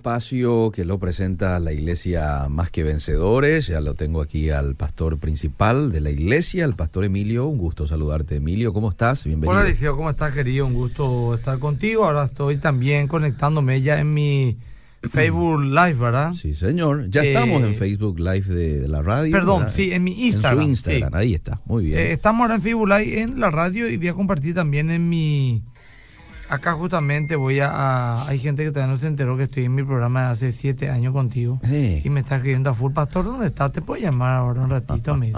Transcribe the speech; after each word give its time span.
espacio 0.00 0.72
que 0.74 0.86
lo 0.86 0.98
presenta 0.98 1.60
la 1.60 1.72
iglesia 1.72 2.46
Más 2.48 2.70
que 2.70 2.82
Vencedores. 2.82 3.66
Ya 3.66 3.82
lo 3.82 3.92
tengo 3.92 4.22
aquí 4.22 4.48
al 4.48 4.74
pastor 4.74 5.18
principal 5.18 5.92
de 5.92 6.00
la 6.00 6.08
iglesia, 6.08 6.64
el 6.64 6.72
pastor 6.74 7.04
Emilio. 7.04 7.46
Un 7.46 7.58
gusto 7.58 7.86
saludarte, 7.86 8.36
Emilio. 8.36 8.72
¿Cómo 8.72 8.88
estás? 8.88 9.24
Bienvenido. 9.24 9.58
Hola, 9.58 9.68
Liceo. 9.68 9.96
¿Cómo 9.96 10.08
estás, 10.08 10.32
querido? 10.32 10.64
Un 10.64 10.72
gusto 10.72 11.34
estar 11.34 11.58
contigo. 11.58 12.06
Ahora 12.06 12.24
estoy 12.24 12.56
también 12.56 13.08
conectándome 13.08 13.82
ya 13.82 14.00
en 14.00 14.14
mi 14.14 14.56
Facebook 15.02 15.64
Live, 15.64 15.94
¿verdad? 15.94 16.32
Sí, 16.32 16.54
señor. 16.54 17.10
Ya 17.10 17.22
estamos 17.22 17.62
en 17.62 17.72
eh, 17.72 17.74
Facebook 17.74 18.18
Live 18.18 18.46
de, 18.46 18.88
la 18.88 19.02
radio. 19.02 19.30
Perdón, 19.30 19.66
sí, 19.70 19.92
en 19.92 20.02
mi 20.02 20.28
Instagram. 20.28 20.60
En 20.60 20.64
su 20.64 20.70
Instagram, 20.70 21.14
ahí 21.14 21.34
está. 21.34 21.60
Muy 21.66 21.84
bien. 21.84 21.98
Eh, 21.98 22.12
estamos 22.12 22.40
ahora 22.40 22.54
en 22.54 22.62
Facebook 22.62 22.88
Live 22.88 23.20
en 23.20 23.38
la 23.38 23.50
radio 23.50 23.86
y 23.86 23.98
voy 23.98 24.08
a 24.08 24.14
compartir 24.14 24.54
también 24.54 24.90
en 24.90 25.06
mi 25.06 25.62
Acá 26.50 26.72
justamente 26.72 27.36
voy 27.36 27.60
a, 27.60 28.26
Hay 28.26 28.40
gente 28.40 28.64
que 28.64 28.72
todavía 28.72 28.92
no 28.92 29.00
se 29.00 29.06
enteró 29.06 29.36
que 29.36 29.44
estoy 29.44 29.66
en 29.66 29.74
mi 29.76 29.84
programa 29.84 30.30
hace 30.30 30.50
siete 30.50 30.90
años 30.90 31.12
contigo. 31.12 31.60
Y 31.62 32.10
me 32.10 32.20
está 32.20 32.36
escribiendo 32.36 32.70
a 32.70 32.74
full. 32.74 32.92
Pastor, 32.92 33.24
¿dónde 33.24 33.46
estás? 33.46 33.70
Te 33.70 33.80
puedo 33.80 34.02
llamar 34.02 34.34
ahora 34.34 34.62
un 34.62 34.70
ratito, 34.70 35.16
me 35.16 35.32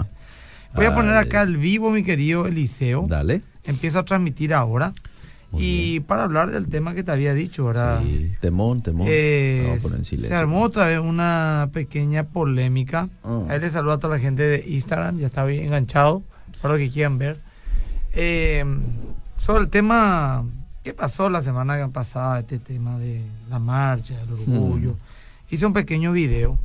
Voy 0.75 0.85
a 0.85 0.95
poner 0.95 1.15
acá 1.15 1.41
al 1.41 1.57
vivo, 1.57 1.91
mi 1.91 2.03
querido 2.03 2.47
Eliseo. 2.47 3.05
Dale. 3.07 3.43
Empiezo 3.63 3.99
a 3.99 4.05
transmitir 4.05 4.55
ahora. 4.55 4.91
y 5.55 5.99
para 5.99 6.23
hablar 6.23 6.49
del 6.49 6.67
tema 6.67 6.95
que 6.95 7.03
te 7.03 7.11
había 7.11 7.35
dicho, 7.35 7.67
ahora. 7.67 8.01
Sí, 8.01 8.31
temón, 8.41 8.81
temón. 8.81 9.05
Eh, 9.07 9.77
se 10.03 10.33
armó 10.33 10.63
otra 10.63 10.87
vez 10.87 10.97
una 10.97 11.69
pequeña 11.71 12.23
polémica. 12.23 13.09
Oh. 13.21 13.45
Ahí 13.49 13.59
le 13.59 13.69
saludo 13.69 13.93
a 13.93 13.97
toda 13.99 14.15
la 14.15 14.19
gente 14.19 14.41
de 14.41 14.65
Instagram, 14.67 15.19
ya 15.19 15.27
está 15.27 15.45
bien 15.45 15.65
enganchado, 15.65 16.23
para 16.59 16.73
lo 16.73 16.79
que 16.79 16.89
quieran 16.89 17.19
ver. 17.19 17.39
Eh, 18.13 18.65
sobre 19.37 19.61
el 19.61 19.69
tema 19.69 20.43
¿Qué 20.83 20.93
pasó 20.93 21.29
la 21.29 21.41
semana 21.41 21.87
pasada 21.89 22.41
este 22.41 22.59
tema 22.59 22.99
de 22.99 23.21
la 23.49 23.57
marcha, 23.57 24.21
el 24.21 24.33
orgullo? 24.33 24.91
Mm. 24.91 25.53
Hice 25.53 25.65
un 25.65 25.73
pequeño 25.73 26.11
video 26.11 26.59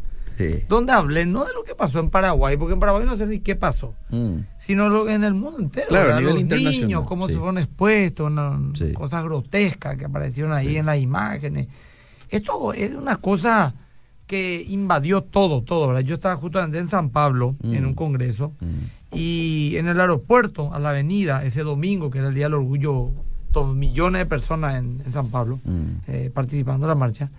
donde 0.69 0.93
hablé 0.93 1.27
no 1.27 1.45
de 1.45 1.53
lo 1.53 1.65
que 1.65 1.75
pasó 1.75 1.99
en 1.99 2.11
Paraguay, 2.11 2.57
porque 2.57 2.75
en 2.75 2.81
Paraguay 2.81 3.05
no 3.05 3.17
sé 3.17 3.27
ni 3.27 3.41
qué 3.41 3.57
pasó, 3.57 3.95
mm. 4.11 4.39
sino 4.57 4.89
lo, 4.89 5.09
en 5.09 5.25
el 5.25 5.35
mundo 5.35 5.59
entero. 5.59 5.87
Claro, 5.89 6.15
a 6.15 6.21
nivel 6.21 6.49
los 6.49 6.63
niños, 6.63 7.05
cómo 7.07 7.29
se 7.29 7.37
fueron 7.37 7.59
expuestos, 7.59 8.33
cosas 8.95 9.25
grotescas 9.25 9.97
que 9.97 10.05
aparecieron 10.05 10.53
ahí 10.53 10.77
en 10.77 10.87
las 10.87 10.99
imágenes. 10.99 11.69
Esto 12.29 12.73
es 12.73 12.95
una 12.95 13.17
cosa 13.17 13.75
que 14.27 14.65
invadió 14.69 15.23
todo, 15.23 15.63
todo. 15.63 15.99
Yo 16.01 16.15
estaba 16.15 16.37
justamente 16.37 16.79
en 16.79 16.89
San 16.89 17.11
Pablo, 17.11 17.57
en 17.63 17.85
un 17.85 17.93
mm. 17.93 17.97
congreso, 17.97 18.53
y 19.13 19.75
en 19.77 19.89
el 19.89 20.01
aeropuerto, 20.01 20.73
a 20.75 20.79
la 20.79 20.91
avenida, 20.91 21.45
ese 21.45 21.63
domingo, 21.63 22.11
que 22.11 22.19
era 22.19 22.29
el 22.29 22.35
Día 22.35 22.47
del 22.47 22.55
Orgullo 22.55 23.13
dos 23.51 23.75
millones 23.75 24.21
de 24.21 24.27
personas 24.27 24.77
en, 24.77 25.03
San 25.11 25.29
Pablo 25.29 25.61
mm. 25.65 25.87
eh, 26.07 26.31
participando 26.33 26.87
en 26.87 26.89
la 26.89 26.95
marcha, 26.95 27.31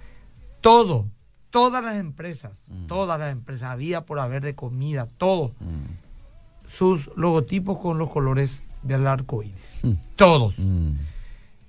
todo, 0.61 1.07
todas 1.49 1.83
las 1.83 1.97
empresas, 1.97 2.52
mm. 2.67 2.88
todas 2.88 3.19
las 3.19 3.31
empresas, 3.31 3.71
había 3.71 4.02
por 4.02 4.19
haber 4.19 4.43
de 4.43 4.55
comida, 4.55 5.07
todo, 5.17 5.53
mm. 5.59 6.67
sus 6.67 7.09
logotipos 7.15 7.80
con 7.80 7.97
los 7.97 8.09
colores 8.09 8.61
del 8.83 9.07
arco 9.07 9.43
iris, 9.43 9.81
todos. 10.15 10.55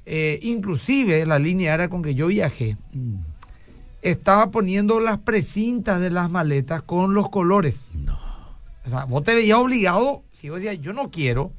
Eh, 0.06 0.40
inclusive 0.42 1.24
la 1.26 1.38
línea 1.38 1.72
aérea 1.72 1.88
con 1.88 2.02
que 2.02 2.14
yo 2.14 2.28
viajé 2.28 2.76
estaba 4.02 4.50
poniendo 4.50 5.00
las 5.00 5.18
precintas 5.18 6.00
de 6.00 6.10
las 6.10 6.30
maletas 6.30 6.82
con 6.82 7.14
los 7.14 7.28
colores. 7.28 7.82
No. 7.94 8.29
O 8.92 8.96
sea, 8.96 9.04
vos 9.04 9.22
te 9.22 9.34
veías 9.34 9.58
obligado 9.58 10.24
si 10.40 10.48
vos 10.48 10.58
decías, 10.58 10.80
yo 10.80 10.94
no 10.94 11.10
quiero, 11.10 11.52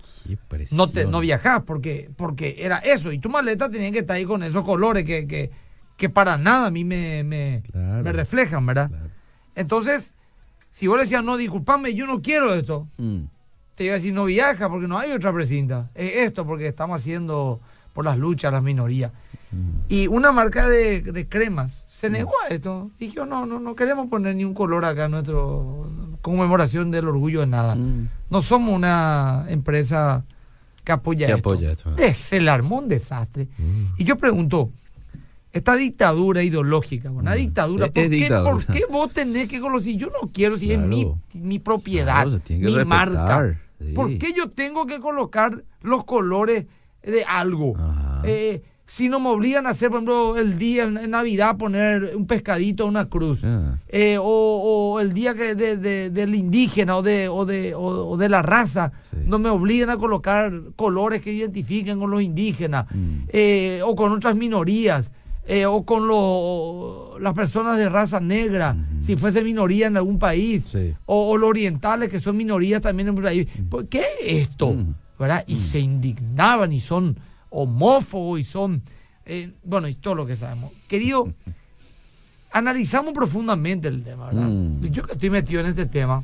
no, 0.71 0.89
te, 0.89 1.05
no 1.05 1.19
viajás, 1.19 1.61
porque, 1.61 2.09
porque 2.17 2.55
era 2.57 2.79
eso. 2.79 3.11
Y 3.11 3.19
tu 3.19 3.29
maleta 3.29 3.69
tenía 3.69 3.91
que 3.91 3.99
estar 3.99 4.15
ahí 4.17 4.25
con 4.25 4.41
esos 4.41 4.65
colores 4.65 5.05
que, 5.05 5.27
que, 5.27 5.51
que 5.97 6.09
para 6.09 6.39
nada 6.39 6.65
a 6.65 6.71
mí 6.71 6.83
me, 6.83 7.23
me, 7.23 7.61
me 7.75 8.11
reflejan, 8.11 8.65
¿verdad? 8.65 8.89
Entonces, 9.53 10.15
si 10.71 10.87
vos 10.87 10.99
decías, 10.99 11.23
no, 11.23 11.37
disculpame, 11.37 11.93
yo 11.93 12.07
no 12.07 12.23
quiero 12.23 12.55
esto, 12.55 12.87
mm. 12.97 13.21
te 13.75 13.83
iba 13.83 13.93
a 13.93 13.97
decir, 13.97 14.15
no 14.15 14.25
viaja 14.25 14.67
porque 14.67 14.87
no 14.87 14.97
hay 14.97 15.11
otra 15.11 15.31
precinta. 15.31 15.91
Es 15.93 16.27
esto 16.27 16.47
porque 16.47 16.65
estamos 16.65 16.99
haciendo 16.99 17.61
por 17.93 18.03
las 18.03 18.17
luchas, 18.17 18.51
las 18.51 18.63
minorías. 18.63 19.11
Mm. 19.51 19.81
Y 19.89 20.07
una 20.07 20.31
marca 20.31 20.67
de, 20.67 21.03
de 21.03 21.29
cremas 21.29 21.83
se 21.87 22.09
negó 22.09 22.33
a 22.43 22.47
esto. 22.47 22.89
Dijo, 22.97 23.27
no, 23.27 23.45
no, 23.45 23.59
no 23.59 23.75
queremos 23.75 24.07
poner 24.07 24.35
ni 24.35 24.43
un 24.43 24.55
color 24.55 24.85
acá 24.85 25.05
en 25.05 25.11
nuestra 25.11 25.35
conmemoración 26.21 26.91
del 26.91 27.07
orgullo 27.07 27.41
de 27.41 27.47
nada. 27.47 27.75
Mm. 27.75 28.09
No 28.29 28.41
somos 28.41 28.75
una 28.75 29.45
empresa 29.49 30.23
que 30.83 30.91
apoya, 30.91 31.35
esto. 31.35 31.95
Es 31.97 32.33
el 32.33 32.47
armón 32.49 32.87
desastre. 32.87 33.47
Mm. 33.57 33.85
Y 33.97 34.03
yo 34.03 34.17
pregunto, 34.17 34.71
esta 35.51 35.75
dictadura 35.75 36.43
ideológica, 36.43 37.11
una 37.11 37.31
mm. 37.31 37.37
dictadura, 37.37 37.87
¿por, 37.87 38.65
qué, 38.65 38.85
vos 38.89 39.11
tenés 39.11 39.49
que 39.49 39.59
conocer? 39.59 39.95
Yo 39.95 40.07
no 40.07 40.29
quiero, 40.31 40.57
si 40.57 40.71
es 40.71 40.79
mi, 40.79 41.59
propiedad, 41.59 42.25
mi 42.49 42.85
marca. 42.85 43.57
¿Por 43.95 44.17
qué 44.17 44.33
yo 44.35 44.49
tengo 44.49 44.85
que 44.85 44.99
colocar 44.99 45.63
los 45.81 46.05
colores 46.05 46.65
de 47.03 47.23
algo? 47.25 47.73
Eh, 48.23 48.61
si 48.91 49.07
no 49.07 49.21
me 49.21 49.29
obligan 49.29 49.67
a 49.67 49.69
hacer, 49.69 49.87
por 49.89 49.99
ejemplo, 49.99 50.37
el 50.37 50.57
día 50.57 50.83
en 50.83 51.11
Navidad 51.11 51.55
poner 51.55 52.13
un 52.13 52.27
pescadito, 52.27 52.85
una 52.85 53.05
cruz, 53.05 53.39
ah. 53.41 53.77
eh, 53.87 54.17
o, 54.19 54.99
el 54.99 55.13
día 55.13 55.33
que 55.33 55.55
de, 55.55 56.09
del 56.09 56.35
indígena 56.35 56.97
o 56.97 57.01
de, 57.01 57.29
o 57.29 57.45
de, 57.45 57.73
o, 57.73 58.17
de 58.17 58.27
la 58.27 58.41
raza, 58.41 58.91
no 59.25 59.39
me 59.39 59.47
obligan 59.47 59.91
a 59.91 59.97
colocar 59.97 60.51
colores 60.75 61.21
que 61.21 61.31
identifiquen 61.31 62.01
con 62.01 62.11
los 62.11 62.21
indígenas, 62.21 62.85
mm. 62.93 63.29
eh, 63.29 63.81
o 63.81 63.95
con 63.95 64.11
otras 64.11 64.35
minorías, 64.35 65.09
eh, 65.47 65.65
o 65.65 65.85
con 65.85 66.05
las 67.23 67.33
personas 67.33 67.77
de 67.77 67.87
raza 67.87 68.19
negra, 68.19 68.75
si 68.99 69.15
fuese 69.15 69.41
minoría 69.41 69.87
en 69.87 69.95
algún 69.95 70.19
país, 70.19 70.77
o, 71.05 71.37
los 71.37 71.49
orientales 71.49 72.09
que 72.09 72.19
son 72.19 72.35
minorías 72.35 72.81
también 72.81 73.07
en 73.07 73.15
un 73.15 73.23
país. 73.23 73.47
¿Por 73.69 73.87
qué 73.87 74.03
esto? 74.21 74.73
Mm. 74.73 74.95
¿verdad? 75.17 75.43
Y 75.47 75.55
mm. 75.55 75.59
se 75.59 75.79
indignaban 75.79 76.73
y 76.73 76.81
son 76.81 77.15
homófobos 77.51 78.39
y 78.39 78.43
son, 78.43 78.81
eh, 79.25 79.53
bueno, 79.63 79.87
y 79.87 79.93
todo 79.93 80.15
lo 80.15 80.25
que 80.25 80.35
sabemos. 80.35 80.71
Querido, 80.87 81.31
analizamos 82.51 83.13
profundamente 83.13 83.87
el 83.87 84.03
tema, 84.03 84.27
¿verdad? 84.27 84.47
Mm. 84.47 84.85
Yo 84.87 85.03
que 85.03 85.13
estoy 85.13 85.29
metido 85.29 85.61
en 85.61 85.67
este 85.67 85.85
tema, 85.85 86.23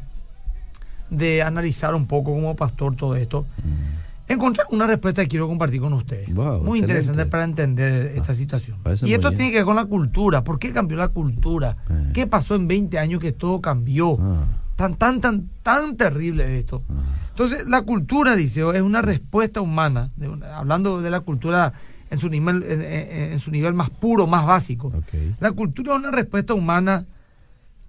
de 1.10 1.42
analizar 1.42 1.96
un 1.96 2.06
poco 2.06 2.34
como 2.34 2.56
pastor 2.56 2.96
todo 2.96 3.16
esto, 3.16 3.46
mm. 3.64 4.32
encontré 4.32 4.64
una 4.72 4.88
respuesta 4.88 5.22
que 5.22 5.30
quiero 5.30 5.48
compartir 5.48 5.82
con 5.82 5.94
ustedes. 5.94 6.30
Muy 6.30 6.80
interesante 6.80 7.26
para 7.26 7.44
entender 7.44 8.14
esta 8.16 8.32
ah, 8.32 8.36
situación. 8.36 8.78
Y 9.04 9.14
esto 9.14 9.32
tiene 9.32 9.52
que 9.52 9.58
ver 9.58 9.66
con 9.66 9.76
la 9.76 9.86
cultura. 9.86 10.44
¿Por 10.44 10.59
qué 10.59 10.72
cambió 10.72 10.98
la 10.98 11.09
cultura? 11.09 11.78
Eh. 11.90 12.12
¿Qué 12.14 12.28
pasó 12.28 12.56
en 12.56 12.68
20 12.68 13.00
años 13.00 13.22
que 13.22 13.32
todo 13.32 13.62
cambió? 13.62 14.18
Ah. 14.20 14.44
Tan, 14.76 14.96
tan, 14.96 15.22
tan, 15.22 15.50
tan 15.64 15.98
terrible 15.98 16.59
esto. 16.59 16.84
Ah. 16.90 17.27
Entonces, 17.38 17.68
la 17.68 17.84
cultura, 17.84 18.36
dice, 18.36 18.62
es 18.74 18.81
una 18.81 19.03
respuesta 19.03 19.62
humana, 19.62 20.09
hablando 20.56 21.03
de 21.03 21.12
la 21.12 21.20
cultura 21.20 21.72
en 22.09 22.18
su 22.18 22.30
nivel, 22.30 22.64
en, 22.64 23.38
su 23.38 23.52
nivel 23.52 23.75
más 23.75 23.92
puro, 23.92 24.25
más 24.25 24.44
básico. 24.48 24.92
La 25.40 25.52
cultura 25.52 25.94
es 25.94 26.00
una 26.00 26.09
respuesta 26.09 26.56
humana 26.56 27.06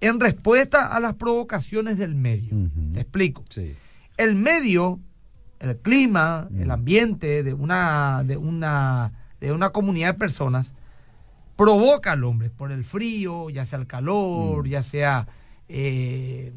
en 0.01 0.19
respuesta 0.19 0.85
a 0.85 0.99
las 0.99 1.15
provocaciones 1.15 1.97
del 1.97 2.13
medio. 2.13 2.55
Te 2.93 2.99
explico. 2.99 3.43
El 4.17 4.35
medio, 4.35 4.99
el 5.59 5.77
clima, 5.77 6.47
el 6.55 6.69
ambiente 6.69 7.41
de 7.41 7.55
una, 7.55 8.21
de 8.23 8.37
una, 8.37 9.13
de 9.41 9.51
una 9.51 9.71
comunidad 9.71 10.13
de 10.13 10.19
personas 10.19 10.73
provoca 11.55 12.11
al 12.11 12.23
hombre 12.23 12.51
por 12.51 12.71
el 12.71 12.83
frío, 12.83 13.49
ya 13.49 13.65
sea 13.65 13.79
el 13.79 13.87
calor, 13.87 14.67
ya 14.67 14.83
sea 14.83 15.27
eh, 15.67 16.53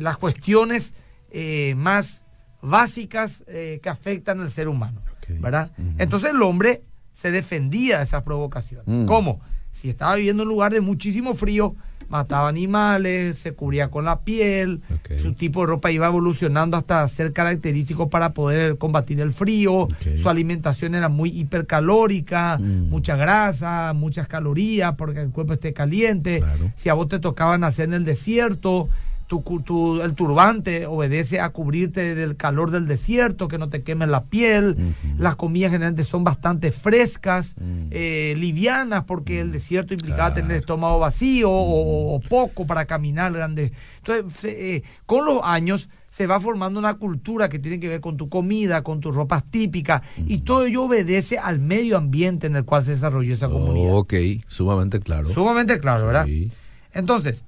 las 0.00 0.16
cuestiones 0.16 0.94
eh, 1.36 1.74
más 1.76 2.22
básicas 2.62 3.42
eh, 3.48 3.80
que 3.82 3.88
afectan 3.88 4.40
al 4.40 4.50
ser 4.50 4.68
humano. 4.68 5.00
¿verdad? 5.40 5.70
Entonces 5.98 6.30
el 6.30 6.42
hombre 6.42 6.82
se 7.12 7.30
defendía 7.30 7.98
de 7.98 8.04
esas 8.04 8.22
provocaciones. 8.22 8.86
Mm. 8.86 9.06
¿Cómo? 9.06 9.40
Si 9.72 9.88
estaba 9.88 10.14
viviendo 10.14 10.42
en 10.42 10.48
un 10.48 10.54
lugar 10.54 10.72
de 10.72 10.80
muchísimo 10.80 11.34
frío, 11.34 11.74
mataba 12.08 12.48
animales, 12.48 13.38
se 13.38 13.54
cubría 13.54 13.90
con 13.90 14.04
la 14.04 14.20
piel, 14.20 14.82
su 15.20 15.32
tipo 15.32 15.62
de 15.62 15.66
ropa 15.66 15.90
iba 15.90 16.06
evolucionando 16.06 16.76
hasta 16.76 17.08
ser 17.08 17.32
característico 17.32 18.10
para 18.10 18.34
poder 18.34 18.78
combatir 18.78 19.20
el 19.20 19.32
frío, 19.32 19.88
su 20.20 20.28
alimentación 20.28 20.94
era 20.94 21.08
muy 21.08 21.30
hipercalórica, 21.30 22.58
mm. 22.60 22.88
mucha 22.88 23.16
grasa, 23.16 23.92
muchas 23.94 24.28
calorías 24.28 24.94
porque 24.94 25.22
el 25.22 25.30
cuerpo 25.30 25.54
esté 25.54 25.72
caliente, 25.72 26.44
si 26.76 26.88
a 26.88 26.94
vos 26.94 27.08
te 27.08 27.18
tocaba 27.18 27.58
nacer 27.58 27.86
en 27.86 27.94
el 27.94 28.04
desierto, 28.04 28.88
tu, 29.26 30.00
el 30.02 30.14
turbante 30.14 30.86
obedece 30.86 31.40
a 31.40 31.50
cubrirte 31.50 32.14
del 32.14 32.36
calor 32.36 32.70
del 32.70 32.86
desierto, 32.86 33.48
que 33.48 33.58
no 33.58 33.68
te 33.68 33.82
queme 33.82 34.06
la 34.06 34.24
piel. 34.24 34.94
Las 35.18 35.36
comidas 35.36 35.70
generalmente 35.72 36.04
son 36.04 36.24
bastante 36.24 36.72
frescas, 36.72 37.54
eh, 37.90 38.34
livianas, 38.36 39.04
porque 39.04 39.40
el 39.40 39.52
desierto 39.52 39.94
implicaba 39.94 40.34
tener 40.34 40.52
el 40.52 40.56
estómago 40.58 40.98
vacío 40.98 41.50
o, 41.50 42.20
poco 42.28 42.66
para 42.66 42.84
caminar 42.84 43.32
grande. 43.32 43.72
Entonces, 43.98 44.44
eh, 44.44 44.82
con 45.06 45.24
los 45.24 45.40
años 45.42 45.88
se 46.10 46.28
va 46.28 46.38
formando 46.38 46.78
una 46.78 46.94
cultura 46.94 47.48
que 47.48 47.58
tiene 47.58 47.80
que 47.80 47.88
ver 47.88 48.00
con 48.00 48.16
tu 48.16 48.28
comida, 48.28 48.82
con 48.82 49.00
tus 49.00 49.14
ropas 49.14 49.42
típicas, 49.50 50.02
y 50.16 50.38
todo 50.38 50.64
ello 50.64 50.84
obedece 50.84 51.38
al 51.38 51.58
medio 51.58 51.96
ambiente 51.96 52.46
en 52.46 52.54
el 52.54 52.64
cual 52.64 52.84
se 52.84 52.92
desarrolló 52.92 53.34
esa 53.34 53.48
comunidad. 53.48 53.94
ok, 53.94 54.14
sumamente 54.46 55.00
claro. 55.00 55.30
Sumamente 55.30 55.80
claro, 55.80 56.06
¿verdad? 56.06 56.28
Entonces, 56.92 57.42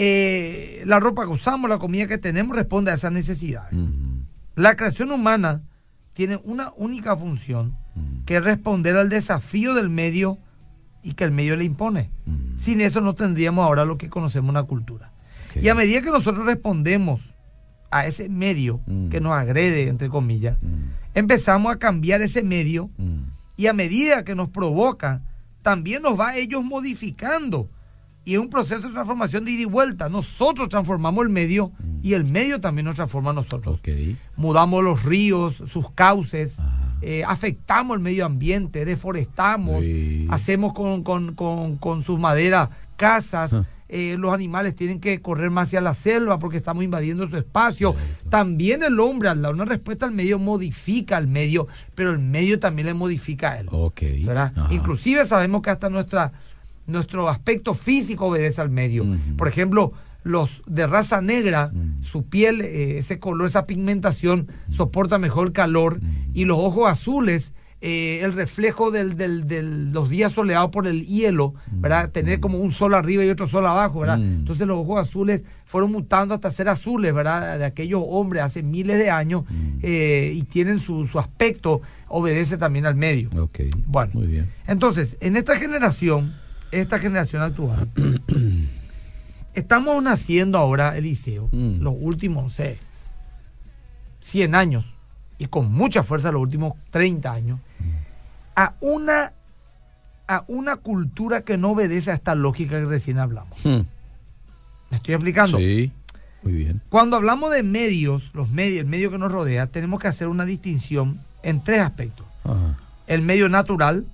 eh, 0.00 0.84
la 0.86 1.00
ropa 1.00 1.24
que 1.24 1.32
usamos, 1.32 1.68
la 1.68 1.78
comida 1.78 2.06
que 2.06 2.18
tenemos 2.18 2.54
responde 2.54 2.92
a 2.92 2.94
esas 2.94 3.10
necesidades. 3.10 3.76
La 4.54 4.76
creación 4.76 5.10
humana 5.10 5.62
tiene 6.12 6.40
una 6.44 6.72
única 6.76 7.16
función, 7.16 7.76
que 8.24 8.36
es 8.36 8.44
responder 8.44 8.96
al 8.96 9.08
desafío 9.08 9.74
del 9.74 9.88
medio 9.88 10.38
y 11.02 11.14
que 11.14 11.24
el 11.24 11.32
medio 11.32 11.56
le 11.56 11.64
impone. 11.64 12.12
Sin 12.58 12.80
eso 12.80 13.00
no 13.00 13.16
tendríamos 13.16 13.64
ahora 13.64 13.84
lo 13.84 13.98
que 13.98 14.08
conocemos 14.08 14.50
una 14.50 14.62
cultura. 14.62 15.10
Y 15.60 15.66
a 15.68 15.74
medida 15.74 16.00
que 16.00 16.10
nosotros 16.10 16.46
respondemos 16.46 17.20
a 17.90 18.06
ese 18.06 18.28
medio 18.28 18.80
que 19.10 19.20
nos 19.20 19.32
agrede, 19.32 19.88
entre 19.88 20.08
comillas, 20.08 20.58
empezamos 21.12 21.74
a 21.74 21.78
cambiar 21.80 22.22
ese 22.22 22.44
medio 22.44 22.88
y 23.56 23.66
a 23.66 23.72
medida 23.72 24.22
que 24.22 24.36
nos 24.36 24.48
provoca, 24.48 25.22
también 25.62 26.02
nos 26.02 26.18
va 26.18 26.36
ellos 26.36 26.62
modificando 26.62 27.68
y 28.28 28.34
es 28.34 28.40
un 28.40 28.50
proceso 28.50 28.86
de 28.86 28.92
transformación 28.92 29.46
de 29.46 29.52
ida 29.52 29.62
y 29.62 29.64
vuelta. 29.64 30.10
Nosotros 30.10 30.68
transformamos 30.68 31.24
el 31.24 31.30
medio 31.30 31.72
mm. 31.78 32.00
y 32.02 32.12
el 32.12 32.24
medio 32.26 32.60
también 32.60 32.84
nos 32.84 32.96
transforma 32.96 33.30
a 33.30 33.32
nosotros. 33.32 33.80
Mudamos 34.36 34.84
los 34.84 35.02
ríos, 35.02 35.62
sus 35.66 35.90
cauces, 35.92 36.56
eh, 37.00 37.24
afectamos 37.26 37.96
el 37.96 38.02
medio 38.02 38.26
ambiente, 38.26 38.84
deforestamos, 38.84 39.82
hacemos 40.28 40.74
con, 40.74 41.02
con, 41.04 42.04
sus 42.04 42.20
maderas 42.20 42.68
casas. 42.96 43.54
Ah. 43.54 43.64
Eh, 43.88 44.16
los 44.18 44.34
animales 44.34 44.76
tienen 44.76 45.00
que 45.00 45.22
correr 45.22 45.50
más 45.50 45.68
hacia 45.68 45.80
la 45.80 45.94
selva 45.94 46.38
porque 46.38 46.58
estamos 46.58 46.84
invadiendo 46.84 47.26
su 47.28 47.38
espacio. 47.38 47.96
También 48.28 48.82
el 48.82 49.00
hombre, 49.00 49.30
al 49.30 49.40
dar 49.40 49.54
una 49.54 49.64
respuesta 49.64 50.04
al 50.04 50.12
medio, 50.12 50.38
modifica 50.38 51.16
al 51.16 51.28
medio, 51.28 51.66
pero 51.94 52.10
el 52.10 52.18
medio 52.18 52.60
también 52.60 52.88
le 52.88 52.92
modifica 52.92 53.52
a 53.52 53.60
él. 53.60 53.68
Inclusive 54.70 55.24
sabemos 55.24 55.62
que 55.62 55.70
hasta 55.70 55.88
nuestra 55.88 56.32
nuestro 56.88 57.28
aspecto 57.28 57.74
físico 57.74 58.26
obedece 58.26 58.60
al 58.60 58.70
medio. 58.70 59.04
Por 59.36 59.46
ejemplo, 59.46 59.92
los 60.24 60.62
de 60.66 60.86
raza 60.86 61.20
negra, 61.20 61.70
su 62.00 62.24
piel, 62.24 62.60
eh, 62.62 62.98
ese 62.98 63.18
color, 63.18 63.46
esa 63.46 63.66
pigmentación 63.66 64.48
soporta 64.70 65.18
mejor 65.18 65.48
el 65.48 65.52
calor 65.52 66.00
y 66.34 66.44
los 66.44 66.58
ojos 66.58 66.88
azules, 66.88 67.52
eh, 67.80 68.20
el 68.22 68.32
reflejo 68.32 68.90
de 68.90 69.04
del, 69.04 69.92
los 69.92 70.10
días 70.10 70.32
soleados 70.32 70.70
por 70.70 70.88
el 70.88 71.06
hielo, 71.06 71.54
¿verdad? 71.70 72.10
Tener 72.10 72.40
como 72.40 72.58
un 72.58 72.72
sol 72.72 72.94
arriba 72.94 73.24
y 73.24 73.30
otro 73.30 73.46
sol 73.46 73.66
abajo, 73.66 74.00
¿verdad? 74.00 74.20
Entonces 74.20 74.66
los 74.66 74.78
ojos 74.78 75.00
azules 75.00 75.44
fueron 75.64 75.92
mutando 75.92 76.34
hasta 76.34 76.50
ser 76.50 76.68
azules, 76.68 77.14
¿verdad? 77.14 77.58
De 77.58 77.64
aquellos 77.64 78.02
hombres 78.04 78.42
hace 78.42 78.62
miles 78.62 78.98
de 78.98 79.10
años 79.10 79.44
eh, 79.82 80.32
y 80.34 80.42
tienen 80.42 80.80
su, 80.80 81.06
su, 81.06 81.18
aspecto, 81.20 81.80
obedece 82.08 82.56
también 82.56 82.86
al 82.86 82.96
medio. 82.96 83.30
Ok. 83.38 83.60
Bueno, 83.86 84.10
muy 84.14 84.26
bien. 84.26 84.50
Entonces, 84.66 85.16
en 85.20 85.36
esta 85.36 85.56
generación 85.56 86.34
esta 86.70 86.98
generación 86.98 87.42
actual, 87.42 87.88
estamos 89.54 90.02
naciendo 90.02 90.58
ahora, 90.58 90.96
Eliseo, 90.96 91.48
mm. 91.52 91.80
los 91.80 91.94
últimos, 91.98 92.52
sé, 92.52 92.78
100 94.20 94.54
años, 94.54 94.94
y 95.38 95.46
con 95.46 95.70
mucha 95.72 96.02
fuerza 96.02 96.32
los 96.32 96.42
últimos 96.42 96.74
30 96.90 97.32
años, 97.32 97.60
a 98.56 98.74
una, 98.80 99.32
a 100.26 100.44
una 100.48 100.76
cultura 100.76 101.42
que 101.42 101.56
no 101.56 101.70
obedece 101.70 102.10
a 102.10 102.14
esta 102.14 102.34
lógica 102.34 102.78
que 102.78 102.84
recién 102.84 103.18
hablamos. 103.18 103.64
Mm. 103.64 103.80
¿Me 104.90 104.96
estoy 104.96 105.14
explicando? 105.14 105.58
Sí, 105.58 105.92
muy 106.42 106.52
bien. 106.52 106.80
Cuando 106.88 107.16
hablamos 107.16 107.52
de 107.52 107.62
medios, 107.62 108.30
los 108.32 108.50
medios, 108.50 108.80
el 108.80 108.86
medio 108.86 109.10
que 109.10 109.18
nos 109.18 109.30
rodea, 109.30 109.66
tenemos 109.66 110.00
que 110.00 110.08
hacer 110.08 110.28
una 110.28 110.44
distinción 110.44 111.20
en 111.42 111.60
tres 111.60 111.80
aspectos. 111.80 112.26
El 113.06 113.22
medio 113.22 113.48
natural, 113.48 114.06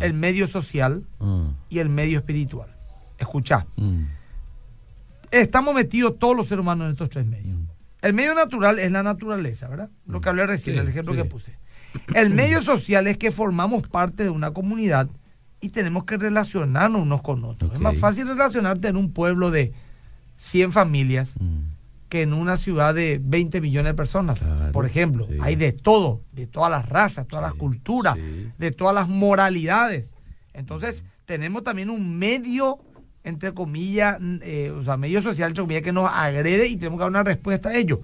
el 0.00 0.14
medio 0.14 0.48
social 0.48 1.04
ah. 1.20 1.50
y 1.68 1.78
el 1.78 1.88
medio 1.88 2.18
espiritual. 2.18 2.74
Escucha. 3.18 3.66
Mm. 3.76 4.04
Estamos 5.30 5.74
metidos 5.74 6.18
todos 6.18 6.36
los 6.36 6.48
seres 6.48 6.62
humanos 6.62 6.86
en 6.86 6.90
estos 6.92 7.10
tres 7.10 7.26
medios. 7.26 7.58
Mm. 7.58 7.66
El 8.00 8.14
medio 8.14 8.34
natural 8.34 8.78
es 8.78 8.92
la 8.92 9.02
naturaleza, 9.02 9.68
¿verdad? 9.68 9.90
Lo 10.06 10.20
que 10.20 10.28
hablé 10.28 10.46
recién, 10.46 10.78
el 10.78 10.88
ejemplo 10.88 11.14
que 11.14 11.24
puse. 11.24 11.58
El 12.14 12.30
medio 12.30 12.62
social 12.62 13.06
es 13.06 13.18
que 13.18 13.32
formamos 13.32 13.88
parte 13.88 14.22
de 14.22 14.30
una 14.30 14.52
comunidad 14.52 15.08
y 15.60 15.70
tenemos 15.70 16.04
que 16.04 16.16
relacionarnos 16.16 17.02
unos 17.02 17.22
con 17.22 17.44
otros. 17.44 17.72
Es 17.74 17.80
más 17.80 17.96
fácil 17.96 18.28
relacionarte 18.28 18.88
en 18.88 18.96
un 18.96 19.12
pueblo 19.12 19.50
de 19.50 19.72
100 20.36 20.72
familias 20.72 21.30
mm. 21.40 21.77
Que 22.08 22.22
en 22.22 22.32
una 22.32 22.56
ciudad 22.56 22.94
de 22.94 23.20
20 23.22 23.60
millones 23.60 23.92
de 23.92 23.94
personas. 23.94 24.40
Por 24.72 24.86
ejemplo, 24.86 25.28
hay 25.40 25.56
de 25.56 25.72
todo, 25.72 26.22
de 26.32 26.46
todas 26.46 26.70
las 26.70 26.88
razas, 26.88 27.26
todas 27.26 27.44
las 27.44 27.54
culturas, 27.54 28.16
de 28.58 28.70
todas 28.70 28.94
las 28.94 29.08
moralidades. 29.08 30.10
Entonces, 30.54 31.04
tenemos 31.24 31.62
también 31.62 31.90
un 31.90 32.18
medio, 32.18 32.78
entre 33.24 33.52
comillas, 33.52 34.18
eh, 34.42 34.72
o 34.74 34.82
sea, 34.84 34.96
medio 34.96 35.20
social, 35.20 35.50
entre 35.50 35.62
comillas, 35.62 35.82
que 35.82 35.92
nos 35.92 36.10
agrede 36.10 36.66
y 36.66 36.76
tenemos 36.76 36.98
que 36.98 37.02
dar 37.02 37.10
una 37.10 37.24
respuesta 37.24 37.68
a 37.68 37.76
ello. 37.76 38.00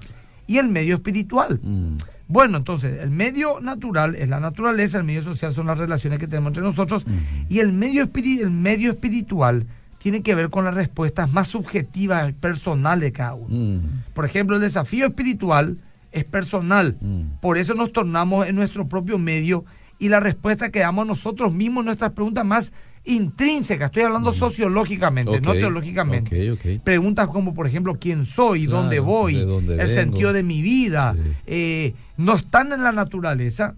Y 0.47 0.59
el 0.59 0.69
medio 0.69 0.97
espiritual. 0.97 1.59
Mm. 1.63 1.97
Bueno, 2.29 2.59
entonces, 2.59 3.01
el 3.01 3.11
medio 3.11 3.61
natural 3.61 4.15
es 4.15 4.29
la 4.29 4.41
naturaleza, 4.41 4.99
el 4.99 5.05
medio 5.05 5.23
social 5.23 5.53
son 5.53 5.67
las 5.67 5.79
relaciones 5.79 6.19
que 6.19 6.27
tenemos 6.27 6.51
entre 6.51 6.63
nosotros, 6.63 7.07
y 7.49 7.59
el 7.61 7.73
medio, 7.73 8.03
el 8.15 8.51
medio 8.51 8.93
espiritual 8.93 9.67
tiene 10.05 10.21
que 10.21 10.35
ver 10.35 10.51
con 10.51 10.67
las 10.67 10.75
respuestas 10.75 11.33
más 11.33 11.49
subjetivas, 11.49 12.35
personales 12.35 13.05
de 13.05 13.13
cada 13.13 13.37
uno. 13.37 13.47
Mm. 13.49 14.13
Por 14.13 14.27
ejemplo, 14.27 14.57
el 14.57 14.61
desafío 14.61 15.07
espiritual 15.07 15.79
es 16.13 16.27
personal. 16.27 16.99
Mm. 17.01 17.41
Por 17.41 17.57
eso 17.57 17.73
nos 17.73 17.91
tornamos 17.91 18.47
en 18.47 18.55
nuestro 18.55 18.87
propio 18.87 19.17
medio 19.17 19.65
y 19.99 20.11
la 20.11 20.21
respuesta 20.21 20.69
que 20.69 20.81
damos 20.81 21.07
nosotros 21.07 21.55
mismos, 21.55 21.87
nuestras 21.87 22.13
preguntas 22.13 22.45
más 22.45 22.71
intrínsecas, 23.07 23.87
estoy 23.87 24.03
hablando 24.03 24.33
mm. 24.33 24.35
sociológicamente, 24.35 25.41
no 25.41 25.55
teológicamente. 25.55 26.55
Preguntas 26.85 27.29
como, 27.29 27.55
por 27.55 27.67
ejemplo, 27.67 27.97
quién 27.99 28.27
soy, 28.27 28.67
dónde 28.67 29.01
voy, 29.01 29.37
el 29.37 29.95
sentido 29.95 30.35
de 30.35 30.43
mi 30.43 30.61
vida, 30.61 31.17
eh, 31.47 31.95
no 32.19 32.35
están 32.35 32.75
en 32.75 32.83
la 32.83 32.93
naturaleza, 32.93 33.75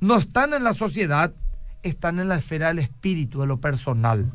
no 0.00 0.16
están 0.16 0.54
en 0.54 0.64
la 0.64 0.72
sociedad, 0.72 1.34
están 1.82 2.20
en 2.20 2.28
la 2.28 2.36
esfera 2.36 2.68
del 2.68 2.78
espíritu, 2.78 3.42
de 3.42 3.46
lo 3.46 3.58
personal. 3.58 4.32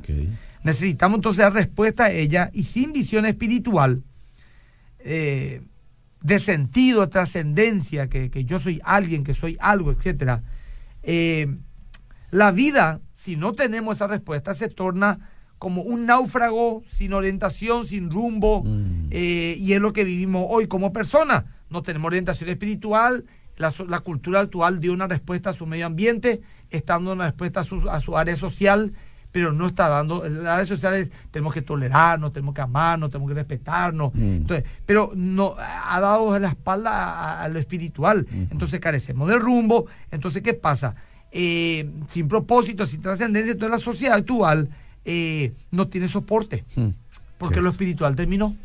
Necesitamos 0.63 1.17
entonces 1.17 1.39
dar 1.39 1.53
respuesta 1.53 2.05
a 2.05 2.11
ella 2.11 2.49
y 2.53 2.63
sin 2.63 2.93
visión 2.93 3.25
espiritual, 3.25 4.03
eh, 4.99 5.61
de 6.21 6.39
sentido, 6.39 7.01
de 7.01 7.07
trascendencia, 7.07 8.07
que, 8.07 8.45
yo 8.45 8.59
soy 8.59 8.79
alguien, 8.83 9.23
que 9.23 9.33
soy 9.33 9.57
algo, 9.59 9.91
etcétera, 9.91 10.41
eh, 11.03 11.57
la 12.31 12.51
vida, 12.51 13.01
si 13.13 13.35
no 13.35 13.53
tenemos 13.53 13.97
esa 13.97 14.07
respuesta, 14.07 14.55
se 14.55 14.69
torna 14.69 15.29
como 15.59 15.81
un 15.81 16.05
náufrago 16.05 16.83
sin 16.89 17.13
orientación, 17.13 17.85
sin 17.85 18.09
rumbo, 18.09 18.63
mm. 18.63 19.09
eh, 19.11 19.55
y 19.57 19.73
es 19.73 19.81
lo 19.81 19.93
que 19.93 20.03
vivimos 20.03 20.45
hoy 20.49 20.67
como 20.67 20.91
personas. 20.91 21.45
No 21.69 21.83
tenemos 21.83 22.07
orientación 22.07 22.49
espiritual, 22.49 23.25
la, 23.57 23.99
cultura 23.99 24.41
actual 24.41 24.79
dio 24.79 24.93
una 24.93 25.07
respuesta 25.07 25.51
a 25.51 25.53
su 25.53 25.65
medio 25.65 25.85
ambiente, 25.85 26.41
está 26.69 26.93
dando 26.93 27.13
una 27.13 27.25
respuesta 27.25 27.59
a 27.59 27.63
su, 27.63 27.89
a 27.89 27.99
su 27.99 28.17
área 28.17 28.35
social, 28.35 28.93
pero 29.33 29.51
no 29.51 29.65
está 29.65 29.89
dando. 29.89 30.23
Las 30.29 30.55
redes 30.57 30.69
sociales 30.69 31.11
tenemos 31.31 31.53
que 31.53 31.63
tolerarnos, 31.63 32.31
tenemos 32.31 32.53
que 32.53 32.61
amarnos, 32.61 33.09
tenemos 33.09 33.29
que 33.29 33.33
respetarnos. 33.33 34.13
Mm. 34.13 34.21
Entonces, 34.21 34.63
pero 34.85 35.11
no 35.15 35.55
ha 35.57 35.99
dado 35.99 36.39
la 36.39 36.49
espalda 36.49 37.41
a, 37.41 37.49
lo 37.49 37.59
espiritual. 37.59 38.27
Entonces 38.31 38.79
carecemos 38.79 39.27
de 39.27 39.39
rumbo. 39.39 39.87
Entonces, 40.11 40.43
¿qué 40.43 40.53
pasa? 40.53 40.95
Eh, 41.31 41.89
sin 42.07 42.27
propósito, 42.27 42.85
sin 42.85 43.01
trascendencia, 43.01 43.57
toda 43.57 43.71
la 43.71 43.79
sociedad 43.79 44.17
actual 44.17 44.69
eh, 45.03 45.51
no 45.71 45.87
tiene 45.87 46.07
soporte. 46.07 46.63
Mm. 46.75 46.89
Porque 47.39 47.59
lo 47.59 47.69
espiritual 47.69 48.15
terminó. 48.15 48.55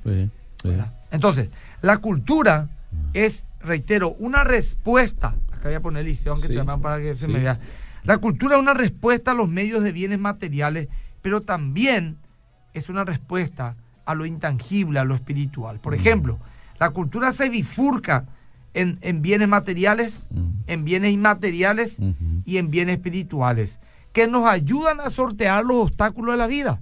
Entonces, 1.11 1.49
la 1.81 1.97
cultura 1.97 2.69
mm. 2.93 2.97
es, 3.15 3.45
reitero, 3.61 4.11
una 4.19 4.45
respuesta. 4.45 5.35
Acá 5.51 5.65
voy 5.65 5.75
a 5.75 5.81
poner 5.81 6.07
el 6.07 6.19
aunque 6.29 6.49
sí. 6.49 6.59
para 6.83 7.01
que 7.01 7.15
se 7.15 7.27
me 7.27 7.41
vea 7.41 7.59
la 8.05 8.19
cultura 8.19 8.57
es 8.57 8.63
una 8.63 8.75
respuesta 8.75 9.33
a 9.33 9.35
los 9.35 9.49
medios 9.49 9.83
de 9.83 9.93
bienes 9.93 10.19
materiales, 10.19 10.89
pero 11.23 11.43
también 11.43 12.19
es 12.73 12.89
una 12.89 13.05
respuesta 13.05 13.77
a 14.05 14.15
lo 14.15 14.25
intangible, 14.25 14.99
a 14.99 15.05
lo 15.05 15.15
espiritual. 15.15 15.81
Por 15.81 15.93
mm. 15.95 16.01
ejemplo, 16.01 16.39
la 16.79 16.91
cultura 16.91 17.33
se 17.33 17.49
bifurca 17.49 18.27
en, 18.75 19.23
bienes 19.23 19.49
materiales, 19.49 20.27
mm. 20.31 20.49
en 20.67 20.85
bienes 20.85 21.13
inmateriales 21.13 21.99
y 22.45 22.59
en 22.59 22.71
bienes 22.71 22.97
espirituales, 22.97 23.81
que 24.13 24.27
nos 24.27 24.49
ayudan 24.49 25.01
a 25.01 25.11
sortear 25.11 25.65
los 25.65 25.77
obstáculos 25.77 26.35
de 26.35 26.39
la 26.39 26.47
vida. 26.47 26.81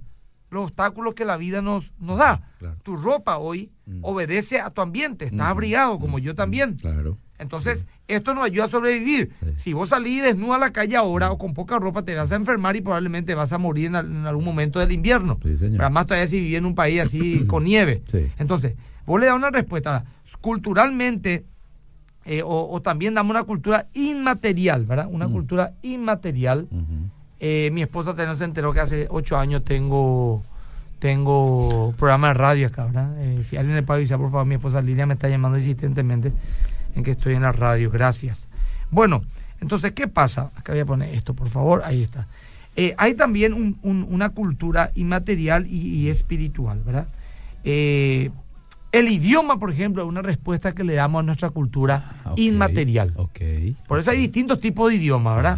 los 0.49 0.65
obstáculos 0.65 1.15
que 1.15 1.25
la 1.25 1.35
vida 1.35 1.61
nos, 1.61 1.93
nos 1.99 2.19
da. 2.19 2.49
Tu 2.83 2.95
ropa 2.95 3.37
hoy 3.37 3.71
mm. 3.85 3.99
obedece 4.03 4.61
a 4.61 4.69
tu 4.69 4.81
ambiente, 4.81 5.25
estás 5.25 5.47
abrigado 5.47 5.99
como 5.99 6.19
yo 6.19 6.35
también. 6.35 6.75
Claro. 6.75 7.17
Entonces, 7.39 7.85
esto 8.07 8.33
nos 8.33 8.45
ayuda 8.45 8.65
a 8.65 8.67
sobrevivir. 8.67 9.31
Si 9.55 9.73
vos 9.73 9.89
salís 9.89 10.23
desnudo 10.23 10.55
a 10.55 10.59
la 10.59 10.71
calle 10.71 10.95
ahora 10.95 11.31
o 11.31 11.37
con 11.37 11.53
poca 11.53 11.77
ropa, 11.77 12.03
te 12.03 12.15
vas 12.15 12.31
a 12.31 12.35
enfermar 12.35 12.75
y 12.75 12.81
probablemente 12.81 13.35
vas 13.35 13.53
a 13.53 13.57
morir 13.57 13.87
en, 13.87 13.95
algún 13.95 14.43
momento 14.43 14.79
del 14.79 14.91
invierno. 14.91 15.37
Además, 15.79 16.07
todavía 16.07 16.27
si 16.27 16.39
vivís 16.39 16.57
en 16.57 16.65
un 16.65 16.75
país 16.75 17.01
así 17.01 17.45
con 17.47 17.63
nieve. 17.63 18.01
Entonces, 18.39 18.75
vos 19.05 19.19
le 19.19 19.27
das 19.27 19.35
una 19.35 19.51
respuesta. 19.51 20.05
Culturalmente, 20.41 21.45
eh, 22.25 22.41
o, 22.43 22.81
también 22.81 23.13
damos 23.13 23.31
una 23.31 23.43
cultura 23.43 23.87
inmaterial, 23.93 24.85
¿verdad? 24.85 25.07
Una 25.09 25.27
mm. 25.27 25.31
cultura 25.31 25.73
inmaterial. 25.83 26.67
Eh, 27.39 27.69
mi 27.71 27.83
esposa 27.83 28.15
también 28.15 28.35
se 28.35 28.45
enteró 28.45 28.73
que 28.73 28.79
hace 28.79 29.07
ocho 29.11 29.37
años 29.37 29.63
tengo 29.63 30.41
tengo 30.99 31.93
programa 31.99 32.29
de 32.29 32.33
radio 32.33 32.67
acá, 32.67 32.85
¿verdad? 32.85 33.15
Eh, 33.19 33.43
si 33.43 33.55
alguien 33.55 33.75
le 33.75 33.93
avisar, 33.93 34.17
por 34.17 34.31
favor, 34.31 34.47
mi 34.47 34.55
esposa 34.55 34.81
Lilia 34.81 35.05
me 35.05 35.13
está 35.13 35.29
llamando 35.29 35.57
insistentemente 35.57 36.31
en 36.97 37.03
que 37.03 37.11
estoy 37.11 37.35
en 37.35 37.43
la 37.43 37.51
radio. 37.51 37.89
Gracias. 37.89 38.47
Bueno, 38.91 39.23
entonces, 39.61 39.93
¿qué 39.93 40.07
pasa? 40.07 40.51
Acá 40.55 40.73
voy 40.73 40.81
a 40.81 40.85
poner 40.85 41.13
esto, 41.13 41.33
por 41.33 41.49
favor. 41.49 41.81
Ahí 41.85 42.03
está. 42.03 42.27
hay 42.97 43.13
también 43.13 43.77
una 43.81 44.29
cultura 44.29 44.91
inmaterial 44.95 45.65
y, 45.67 46.09
espiritual, 46.09 46.81
¿verdad? 46.85 47.07
Eh, 47.63 48.31
el 48.99 49.09
idioma, 49.09 49.59
por 49.59 49.71
ejemplo, 49.71 50.03
es 50.03 50.07
una 50.07 50.21
respuesta 50.21 50.73
que 50.73 50.83
le 50.83 50.95
damos 50.95 51.19
a 51.19 51.23
nuestra 51.23 51.49
cultura 51.49 52.15
ah, 52.25 52.33
inmaterial. 52.35 53.13
por 53.87 53.99
eso 53.99 54.11
hay 54.11 54.17
distintos 54.17 54.59
tipos 54.59 54.89
de 54.89 54.95
idiomas, 54.95 55.35
¿verdad? 55.35 55.57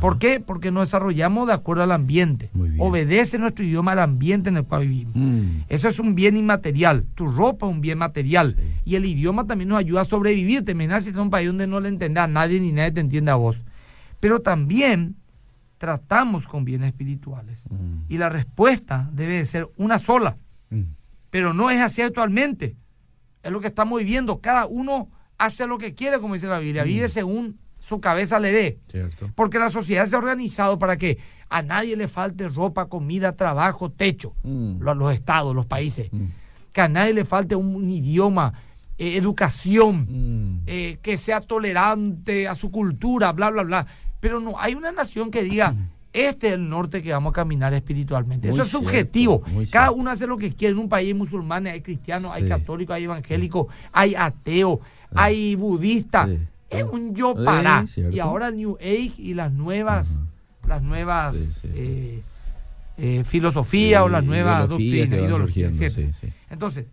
¿Por 0.00 0.18
qué? 0.18 0.40
Porque 0.40 0.70
nos 0.70 0.88
desarrollamos 0.88 1.46
de 1.46 1.52
acuerdo 1.52 1.82
al 1.82 1.92
ambiente. 1.92 2.50
Obedece 2.78 3.38
nuestro 3.38 3.64
idioma 3.64 3.92
al 3.92 4.00
ambiente 4.00 4.48
en 4.48 4.56
el 4.56 4.64
cual 4.64 4.88
vivimos. 4.88 5.14
Mm. 5.14 5.62
Eso 5.68 5.88
es 5.88 5.98
un 5.98 6.14
bien 6.14 6.36
inmaterial. 6.36 7.04
Tu 7.14 7.26
ropa 7.30 7.66
es 7.66 7.72
un 7.72 7.80
bien 7.80 7.98
material. 7.98 8.56
Y 8.84 8.96
el 8.96 9.04
idioma 9.04 9.46
también 9.46 9.68
nos 9.68 9.78
ayuda 9.78 10.00
a 10.00 10.04
sobrevivir. 10.04 10.64
Terminar 10.64 11.02
si 11.02 11.10
es 11.10 11.16
un 11.16 11.30
país 11.30 11.46
donde 11.46 11.66
no 11.66 11.78
le 11.78 11.88
entiende 11.88 12.20
a 12.20 12.26
nadie 12.26 12.60
ni 12.60 12.72
nadie 12.72 12.92
te 12.92 13.00
entiende 13.00 13.30
a 13.30 13.36
vos. 13.36 13.58
Pero 14.18 14.40
también 14.40 15.16
tratamos 15.78 16.46
con 16.46 16.64
bienes 16.64 16.88
espirituales. 16.88 17.60
Mm. 17.70 18.12
Y 18.12 18.18
la 18.18 18.28
respuesta 18.28 19.08
debe 19.12 19.34
de 19.34 19.46
ser 19.46 19.68
una 19.76 19.98
sola. 19.98 20.36
Mm 20.70 20.82
pero 21.32 21.54
no 21.54 21.70
es 21.70 21.80
así 21.80 22.02
actualmente. 22.02 22.76
Es 23.42 23.50
lo 23.50 23.62
que 23.62 23.68
estamos 23.68 23.98
viviendo. 23.98 24.42
Cada 24.42 24.66
uno 24.66 25.08
hace 25.38 25.66
lo 25.66 25.78
que 25.78 25.94
quiere, 25.94 26.20
como 26.20 26.34
dice 26.34 26.46
la 26.46 26.58
Biblia, 26.58 26.84
vive 26.84 27.08
mm. 27.08 27.10
según 27.10 27.58
su 27.78 28.02
cabeza 28.02 28.38
le 28.38 28.52
dé. 28.52 28.78
Porque 29.34 29.58
la 29.58 29.70
sociedad 29.70 30.06
se 30.06 30.14
ha 30.14 30.18
organizado 30.18 30.78
para 30.78 30.98
que 30.98 31.16
a 31.48 31.62
nadie 31.62 31.96
le 31.96 32.06
falte 32.06 32.48
ropa, 32.48 32.90
comida, 32.90 33.34
trabajo, 33.34 33.90
techo. 33.90 34.34
Mm. 34.42 34.82
Los, 34.82 35.14
estados, 35.14 35.56
los 35.56 35.64
países. 35.64 36.12
Mm. 36.12 36.24
Que 36.70 36.82
a 36.82 36.88
nadie 36.88 37.14
le 37.14 37.24
falte 37.24 37.56
un, 37.56 37.88
idioma, 37.88 38.52
eh, 38.98 39.16
educación, 39.16 40.62
eh, 40.66 40.98
que 41.00 41.16
sea 41.16 41.40
tolerante 41.40 42.46
a 42.46 42.54
su 42.54 42.70
cultura, 42.70 43.32
bla, 43.32 43.48
bla, 43.48 43.62
bla. 43.62 43.86
Pero 44.20 44.38
no 44.38 44.60
hay 44.60 44.74
una 44.74 44.92
nación 44.92 45.30
que 45.30 45.42
diga, 45.42 45.74
este 46.12 46.48
es 46.48 46.54
el 46.54 46.68
norte 46.68 47.02
que 47.02 47.12
vamos 47.12 47.30
a 47.30 47.34
caminar 47.34 47.72
espiritualmente. 47.74 48.48
Eso 48.48 48.62
es 48.62 48.68
subjetivo. 48.68 49.42
Cada 49.70 49.90
uno 49.90 50.10
hace 50.10 50.26
lo 50.26 50.36
que 50.36 50.52
quiere. 50.52 50.72
En 50.72 50.78
un 50.78 50.88
país 50.88 51.08
hay 51.08 51.14
musulmanes, 51.14 51.72
hay 51.72 51.80
cristianos, 51.80 52.32
hay 52.32 52.48
católicos, 52.48 52.94
hay 52.94 53.04
evangélicos, 53.04 53.66
hay 53.92 54.14
ateos, 54.14 54.80
hay 55.14 55.54
budistas. 55.54 56.30
Es 56.68 56.84
un 56.84 57.14
yo 57.14 57.34
para. 57.34 57.84
y 58.10 58.18
ahora 58.18 58.50
New 58.50 58.76
Age 58.80 59.12
y 59.18 59.34
las 59.34 59.52
nuevas, 59.52 60.08
las 60.66 60.82
nuevas 60.82 61.36
eh, 61.64 62.22
eh, 62.96 63.24
filosofías 63.24 64.02
o 64.02 64.08
las 64.08 64.24
nuevas 64.24 64.68
doctrinas, 64.68 65.18
ideologías. 65.18 65.78
Entonces, 66.50 66.92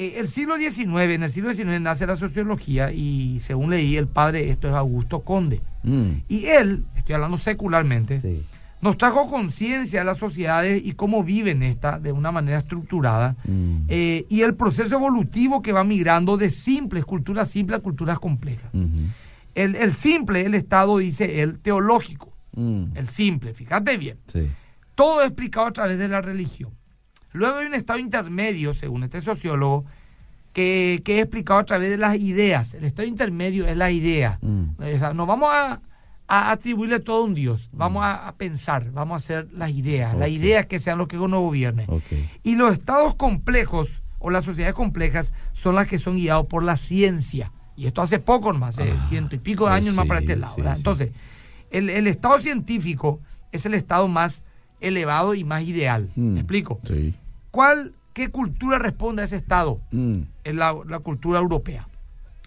eh, 0.00 0.18
el 0.18 0.28
siglo 0.28 0.56
XIX, 0.56 0.86
en 1.10 1.22
el 1.24 1.30
siglo 1.30 1.52
XIX 1.52 1.78
nace 1.78 2.06
la 2.06 2.16
sociología 2.16 2.90
y 2.90 3.38
según 3.38 3.68
leí 3.68 3.98
el 3.98 4.08
padre, 4.08 4.48
esto 4.48 4.66
es 4.66 4.74
Augusto 4.74 5.20
Conde. 5.20 5.60
Mm. 5.82 6.12
Y 6.26 6.46
él, 6.46 6.86
estoy 6.96 7.16
hablando 7.16 7.36
secularmente, 7.36 8.42
nos 8.80 8.96
trajo 8.96 9.28
conciencia 9.28 9.98
de 9.98 10.06
las 10.06 10.16
sociedades 10.16 10.80
y 10.82 10.92
cómo 10.92 11.22
viven 11.22 11.62
esta 11.62 11.98
de 11.98 12.12
una 12.12 12.32
manera 12.32 12.56
estructurada 12.56 13.36
mm. 13.44 13.76
eh, 13.88 14.24
y 14.30 14.40
el 14.40 14.54
proceso 14.54 14.94
evolutivo 14.94 15.60
que 15.60 15.72
va 15.72 15.84
migrando 15.84 16.38
de 16.38 16.48
simples 16.48 17.04
culturas 17.04 17.50
simples 17.50 17.80
a 17.80 17.82
culturas 17.82 18.18
complejas. 18.18 18.70
el, 19.54 19.94
simple, 19.96 20.46
el 20.46 20.54
estado, 20.54 20.96
dice 20.96 21.42
él, 21.42 21.58
teológico. 21.58 22.32
Mm. 22.56 22.84
El 22.94 23.10
simple, 23.10 23.52
fíjate 23.52 23.98
bien. 23.98 24.16
Todo 24.94 25.22
explicado 25.22 25.66
a 25.66 25.72
través 25.72 25.98
de 25.98 26.08
la 26.08 26.22
religión. 26.22 26.70
Luego 27.32 27.58
hay 27.58 27.66
un 27.66 27.74
estado 27.74 27.98
intermedio, 27.98 28.74
según 28.74 29.04
este 29.04 29.20
sociólogo, 29.20 29.84
que, 30.52 31.00
que, 31.04 31.18
es 31.18 31.22
explicado 31.22 31.60
a 31.60 31.64
través 31.64 31.90
de 31.90 31.96
las 31.96 32.16
ideas. 32.16 32.74
El 32.74 32.84
estado 32.84 33.06
intermedio 33.06 33.66
es 33.66 33.76
la 33.76 33.90
idea. 33.90 34.38
Mm. 34.42 34.70
no 35.14 35.26
vamos 35.26 35.50
a, 35.52 35.80
atribuirle 36.26 37.00
todo 37.00 37.22
a 37.22 37.24
un 37.24 37.34
Dios. 37.34 37.68
Mm. 37.72 37.78
Vamos 37.78 38.02
a, 38.04 38.34
pensar, 38.36 38.90
vamos 38.92 39.14
a 39.14 39.24
hacer 39.24 39.48
las 39.52 39.70
ideas. 39.70 40.16
Las 40.16 40.30
ideas 40.30 40.66
que 40.66 40.80
sean 40.80 40.98
lo 40.98 41.08
que 41.08 41.18
uno 41.18 41.40
gobierne. 41.40 41.86
Y 42.42 42.56
los 42.56 42.72
estados 42.72 43.14
complejos 43.14 44.02
o 44.18 44.30
las 44.30 44.44
sociedades 44.44 44.74
complejas 44.74 45.32
son 45.52 45.76
las 45.76 45.86
que 45.86 45.98
son 45.98 46.16
guiados 46.16 46.46
por 46.46 46.62
la 46.62 46.76
ciencia. 46.76 47.52
Y 47.76 47.86
esto 47.86 48.02
hace 48.02 48.18
poco 48.18 48.52
más, 48.52 48.78
ah, 48.78 48.84
ciento 49.08 49.36
y 49.36 49.38
pico 49.38 49.66
de 49.66 49.72
años 49.72 49.94
más 49.94 50.06
para 50.06 50.20
este 50.20 50.36
lado. 50.36 50.56
Entonces, 50.58 51.12
el, 51.70 51.88
el 51.88 52.06
estado 52.06 52.38
científico 52.40 53.20
es 53.52 53.64
el 53.64 53.74
estado 53.74 54.06
más 54.06 54.42
elevado 54.80 55.34
y 55.34 55.44
más 55.44 55.62
ideal. 55.62 56.08
Mm. 56.16 56.34
¿Me 56.34 56.40
explico? 56.40 56.80
Sí. 56.84 57.14
¿Cuál, 57.50 57.94
qué 58.12 58.30
cultura 58.30 58.78
responde 58.78 59.22
a 59.22 59.24
ese 59.24 59.36
estado? 59.36 59.80
Mm. 59.90 60.22
Es 60.44 60.54
la, 60.54 60.74
cultura 61.02 61.38
europea. 61.38 61.88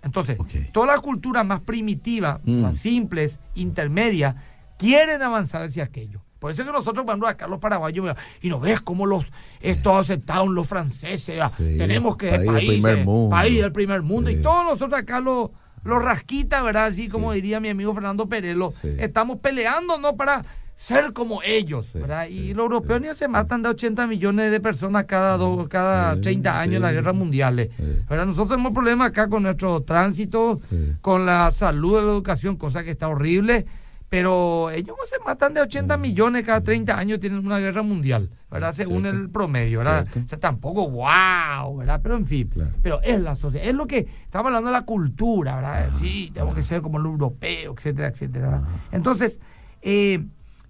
Entonces, 0.02 0.38
todas 0.72 0.90
las 0.90 1.00
culturas 1.00 1.46
más 1.46 1.62
primitivas, 1.62 2.40
mm. 2.44 2.62
más 2.62 2.78
simples, 2.78 3.40
intermedias, 3.56 4.36
quieren 4.78 5.22
avanzar 5.22 5.64
hacia 5.64 5.86
aquello. 5.86 6.22
Por 6.40 6.52
eso 6.52 6.62
es 6.62 6.68
que 6.68 6.74
nosotros 6.74 7.06
cuando 7.06 7.26
acá 7.26 7.48
los 7.48 7.60
paraguayos 7.60 8.18
y 8.42 8.50
no 8.50 8.60
ves 8.60 8.82
cómo 8.82 9.06
los 9.06 9.26
estos 9.62 10.02
aceptaron 10.02 10.54
los 10.54 10.68
franceses, 10.68 11.40
ah, 11.40 11.50
tenemos 11.58 12.18
que 12.18 12.32
país, 12.32 12.50
país, 12.50 12.68
primer 12.68 13.06
mundo. 13.06 13.30
país 13.30 13.62
del 13.62 13.72
primer 13.72 14.02
mundo 14.02 14.30
y 14.30 14.42
todos 14.42 14.66
nosotros 14.66 15.00
acá 15.00 15.22
los 15.22 15.52
los 15.84 16.04
rasquitas, 16.04 16.64
¿verdad? 16.64 16.86
Así 16.86 17.10
como 17.10 17.34
diría 17.34 17.60
mi 17.60 17.70
amigo 17.70 17.94
Fernando 17.94 18.28
Perelo, 18.28 18.74
estamos 18.98 19.40
peleando 19.40 19.98
no 20.00 20.16
para 20.16 20.44
ser 20.76 21.14
como 21.14 21.42
ellos, 21.44 21.94
¿verdad? 21.94 22.28
y 22.28 22.54
los 22.54 22.66
europeos 22.66 23.02
ni 23.02 23.08
se 23.14 23.28
matan 23.28 23.62
de 23.62 23.70
80 23.70 24.08
millones 24.08 24.52
de 24.52 24.60
personas 24.60 25.06
cada, 25.06 25.38
cada 25.70 26.20
30 26.20 26.60
años 26.60 26.76
en 26.78 26.82
las 26.82 26.94
guerras 26.94 27.16
mundiales. 27.16 27.70
¿verdad? 28.10 28.26
Nosotros 28.26 28.50
tenemos 28.50 28.74
problemas 28.74 29.10
acá 29.10 29.30
con 29.30 29.44
nuestro 29.44 29.82
tránsito, 29.84 30.60
con 31.02 31.26
la 31.26 31.52
salud 31.52 31.98
la 31.98 32.12
educación, 32.12 32.58
cosa 32.58 32.84
que 32.84 32.92
está 32.92 33.08
horrible, 33.08 33.66
pero 34.10 34.70
ellos 34.70 34.96
se 35.06 35.18
matan 35.26 35.54
de 35.56 35.62
80 35.62 35.98
millones 35.98 36.44
cada 36.44 36.62
30 36.62 36.98
años, 36.98 37.20
tienen 37.20 37.46
una 37.46 37.58
guerra 37.60 37.82
mundial, 37.82 38.30
¿verdad? 38.52 38.74
Según 38.74 39.06
el 39.06 39.30
promedio, 39.30 39.80
¿verdad? 39.80 40.08
O 40.24 40.28
sea, 40.28 40.40
tampoco, 40.40 40.88
wow, 40.88 41.78
¿verdad? 41.78 42.00
Pero 42.04 42.18
en 42.18 42.26
fin, 42.26 42.50
pero 42.82 43.02
es 43.02 43.20
la 43.22 43.36
sociedad, 43.36 43.68
es 43.68 43.74
lo 43.74 43.88
que, 43.88 44.08
estamos 44.24 44.48
hablando 44.48 44.68
de 44.68 44.74
la 44.74 44.86
cultura, 44.86 45.56
¿verdad? 45.56 45.90
Sí, 46.00 46.30
tenemos 46.32 46.54
que 46.54 46.62
ser 46.62 46.82
como 46.82 47.00
el 47.00 47.06
europeo, 47.06 47.74
etcétera, 47.76 48.10
etcétera. 48.10 48.62
Entonces, 48.92 49.40
eh, 49.82 50.24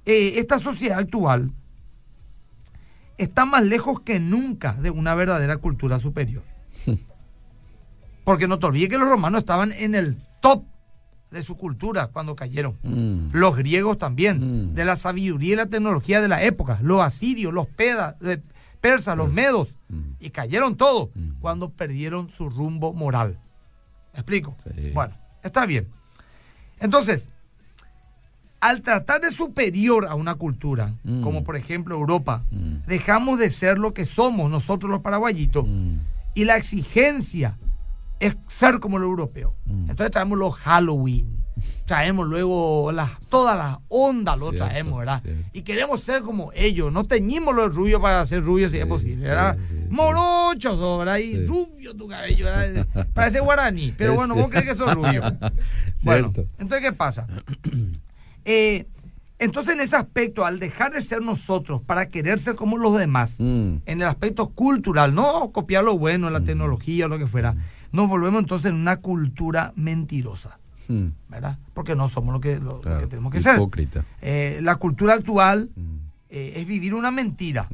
eh, 0.06 0.34
esta 0.38 0.60
sociedad 0.60 1.00
actual 1.00 1.52
está 3.18 3.46
más 3.46 3.64
lejos 3.64 4.02
que 4.02 4.20
nunca 4.20 4.74
de 4.74 4.90
una 4.90 5.16
verdadera 5.16 5.58
cultura 5.58 6.00
superior. 6.00 6.44
Porque 8.24 8.48
no 8.48 8.60
te 8.60 8.66
olvides 8.66 8.90
que 8.90 8.98
los 8.98 9.10
romanos 9.10 9.40
estaban 9.40 9.72
en 9.72 9.96
el 9.96 10.18
top 10.42 10.66
de 11.32 11.44
su 11.44 11.58
cultura 11.58 12.08
cuando 12.08 12.36
cayeron. 12.36 12.78
Mm. 12.84 13.30
Los 13.34 13.56
griegos 13.58 13.98
también, 13.98 14.72
mm. 14.72 14.74
de 14.76 14.86
la 14.86 14.96
sabiduría 14.96 15.54
y 15.54 15.56
la 15.58 15.66
tecnología 15.66 16.22
de 16.22 16.28
la 16.28 16.44
época. 16.44 16.80
Los 16.82 17.02
asirios, 17.02 17.54
los 17.54 17.68
eh, 17.78 18.42
persas, 18.80 19.18
los 19.18 19.34
medos. 19.34 19.76
Mm. 19.90 20.12
Y 20.20 20.30
cayeron 20.30 20.78
todos 20.78 21.10
cuando 21.42 21.70
perdieron 21.72 22.30
su 22.30 22.50
rumbo 22.50 22.94
moral. 22.94 23.40
¿Me 24.14 24.20
explico? 24.20 24.56
Bueno, 24.94 25.16
está 25.44 25.66
bien. 25.66 25.90
Entonces, 26.80 27.33
al 28.64 28.82
tratar 28.82 29.20
de 29.20 29.30
superior 29.30 30.06
a 30.06 30.16
una 30.16 30.36
cultura, 30.36 30.96
mm. 31.04 31.22
como 31.22 31.44
por 31.44 31.58
ejemplo 31.58 31.96
Europa, 31.96 32.46
mm. 32.50 32.88
dejamos 32.88 33.38
de 33.38 33.50
ser 33.50 33.78
lo 33.78 33.94
que 33.94 34.06
somos 34.06 34.50
nosotros 34.50 34.90
los 34.90 35.02
paraguayitos 35.02 35.68
mm. 35.68 35.96
y 36.34 36.46
la 36.46 36.56
exigencia 36.56 37.58
es 38.22 38.38
ser 38.48 38.80
como 38.80 39.00
lo 39.00 39.08
europeo. 39.08 39.54
Entonces 39.68 40.12
traemos 40.12 40.40
los 40.40 40.56
Halloween, 40.56 41.44
traemos 41.86 42.26
luego 42.26 42.94
las, 42.94 43.20
todas 43.28 43.58
las 43.58 43.80
ondas, 43.90 44.40
lo 44.40 44.54
traemos, 44.54 44.98
¿verdad? 45.00 45.22
Y 45.52 45.64
queremos 45.64 46.02
ser 46.02 46.22
como 46.22 46.54
ellos, 46.56 46.90
no 46.90 47.04
teñimos 47.04 47.54
los 47.54 47.76
rubios 47.76 48.00
para 48.00 48.26
ser 48.26 48.46
rubios 48.46 48.72
si 48.72 48.78
es 48.78 48.86
posible, 48.86 49.28
¿verdad? 49.28 49.58
Morochos, 49.90 51.00
¿verdad? 51.00 51.18
Y 51.18 51.46
rubio 51.46 51.94
tu 51.98 52.08
cabello, 52.08 52.46
¿verdad? 52.46 52.88
Parece 53.14 53.42
guaraní, 53.42 53.94
pero 53.98 54.14
bueno, 54.14 54.36
vos 54.36 54.48
crees 54.50 54.68
que 54.68 54.76
sos 54.76 54.96
rubio. 54.96 55.22
bueno, 56.04 56.32
entonces, 56.60 56.80
¿qué 56.80 56.94
pasa? 56.94 57.28
Eh, 58.46 58.88
Entonces, 59.40 59.74
en 59.74 59.82
ese 59.82 59.96
aspecto, 59.96 60.46
al 60.46 60.60
dejar 60.60 60.94
de 60.94 61.02
ser 61.02 61.22
nosotros 61.22 61.82
para 61.82 62.08
querer 62.08 62.40
ser 62.40 62.56
como 62.56 62.78
los 62.78 62.98
demás, 62.98 63.36
mm. 63.40 63.76
en 63.86 64.02
el 64.02 64.04
aspecto 64.04 64.50
cultural, 64.52 65.14
no 65.14 65.52
copiar 65.52 65.84
lo 65.84 65.98
bueno, 65.98 66.30
la 66.30 66.40
mm. 66.40 66.46
tecnología 66.46 67.06
o 67.06 67.10
lo 67.10 67.18
que 67.18 67.28
fuera, 67.28 67.56
nos 67.92 68.08
volvemos 68.08 68.42
entonces 68.42 68.72
en 68.72 68.78
una 68.78 68.98
cultura 68.98 69.74
mentirosa. 69.76 70.60
Mm. 70.88 71.08
¿Verdad? 71.30 71.58
Porque 71.74 71.96
no 71.96 72.10
somos 72.10 72.34
lo 72.34 72.40
que, 72.42 72.60
lo, 72.60 72.82
que 72.82 73.08
tenemos 73.08 73.32
que 73.32 73.40
ser. 73.42 73.60
Eh, 74.22 74.60
la 74.62 74.76
cultura 74.76 75.14
actual 75.14 75.70
eh, 76.30 76.54
es 76.56 76.68
vivir 76.68 76.94
una 76.94 77.12
mentira, 77.12 77.68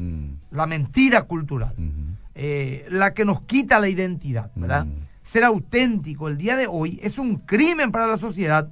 la 0.51 0.65
mentira 0.65 1.23
cultural, 1.23 1.73
mm-hmm. 1.77 2.15
eh, 2.35 2.85
la 2.89 3.13
que 3.13 3.25
nos 3.25 3.41
quita 3.41 3.79
la 3.79 3.89
identidad, 3.89 4.51
¿verdad? 4.55 4.85
Ser 5.23 5.43
auténtico 5.43 6.27
el 6.27 6.37
día 6.37 6.55
de 6.55 6.67
hoy 6.67 6.99
es 7.03 7.17
un 7.17 7.37
crimen 7.37 7.91
para 7.91 8.07
la 8.07 8.17
sociedad 8.17 8.69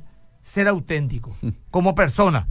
ser 0.47 0.67
auténtico 0.67 1.35
como 1.69 1.93
persona. 1.93 2.47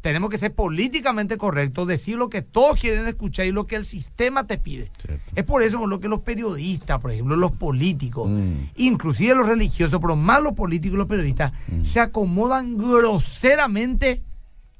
Tenemos 0.00 0.28
que 0.28 0.36
ser 0.36 0.52
políticamente 0.52 1.38
correctos, 1.38 1.86
decir 1.86 2.18
lo 2.18 2.28
que 2.28 2.42
todos 2.42 2.78
quieren 2.78 3.06
escuchar 3.06 3.46
y 3.46 3.52
lo 3.52 3.66
que 3.66 3.76
el 3.76 3.86
sistema 3.86 4.46
te 4.46 4.58
pide. 4.58 4.90
Es 5.34 5.44
por 5.44 5.62
eso 5.62 5.78
por 5.78 5.88
lo 5.88 6.00
que 6.00 6.08
los 6.08 6.20
periodistas, 6.20 7.00
por 7.00 7.12
ejemplo, 7.12 7.36
los 7.36 7.52
políticos, 7.52 8.28
mm. 8.28 8.72
inclusive 8.76 9.34
los 9.34 9.46
religiosos, 9.46 9.98
pero 10.00 10.16
más 10.16 10.42
los 10.42 10.52
políticos 10.52 10.96
y 10.96 10.98
los 10.98 11.06
periodistas, 11.06 11.52
mm. 11.68 11.84
se 11.84 12.00
acomodan 12.00 12.76
groseramente 12.76 14.22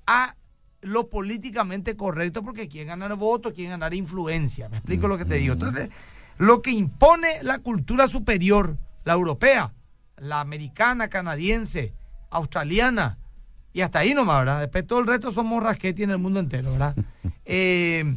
a 0.07 0.35
lo 0.83 1.09
políticamente 1.09 1.97
correcto 1.97 2.43
porque 2.43 2.69
quieren 2.69 2.89
ganar 2.89 3.17
votos, 3.17 3.55
quieren 3.55 3.71
ganar 3.71 3.95
influencia. 3.95 4.69
¿Me 4.69 4.79
explico 4.79 5.09
lo 5.09 5.17
que 5.17 5.25
te 5.25 5.37
digo? 5.37 5.55
Mm. 5.55 5.59
Entonces, 5.59 5.91
lo 6.37 6.61
que 6.61 6.73
impone 6.73 7.43
la 7.43 7.61
cultura 7.61 8.09
superior, 8.09 8.77
la 9.05 9.15
europea, 9.15 9.73
la 10.19 10.41
americana, 10.41 11.09
canadiense, 11.09 11.95
australiana, 12.35 13.19
y 13.75 13.81
hasta 13.81 13.99
ahí 13.99 14.15
nomás, 14.15 14.39
¿verdad? 14.39 14.61
Después 14.61 14.87
todo 14.87 15.01
el 15.01 15.07
resto 15.07 15.33
somos 15.33 15.63
rasquetti 15.63 16.05
en 16.05 16.11
el 16.11 16.19
mundo 16.19 16.41
entero, 16.41 16.73
¿verdad? 16.73 16.95
Eh, 17.47 18.17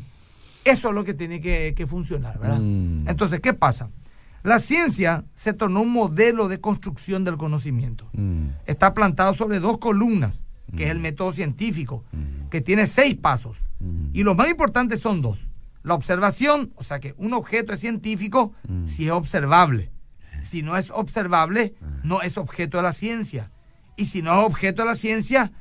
eso 0.63 0.89
es 0.89 0.95
lo 0.95 1.03
que 1.03 1.13
tiene 1.13 1.41
que, 1.41 1.85
funcionar, 1.87 2.39
¿verdad? 2.39 2.59
Mm. 2.61 3.09
Entonces, 3.09 3.41
¿qué 3.41 3.53
pasa? 3.53 3.89
La 4.43 4.59
ciencia 4.59 5.25
se 5.33 5.51
tornó 5.51 5.81
un 5.81 5.91
modelo 5.91 6.47
de 6.47 6.61
construcción 6.61 7.25
del 7.25 7.35
conocimiento. 7.35 8.09
Mm. 8.13 8.49
Está 8.65 8.93
plantado 8.93 9.33
sobre 9.33 9.59
dos 9.59 9.79
columnas, 9.79 10.39
que 10.77 10.85
es 10.85 10.91
el 10.91 10.99
mm. 10.99 11.01
método 11.01 11.33
científico, 11.33 12.05
que 12.49 12.61
tiene 12.61 12.87
seis 12.87 13.15
pasos. 13.15 13.57
Y 14.13 14.23
los 14.23 14.35
más 14.35 14.49
importantes 14.49 15.01
son 15.01 15.21
dos. 15.21 15.39
La 15.83 15.93
observación, 15.93 16.71
o 16.75 16.83
sea 16.83 16.99
que 16.99 17.13
un 17.17 17.33
objeto 17.33 17.73
es 17.73 17.81
científico 17.81 18.53
si 18.85 19.07
es 19.07 19.11
observable. 19.11 19.91
Si 20.41 20.63
no 20.63 20.77
es 20.77 20.89
observable, 20.89 21.75
no 22.03 22.21
es 22.21 22.37
objeto 22.37 22.77
de 22.77 22.83
la 22.83 22.93
ciencia 22.93 23.51
y 23.97 24.05
si 24.05 24.21
no 24.21 24.31
es 24.39 24.45
objeto 24.45 24.83
de 24.83 24.89
la 24.89 24.95
ciencia, 24.95 25.51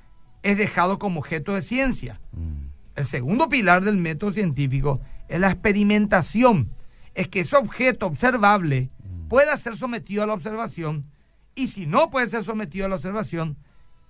es 0.42 0.58
dejado 0.58 0.98
como 0.98 1.20
objeto 1.20 1.54
de 1.54 1.62
ciencia. 1.62 2.20
Mm. 2.32 2.66
El 2.94 3.04
segundo 3.04 3.48
pilar 3.48 3.82
del 3.82 3.96
método 3.96 4.32
científico 4.32 5.00
es 5.28 5.40
la 5.40 5.50
experimentación. 5.50 6.70
Es 7.14 7.28
que 7.28 7.40
ese 7.40 7.56
objeto 7.56 8.06
observable 8.06 8.90
mm. 9.02 9.28
pueda 9.28 9.56
ser 9.56 9.74
sometido 9.74 10.22
a 10.22 10.26
la 10.26 10.34
observación 10.34 11.06
y 11.54 11.68
si 11.68 11.86
no 11.86 12.10
puede 12.10 12.28
ser 12.28 12.44
sometido 12.44 12.84
a 12.84 12.88
la 12.90 12.96
observación, 12.96 13.56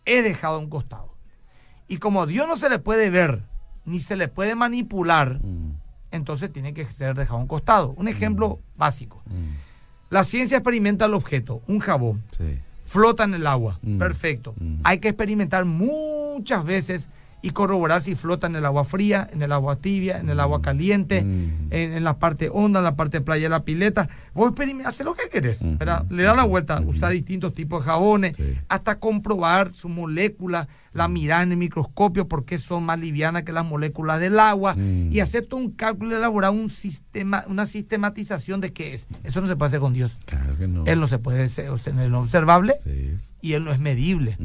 es 0.05 0.25
dejado 0.25 0.57
a 0.57 0.59
un 0.59 0.69
costado. 0.69 1.17
Y 1.89 1.99
como 1.99 2.23
a 2.23 2.27
Dios 2.27 2.49
no 2.49 2.57
se 2.57 2.69
le 2.69 2.81
puede 2.81 3.09
ver 3.09 3.45
ni 3.85 4.01
se 4.01 4.17
le 4.17 4.27
puede 4.27 4.57
manipular, 4.57 5.39
mm. 5.41 5.79
entonces 6.11 6.53
tiene 6.53 6.75
que 6.75 6.85
ser 6.87 7.15
dejado 7.15 7.39
a 7.39 7.43
un 7.43 7.47
costado. 7.47 7.95
Un 7.97 8.09
ejemplo 8.09 8.61
básico. 8.77 9.23
La 10.11 10.25
ciencia 10.25 10.57
experimenta 10.57 11.05
el 11.05 11.15
objeto, 11.15 11.63
un 11.69 11.79
jabón. 11.79 12.25
Sí 12.37 12.59
flota 12.87 13.25
en 13.25 13.35
el 13.35 13.47
agua. 13.47 13.79
Mm. 13.83 13.99
Perfecto. 13.99 14.55
Mm. 14.59 14.81
Hay 14.85 14.99
que 14.99 15.09
experimentar 15.09 15.67
muchas 15.67 16.65
veces 16.65 17.11
y 17.43 17.51
corroborar 17.51 18.01
si 18.01 18.15
flota 18.15 18.47
en 18.47 18.57
el 18.57 18.65
agua 18.65 18.85
fría, 18.85 19.29
en 19.33 19.43
el 19.43 19.53
agua 19.53 19.77
tibia, 19.77 20.19
en 20.19 20.31
el 20.31 20.41
agua 20.41 20.59
mm. 20.59 20.63
caliente, 20.63 21.19
en, 21.19 22.03
la 22.03 22.19
parte 22.19 22.49
honda, 22.51 22.81
en 22.81 22.85
la 22.85 22.97
parte 22.97 23.21
playa 23.21 23.45
de 23.45 23.51
la 23.51 23.63
pileta. 23.63 24.09
Vos 24.35 24.53
hacer 24.85 25.07
lo 25.07 25.15
que 25.15 25.29
querés. 25.29 25.61
Le 25.63 26.23
da 26.23 26.35
la 26.35 26.45
vuelta, 26.45 26.81
usar 26.81 27.13
distintos 27.13 27.55
tipos 27.55 27.85
de 27.85 27.91
jabones, 27.91 28.37
hasta 28.69 28.99
comprobar 28.99 29.75
su 29.75 29.89
molécula, 29.89 30.67
la 30.97 31.09
mirar 31.09 31.43
en 31.43 31.53
el 31.53 31.57
microscopio 31.59 32.27
porque 32.27 32.59
son 32.59 32.85
más 32.85 32.99
livianas 32.99 33.45
que 33.45 33.53
las 33.53 33.65
moléculas 33.65 34.21
del 34.21 34.39
agua 34.41 34.77
y 34.77 35.21
hacer 35.21 35.47
todo 35.47 35.61
un 35.61 35.71
cálculo 35.71 36.13
y 36.13 36.15
elaborar 36.15 36.51
un 36.51 36.71
sistema, 36.71 37.45
una 37.49 37.67
sistematización 37.67 38.61
de 38.61 38.73
qué 38.73 38.95
es. 38.95 39.07
Eso 39.25 39.41
no 39.41 39.47
se 39.47 39.57
puede 39.57 39.69
hacer 39.69 39.81
con 39.81 39.93
Dios. 39.93 40.17
Claro 40.25 40.57
que 40.57 40.67
no. 40.67 40.85
Él 40.87 41.01
no 41.01 41.09
se 41.09 41.19
puede 41.19 41.45
hacer, 41.45 41.71
o 41.71 41.79
sea, 41.79 41.93
él 41.93 42.11
no 42.11 42.19
es 42.19 42.25
observable 42.25 42.77
y 43.41 43.53
él 43.53 43.65
no 43.65 43.73
es 43.73 43.79
medible. 43.79 44.39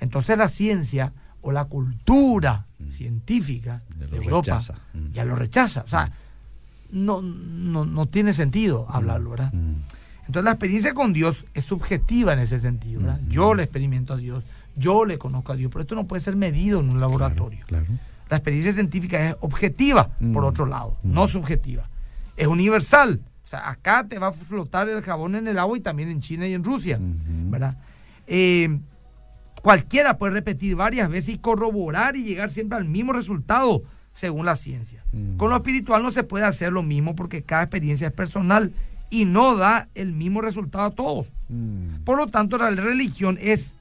Entonces 0.00 0.36
la 0.38 0.48
ciencia 0.48 1.12
o 1.40 1.52
la 1.52 1.64
cultura 1.64 2.66
mm. 2.78 2.88
científica 2.90 3.82
de 3.94 4.16
Europa 4.16 4.60
mm. 4.92 5.12
ya 5.12 5.24
lo 5.24 5.36
rechaza. 5.36 5.82
O 5.82 5.88
sea, 5.88 6.10
no, 6.90 7.22
no, 7.22 8.06
tiene 8.06 8.32
sentido 8.32 8.86
hablarlo, 8.90 9.30
¿verdad? 9.30 9.52
Mm. 9.52 9.74
Entonces 10.26 10.44
la 10.44 10.50
experiencia 10.50 10.92
con 10.92 11.12
Dios 11.12 11.46
es 11.54 11.64
subjetiva 11.64 12.32
en 12.32 12.40
ese 12.40 12.58
sentido, 12.58 13.00
¿verdad? 13.00 13.20
Yo 13.28 13.54
le 13.54 13.62
experimento 13.62 14.14
a 14.14 14.16
Dios, 14.16 14.42
yo 14.76 15.04
le 15.04 15.18
conozco 15.18 15.52
a 15.52 15.56
Dios, 15.56 15.70
pero 15.72 15.82
esto 15.82 15.94
no 15.94 16.06
puede 16.06 16.20
ser 16.20 16.36
medido 16.36 16.80
en 16.80 16.90
un 16.92 17.00
laboratorio. 17.00 17.64
La 18.28 18.36
experiencia 18.36 18.72
científica 18.72 19.28
es 19.28 19.36
objetiva, 19.40 20.10
por 20.32 20.44
otro 20.44 20.66
lado, 20.66 20.96
no 21.02 21.26
subjetiva. 21.28 21.88
Es 22.36 22.46
universal. 22.46 23.20
O 23.44 23.48
sea, 23.48 23.70
acá 23.70 24.06
te 24.08 24.18
va 24.18 24.28
a 24.28 24.32
flotar 24.32 24.88
el 24.88 25.02
jabón 25.02 25.36
en 25.36 25.46
el 25.46 25.58
agua 25.58 25.78
y 25.78 25.80
también 25.80 26.10
en 26.10 26.20
China 26.20 26.46
y 26.46 26.54
en 26.54 26.64
Rusia, 26.64 26.98
¿verdad? 27.00 27.76
Eh, 28.26 28.78
Cualquiera 29.66 30.16
puede 30.16 30.32
repetir 30.32 30.76
varias 30.76 31.08
veces 31.08 31.34
y 31.34 31.38
corroborar 31.38 32.14
y 32.14 32.22
llegar 32.22 32.52
siempre 32.52 32.78
al 32.78 32.84
mismo 32.84 33.12
resultado 33.12 33.82
según 34.12 34.46
la 34.46 34.54
ciencia. 34.54 35.04
Mm. 35.12 35.38
Con 35.38 35.50
lo 35.50 35.56
espiritual 35.56 36.04
no 36.04 36.12
se 36.12 36.22
puede 36.22 36.44
hacer 36.44 36.72
lo 36.72 36.84
mismo 36.84 37.16
porque 37.16 37.42
cada 37.42 37.64
experiencia 37.64 38.06
es 38.06 38.12
personal 38.12 38.72
y 39.10 39.24
no 39.24 39.56
da 39.56 39.88
el 39.96 40.12
mismo 40.12 40.40
resultado 40.40 40.84
a 40.84 40.90
todos. 40.92 41.32
Mm. 41.48 42.04
Por 42.04 42.16
lo 42.16 42.28
tanto, 42.28 42.58
la 42.58 42.70
religión 42.70 43.38
es 43.40 43.75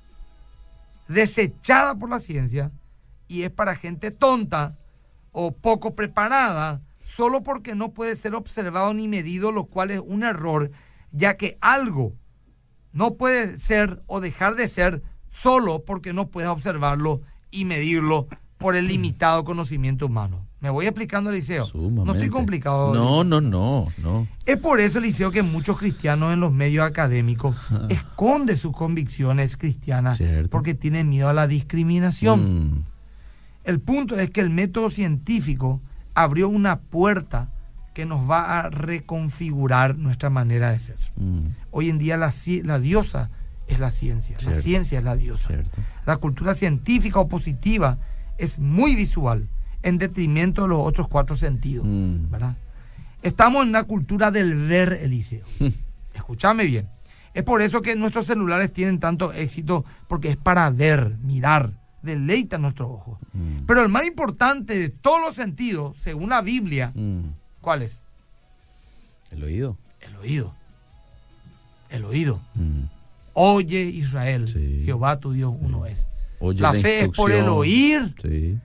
desechada 1.07 1.95
por 1.95 2.09
la 2.09 2.19
ciencia 2.19 2.71
y 3.27 3.43
es 3.43 3.51
para 3.51 3.75
gente 3.75 4.11
tonta 4.11 4.77
o 5.31 5.51
poco 5.51 5.95
preparada 5.95 6.81
solo 6.97 7.43
porque 7.43 7.75
no 7.75 7.93
puede 7.93 8.15
ser 8.15 8.35
observado 8.35 8.93
ni 8.93 9.07
medido, 9.07 9.51
lo 9.51 9.65
cual 9.65 9.91
es 9.91 10.01
un 10.05 10.23
error, 10.23 10.71
ya 11.11 11.37
que 11.37 11.57
algo 11.61 12.13
no 12.91 13.15
puede 13.15 13.59
ser 13.59 14.03
o 14.07 14.21
dejar 14.21 14.55
de 14.55 14.67
ser 14.67 15.03
solo 15.29 15.83
porque 15.83 16.13
no 16.13 16.29
puedes 16.29 16.49
observarlo 16.49 17.21
y 17.51 17.65
medirlo 17.65 18.27
por 18.57 18.75
el 18.75 18.87
limitado 18.87 19.43
conocimiento 19.43 20.05
humano. 20.05 20.47
Me 20.65 20.71
voy 20.71 20.87
explicando, 20.87 21.29
Eliseo. 21.29 21.69
No 21.75 22.13
estoy 22.13 22.29
complicado. 22.29 22.91
No, 22.91 23.23
no, 23.23 23.39
no, 23.39 23.85
no. 23.99 24.27
Es 24.47 24.57
por 24.57 24.79
eso, 24.79 24.97
Eliseo, 24.97 25.29
que 25.29 25.43
muchos 25.43 25.77
cristianos 25.77 26.33
en 26.33 26.39
los 26.39 26.51
medios 26.51 26.83
académicos 26.83 27.55
esconden 27.89 28.57
sus 28.57 28.75
convicciones 28.75 29.57
cristianas 29.57 30.19
porque 30.49 30.73
tienen 30.73 31.09
miedo 31.09 31.29
a 31.29 31.33
la 31.33 31.45
discriminación. 31.45 32.63
Mm. 32.63 32.83
El 33.63 33.79
punto 33.79 34.17
es 34.17 34.31
que 34.31 34.41
el 34.41 34.49
método 34.49 34.89
científico 34.89 35.81
abrió 36.15 36.49
una 36.49 36.79
puerta 36.79 37.51
que 37.93 38.07
nos 38.07 38.27
va 38.27 38.57
a 38.57 38.69
reconfigurar 38.71 39.99
nuestra 39.99 40.31
manera 40.31 40.71
de 40.71 40.79
ser. 40.79 40.97
Mm. 41.15 41.41
Hoy 41.69 41.91
en 41.91 41.99
día 41.99 42.17
la, 42.17 42.33
la 42.63 42.79
diosa 42.79 43.29
es 43.67 43.79
la 43.79 43.91
ciencia. 43.91 44.35
La 44.43 44.53
ciencia 44.53 44.97
es 44.97 45.05
la 45.05 45.15
diosa. 45.15 45.49
La 46.07 46.17
cultura 46.17 46.55
científica 46.55 47.19
o 47.19 47.27
positiva 47.27 47.99
es 48.39 48.57
muy 48.57 48.95
visual, 48.95 49.47
en 49.85 49.99
detrimento 49.99 50.63
de 50.63 50.69
los 50.69 50.79
otros 50.79 51.07
cuatro 51.07 51.37
sentidos. 51.37 51.85
Mm. 51.87 52.31
¿verdad? 52.31 52.57
Estamos 53.21 53.63
en 53.63 53.69
una 53.69 53.83
cultura 53.83 54.31
del 54.31 54.67
ver, 54.67 54.93
Eliseo. 54.93 55.45
Escúchame 56.13 56.65
bien. 56.65 56.89
Es 57.33 57.43
por 57.43 57.61
eso 57.61 57.81
que 57.81 57.95
nuestros 57.95 58.25
celulares 58.25 58.73
tienen 58.73 58.99
tanto 58.99 59.31
éxito, 59.31 59.85
porque 60.07 60.29
es 60.29 60.37
para 60.37 60.69
ver, 60.71 61.17
mirar, 61.19 61.71
deleita 62.01 62.57
nuestro 62.57 62.89
ojo. 62.89 63.19
Mm. 63.33 63.65
Pero 63.67 63.83
el 63.83 63.89
más 63.89 64.05
importante 64.05 64.77
de 64.77 64.89
todos 64.89 65.21
los 65.21 65.35
sentidos, 65.35 65.97
según 65.97 66.29
la 66.29 66.41
Biblia, 66.41 66.91
mm. 66.95 67.25
¿cuál 67.61 67.83
es? 67.83 67.99
El 69.31 69.43
oído. 69.43 69.77
El 70.01 70.15
oído. 70.15 70.55
El 71.91 72.05
oído. 72.05 72.41
Oye 73.33 73.81
Israel, 73.81 74.47
Jehová 74.83 75.19
tu 75.19 75.33
Dios 75.33 75.53
uno 75.59 75.85
es. 75.85 76.07
La, 76.39 76.73
fe 76.73 77.01
es 77.01 77.09
por 77.09 77.31
el 77.31 77.47
oír, 77.47 78.15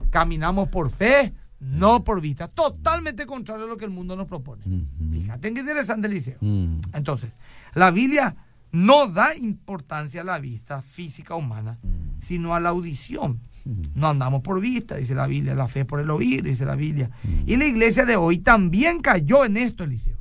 caminamos 0.09 0.69
por 0.69 0.89
fe, 0.89 1.33
no 1.59 2.03
por 2.03 2.21
vista. 2.21 2.47
Totalmente 2.47 3.25
contrario 3.25 3.65
a 3.65 3.67
lo 3.67 3.77
que 3.77 3.85
el 3.85 3.91
mundo 3.91 4.15
nos 4.15 4.27
propone. 4.27 4.63
Fíjate 5.11 5.53
qué 5.53 5.59
interesante 5.59 6.07
Eliseo. 6.07 6.37
Mm. 6.41 6.81
Entonces, 6.93 7.31
la 7.75 7.91
Biblia 7.91 8.35
no 8.71 9.07
da 9.07 9.35
importancia 9.35 10.21
a 10.21 10.23
la 10.23 10.39
vista 10.39 10.81
física 10.81 11.35
humana, 11.35 11.77
mm. 11.81 12.21
sino 12.21 12.55
a 12.55 12.59
la 12.59 12.69
audición. 12.69 13.39
Mm. 13.65 13.81
No 13.95 14.09
andamos 14.09 14.41
por 14.41 14.59
vista, 14.59 14.95
dice 14.95 15.13
la 15.13 15.27
Biblia, 15.27 15.53
la 15.53 15.67
fe 15.67 15.85
por 15.85 15.99
el 15.99 16.09
oír, 16.09 16.43
dice 16.43 16.65
la 16.65 16.75
Biblia. 16.75 17.11
Y 17.45 17.57
la 17.57 17.65
iglesia 17.65 18.05
de 18.05 18.15
hoy 18.15 18.39
también 18.39 19.01
cayó 19.01 19.45
en 19.45 19.57
esto, 19.57 19.83
Eliseo. 19.83 20.17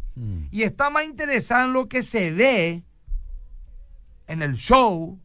Y 0.51 0.65
está 0.65 0.91
más 0.91 1.07
interesada 1.07 1.65
en 1.65 1.73
lo 1.73 1.89
que 1.89 2.03
se 2.03 2.31
ve 2.31 2.83
en 4.27 4.43
el 4.43 4.55
show, 4.55 5.19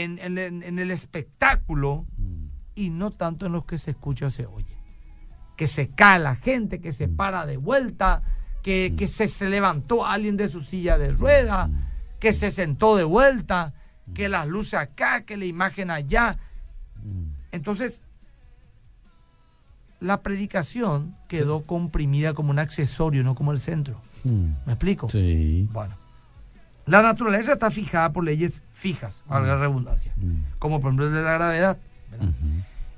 en, 0.00 0.78
el 0.78 0.90
espectáculo, 0.90 2.06
y 2.74 2.90
no 2.90 3.10
tanto 3.10 3.46
en 3.46 3.52
los 3.52 3.64
que 3.64 3.78
se 3.78 3.90
escucha 3.90 4.26
o 4.26 4.30
se 4.30 4.46
oye. 4.46 4.76
Que 5.56 5.66
se 5.66 5.90
cae 5.90 6.18
la 6.18 6.34
gente, 6.34 6.80
que 6.80 6.92
se 6.92 7.08
para 7.08 7.44
de 7.44 7.58
vuelta, 7.58 8.22
que, 8.62 8.94
que 8.96 9.08
se, 9.08 9.28
se, 9.28 9.48
levantó 9.48 10.06
alguien 10.06 10.36
de 10.36 10.48
su 10.48 10.62
silla 10.62 10.96
de 10.96 11.10
rueda, 11.10 11.70
que 12.18 12.32
se 12.32 12.50
sentó 12.50 12.96
de 12.96 13.04
vuelta, 13.04 13.74
que 14.14 14.28
las 14.28 14.48
luces 14.48 14.74
acá, 14.74 15.24
que 15.24 15.36
la 15.36 15.44
imagen 15.44 15.90
allá. 15.90 16.38
Entonces, 17.50 18.02
la 20.00 20.22
predicación 20.22 21.16
quedó 21.28 21.66
comprimida 21.66 22.32
como 22.34 22.50
un 22.50 22.58
accesorio, 22.58 23.22
no 23.22 23.34
como 23.34 23.52
el 23.52 23.60
centro. 23.60 24.00
¿Me 24.24 24.72
explico? 24.72 25.08
Sí. 25.08 25.68
Bueno. 25.70 26.01
La 26.86 27.02
naturaleza 27.02 27.52
está 27.52 27.70
fijada 27.70 28.12
por 28.12 28.24
leyes 28.24 28.62
fijas, 28.72 29.22
valga 29.28 29.54
la 29.54 29.60
redundancia, 29.60 30.12
como 30.58 30.80
por 30.80 30.88
ejemplo 30.88 31.06
el 31.06 31.12
de 31.12 31.22
la 31.22 31.32
gravedad. 31.32 31.78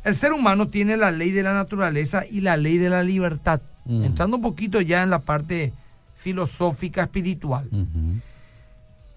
El 0.04 0.14
ser 0.14 0.32
humano 0.32 0.68
tiene 0.68 0.96
la 0.96 1.10
ley 1.10 1.30
de 1.30 1.42
la 1.42 1.54
naturaleza 1.54 2.24
y 2.26 2.40
la 2.40 2.56
ley 2.56 2.78
de 2.78 2.90
la 2.90 3.02
libertad. 3.02 3.60
Entrando 3.86 4.36
un 4.36 4.42
poquito 4.42 4.80
ya 4.80 5.02
en 5.02 5.10
la 5.10 5.20
parte 5.20 5.72
filosófica, 6.16 7.02
espiritual. 7.02 7.68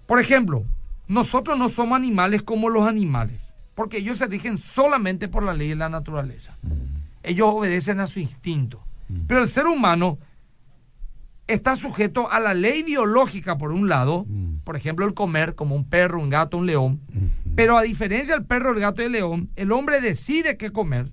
Por 0.06 0.20
ejemplo, 0.20 0.64
nosotros 1.06 1.58
no 1.58 1.68
somos 1.68 1.96
animales 1.96 2.42
como 2.42 2.68
los 2.68 2.86
animales, 2.86 3.54
porque 3.74 3.98
ellos 3.98 4.18
se 4.18 4.26
rigen 4.26 4.58
solamente 4.58 5.28
por 5.28 5.42
la 5.42 5.54
ley 5.54 5.68
de 5.70 5.76
la 5.76 5.88
naturaleza. 5.88 6.56
Ellos 7.22 7.48
obedecen 7.50 8.00
a 8.00 8.06
su 8.06 8.20
instinto. 8.20 8.82
Pero 9.26 9.42
el 9.42 9.48
ser 9.48 9.66
humano 9.66 10.18
está 11.48 11.76
sujeto 11.76 12.30
a 12.30 12.38
la 12.38 12.54
ley 12.54 12.82
biológica, 12.82 13.58
por 13.58 13.72
un 13.72 13.88
lado, 13.88 14.26
por 14.64 14.76
ejemplo, 14.76 15.06
el 15.06 15.14
comer, 15.14 15.54
como 15.54 15.74
un 15.74 15.88
perro, 15.88 16.20
un 16.20 16.30
gato, 16.30 16.58
un 16.58 16.66
león. 16.66 17.00
Pero 17.56 17.76
a 17.76 17.82
diferencia 17.82 18.34
del 18.34 18.46
perro, 18.46 18.72
el 18.72 18.80
gato 18.80 19.02
y 19.02 19.06
el 19.06 19.12
león, 19.12 19.50
el 19.56 19.72
hombre 19.72 20.00
decide 20.00 20.56
qué 20.56 20.70
comer. 20.70 21.10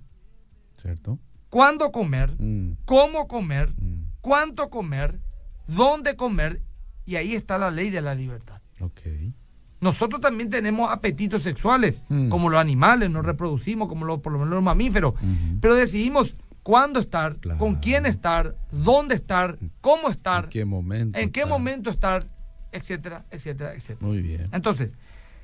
¿Cierto? 0.79 1.17
Cuándo 1.49 1.91
comer, 1.91 2.35
cómo 2.83 3.27
comer, 3.27 3.73
cuánto 4.21 4.69
comer, 4.69 5.19
dónde 5.67 6.15
comer, 6.15 6.61
y 7.05 7.15
ahí 7.15 7.33
está 7.33 7.57
la 7.57 7.71
ley 7.71 7.89
de 7.89 8.01
la 8.01 8.13
libertad. 8.13 8.61
Okay. 8.79 9.33
Nosotros 9.79 10.19
también 10.19 10.49
tenemos 10.49 10.91
apetitos 10.91 11.43
sexuales, 11.43 12.03
como 12.29 12.49
los 12.49 12.59
animales, 12.59 13.09
nos 13.09 13.23
reproducimos, 13.23 13.87
como 13.87 14.05
los, 14.05 14.19
por 14.19 14.33
lo 14.33 14.39
menos 14.39 14.53
los 14.55 14.63
mamíferos, 14.63 15.13
pero 15.61 15.75
decidimos 15.75 16.35
cuándo 16.65 16.99
estar, 16.99 17.35
Claro. 17.37 17.59
con 17.59 17.75
quién 17.75 18.07
estar, 18.07 18.55
dónde 18.71 19.13
estar, 19.13 19.59
cómo 19.81 20.09
estar, 20.09 20.45
¿En 20.45 20.49
qué 20.49 20.65
momento? 20.65 21.19
en 21.19 21.29
qué 21.29 21.41
está? 21.41 21.49
momento 21.49 21.91
estar, 21.91 22.25
etcétera, 22.71 23.23
etcétera, 23.29 23.75
etcétera. 23.75 24.07
Muy 24.07 24.21
bien. 24.23 24.45
Entonces, 24.51 24.93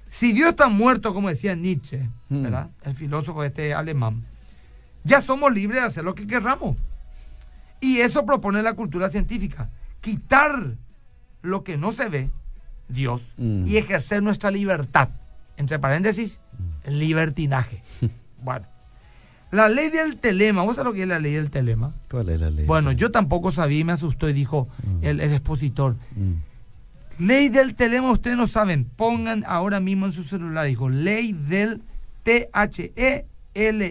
si 0.09 0.33
Dios 0.33 0.49
está 0.49 0.67
muerto, 0.67 1.13
como 1.13 1.29
decía 1.29 1.53
Nietzsche, 1.55 2.09
Hmm. 2.29 2.41
¿verdad? 2.41 2.71
El 2.81 2.93
filósofo 2.95 3.43
este 3.43 3.75
alemán, 3.75 4.25
ya 5.03 5.21
somos 5.21 5.53
libres 5.53 5.81
de 5.81 5.87
hacer 5.87 6.03
lo 6.03 6.15
que 6.15 6.25
querramos. 6.25 6.77
Y 7.79 7.99
eso 7.99 8.25
propone 8.25 8.63
la 8.63 8.73
cultura 8.73 9.09
científica, 9.09 9.69
quitar 10.01 10.75
lo 11.43 11.63
que 11.63 11.77
no 11.77 11.91
se 11.91 12.09
ve, 12.09 12.31
Dios, 12.89 13.21
Mm. 13.37 13.65
y 13.67 13.77
ejercer 13.77 14.23
nuestra 14.23 14.49
libertad. 14.49 15.09
Entre 15.55 15.77
paréntesis, 15.77 16.39
el 16.83 16.97
libertinaje. 16.97 17.83
bueno, 18.43 18.65
la 19.51 19.67
ley 19.69 19.89
del 19.89 20.15
telema, 20.17 20.61
¿vos 20.63 20.75
sabés 20.77 20.87
lo 20.87 20.93
que 20.93 21.01
es 21.03 21.07
la 21.07 21.19
ley 21.19 21.33
del 21.33 21.49
telema? 21.51 21.93
¿Cuál 22.09 22.29
es 22.29 22.39
la 22.39 22.49
ley? 22.49 22.65
Bueno, 22.65 22.91
yo 22.93 23.11
tampoco 23.11 23.51
sabía 23.51 23.79
y 23.79 23.83
me 23.83 23.91
asustó 23.91 24.29
y 24.29 24.33
dijo 24.33 24.67
Mm. 24.83 25.03
el, 25.03 25.19
el 25.19 25.33
expositor, 25.33 25.95
Mm. 26.15 26.33
Ley 27.19 27.49
del 27.49 27.75
telema, 27.75 28.09
ustedes 28.11 28.35
no 28.37 28.47
saben. 28.47 28.85
Pongan 28.85 29.43
ahora 29.45 29.79
mismo 29.79 30.05
en 30.07 30.11
su 30.11 30.23
celular, 30.23 30.65
dijo, 30.65 30.89
ley 30.89 31.33
del 31.33 31.83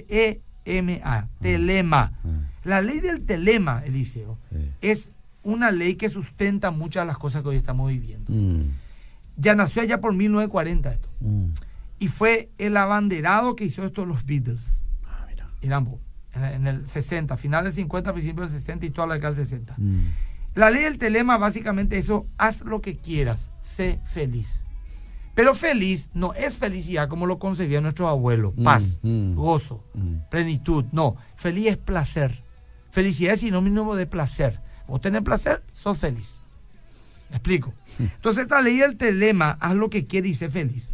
T-H-E-L-E-M-A. 0.02 1.28
Telema. 1.40 2.12
Ah, 2.24 2.28
La 2.64 2.80
ley 2.82 3.00
del 3.00 3.22
telema, 3.24 3.82
Eliseo, 3.84 4.38
sí. 4.52 4.70
es 4.82 5.10
una 5.42 5.70
ley 5.70 5.94
que 5.94 6.08
sustenta 6.10 6.70
muchas 6.70 7.02
de 7.02 7.06
las 7.06 7.18
cosas 7.18 7.42
que 7.42 7.48
hoy 7.48 7.56
estamos 7.56 7.88
viviendo. 7.90 8.30
Mm. 8.32 8.72
Ya 9.36 9.54
nació 9.54 9.82
allá 9.82 10.00
por 10.00 10.12
1940 10.14 10.92
esto. 10.92 11.08
Y 11.98 12.08
fue 12.08 12.50
el 12.58 12.76
abanderado 12.76 13.56
que 13.56 13.64
hizo 13.64 13.84
esto 13.84 14.04
los 14.06 14.24
Beatles. 14.26 14.79
Mira. 15.62 15.78
En. 15.78 16.00
En, 16.32 16.66
el 16.66 16.86
60, 16.86 17.36
final 17.36 17.64
del 17.64 17.72
50, 17.72 18.12
principio 18.12 18.42
del 18.42 18.50
60 18.50 18.86
y 18.86 18.90
toda 18.90 19.08
la 19.08 19.14
década 19.14 19.34
del 19.34 19.44
60. 19.44 19.74
Mm. 19.76 20.06
La 20.54 20.70
ley 20.70 20.84
del 20.84 20.98
telema 20.98 21.38
básicamente 21.38 21.98
eso, 21.98 22.26
haz 22.38 22.62
lo 22.62 22.80
que 22.80 22.96
quieras, 22.96 23.50
sé 23.60 24.00
feliz. 24.04 24.64
Pero 25.34 25.54
feliz 25.54 26.10
no 26.12 26.34
es 26.34 26.56
felicidad 26.56 27.08
como 27.08 27.26
lo 27.26 27.38
concebía 27.38 27.80
nuestro 27.80 28.08
abuelo, 28.08 28.52
Mm, 28.56 28.64
paz, 28.64 28.98
mm. 29.02 29.34
gozo, 29.34 29.84
plenitud. 30.30 30.84
No, 30.92 31.16
feliz 31.36 31.68
es 31.68 31.76
placer. 31.76 32.42
Felicidad 32.90 33.34
es 33.34 33.40
sinónimo 33.40 33.94
de 33.94 34.06
placer. 34.06 34.60
Vos 34.88 35.00
tenés 35.00 35.22
placer, 35.22 35.62
sos 35.72 35.98
feliz. 35.98 36.42
¿Me 37.30 37.36
explico? 37.36 37.72
Entonces 37.98 38.42
esta 38.42 38.60
ley 38.60 38.78
del 38.78 38.96
telema, 38.96 39.56
haz 39.60 39.74
lo 39.76 39.88
que 39.88 40.06
quieras 40.06 40.30
y 40.30 40.34
sé 40.34 40.48
feliz. 40.50 40.90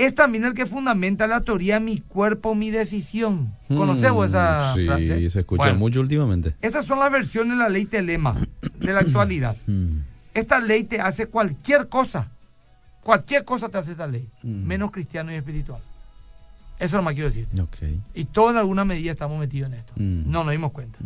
Es 0.00 0.14
también 0.14 0.44
el 0.44 0.54
que 0.54 0.64
fundamenta 0.66 1.26
la 1.26 1.42
teoría 1.42 1.78
mi 1.78 2.00
cuerpo, 2.00 2.54
mi 2.54 2.70
decisión. 2.70 3.54
¿Conocemos 3.68 4.28
esa 4.30 4.72
Mm, 4.74 4.78
sí, 4.78 4.86
frase? 4.86 5.30
se 5.30 5.40
escucha 5.40 5.62
Bueno, 5.64 5.78
mucho 5.78 6.00
últimamente. 6.00 6.54
Estas 6.62 6.86
son 6.86 6.98
las 7.00 7.12
versiones 7.12 7.56
de 7.58 7.62
la 7.62 7.68
ley 7.68 7.84
telema 7.84 8.36
de 8.78 8.92
la 8.92 9.00
actualidad. 9.00 9.56
Mm. 9.66 9.98
Esta 10.32 10.60
ley 10.60 10.84
te 10.84 11.00
hace 11.00 11.26
cualquier 11.26 11.88
cosa. 11.88 12.28
Cualquier 13.02 13.44
cosa 13.44 13.68
te 13.68 13.78
hace 13.78 13.90
esta 13.92 14.06
ley. 14.06 14.26
Mm. 14.42 14.64
Menos 14.66 14.90
cristiano 14.90 15.30
y 15.32 15.34
espiritual. 15.34 15.80
Eso 16.78 16.96
es 16.98 17.02
lo 17.04 17.08
que 17.10 17.14
quiero 17.14 17.28
decir. 17.28 17.48
Y 18.14 18.24
todos 18.24 18.52
en 18.52 18.56
alguna 18.56 18.86
medida 18.86 19.12
estamos 19.12 19.38
metidos 19.38 19.70
en 19.70 19.78
esto. 19.78 19.92
No 19.96 20.44
nos 20.44 20.52
dimos 20.52 20.72
cuenta. 20.72 20.98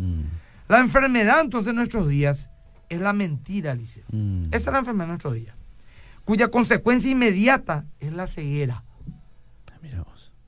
La 0.68 0.78
enfermedad 0.78 1.40
entonces 1.40 1.66
de 1.66 1.72
nuestros 1.72 2.09
días 2.09 2.48
es 2.88 3.00
la 3.00 3.12
mentira. 3.12 3.74
Mm. 4.12 4.44
Esa 4.52 4.57
es 4.57 4.66
la 4.66 4.78
enfermedad 4.78 5.07
de 5.07 5.09
nuestros 5.09 5.35
días. 5.35 5.57
Cuya 6.24 6.48
consecuencia 6.48 7.11
inmediata 7.11 7.85
es 7.98 8.12
la 8.12 8.26
ceguera. 8.28 8.84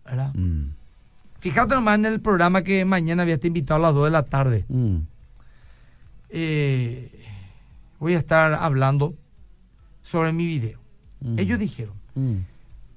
¿Verdad? 0.06 0.34
Mm. 0.34 0.70
Fíjate 1.38 1.74
nomás 1.74 1.96
en 1.96 2.06
el 2.06 2.20
programa 2.20 2.62
que 2.62 2.84
mañana 2.84 3.22
había 3.22 3.34
estado 3.34 3.48
invitado 3.48 3.78
a 3.80 3.82
las 3.88 3.94
2 3.94 4.04
de 4.06 4.10
la 4.10 4.22
tarde. 4.24 4.64
Mm. 4.68 4.96
Eh, 6.30 7.24
voy 8.00 8.14
a 8.14 8.18
estar 8.18 8.54
hablando 8.54 9.14
sobre 10.02 10.32
mi 10.32 10.46
video. 10.46 10.80
Mm. 11.20 11.38
Ellos 11.38 11.58
dijeron, 11.58 11.94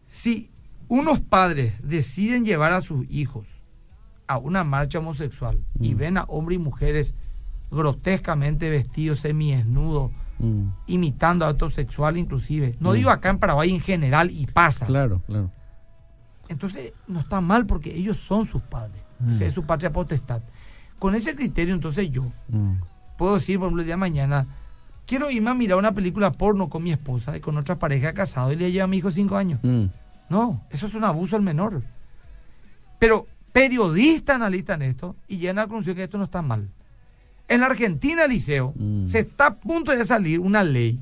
si 0.07 0.49
unos 0.87 1.19
padres 1.19 1.73
deciden 1.83 2.45
llevar 2.45 2.73
a 2.73 2.81
sus 2.81 3.05
hijos 3.09 3.45
a 4.27 4.37
una 4.37 4.63
marcha 4.63 4.99
homosexual 4.99 5.59
y 5.79 5.93
ven 5.93 6.17
a 6.17 6.23
hombres 6.23 6.57
y 6.57 6.61
mujeres 6.61 7.13
grotescamente 7.71 8.69
vestidos, 8.69 9.19
semidesnudos, 9.19 10.11
imitando 10.87 11.45
a 11.45 11.49
actos 11.49 11.73
sexuales 11.73 12.21
inclusive, 12.21 12.75
no 12.79 12.93
digo 12.93 13.09
acá 13.09 13.29
en 13.29 13.39
Paraguay 13.39 13.71
en 13.71 13.81
general 13.81 14.31
y 14.31 14.45
pasa, 14.47 14.85
Claro, 14.85 15.21
claro. 15.27 15.51
Entonces 16.49 16.91
no 17.07 17.19
está 17.21 17.39
mal 17.41 17.65
porque 17.65 17.95
ellos 17.95 18.17
son 18.17 18.45
sus 18.45 18.61
padres, 18.61 19.01
Mm. 19.19 19.31
esa 19.31 19.45
es 19.45 19.53
su 19.53 19.63
patria 19.63 19.91
potestad. 19.91 20.41
Con 20.99 21.15
ese 21.15 21.35
criterio 21.35 21.73
entonces 21.73 22.09
yo 22.11 22.23
Mm. 22.49 22.73
puedo 23.17 23.35
decir, 23.35 23.57
por 23.57 23.67
ejemplo, 23.67 23.81
el 23.81 23.85
día 23.87 23.93
de 23.93 23.97
mañana, 23.97 24.47
quiero 25.05 25.29
irme 25.31 25.49
a 25.49 25.53
mirar 25.53 25.77
una 25.77 25.91
película 25.93 26.31
porno 26.31 26.69
con 26.69 26.83
mi 26.83 26.91
esposa 26.91 27.35
y 27.37 27.39
con 27.39 27.57
otra 27.57 27.77
pareja 27.79 28.13
casado 28.13 28.51
y 28.51 28.55
le 28.55 28.71
lleva 28.71 28.83
a 28.83 28.87
mi 28.87 28.97
hijo 28.97 29.11
cinco 29.11 29.35
años. 29.37 29.59
Mm. 29.63 29.85
No, 30.29 30.61
eso 30.69 30.87
es 30.87 30.93
un 30.93 31.03
abuso 31.03 31.35
al 31.35 31.41
menor. 31.41 31.81
Pero 32.99 33.27
periodistas 33.51 34.35
analizan 34.35 34.81
esto 34.81 35.15
y 35.27 35.37
llegan 35.37 35.57
a 35.59 35.61
la 35.63 35.67
conclusión 35.67 35.95
que 35.95 36.03
esto 36.03 36.17
no 36.17 36.25
está 36.25 36.41
mal. 36.41 36.69
En 37.47 37.61
la 37.61 37.65
Argentina, 37.67 38.27
Liceo, 38.27 38.73
se 39.05 39.19
está 39.19 39.47
a 39.47 39.55
punto 39.55 39.91
de 39.91 40.05
salir 40.05 40.39
una 40.39 40.63
ley 40.63 40.99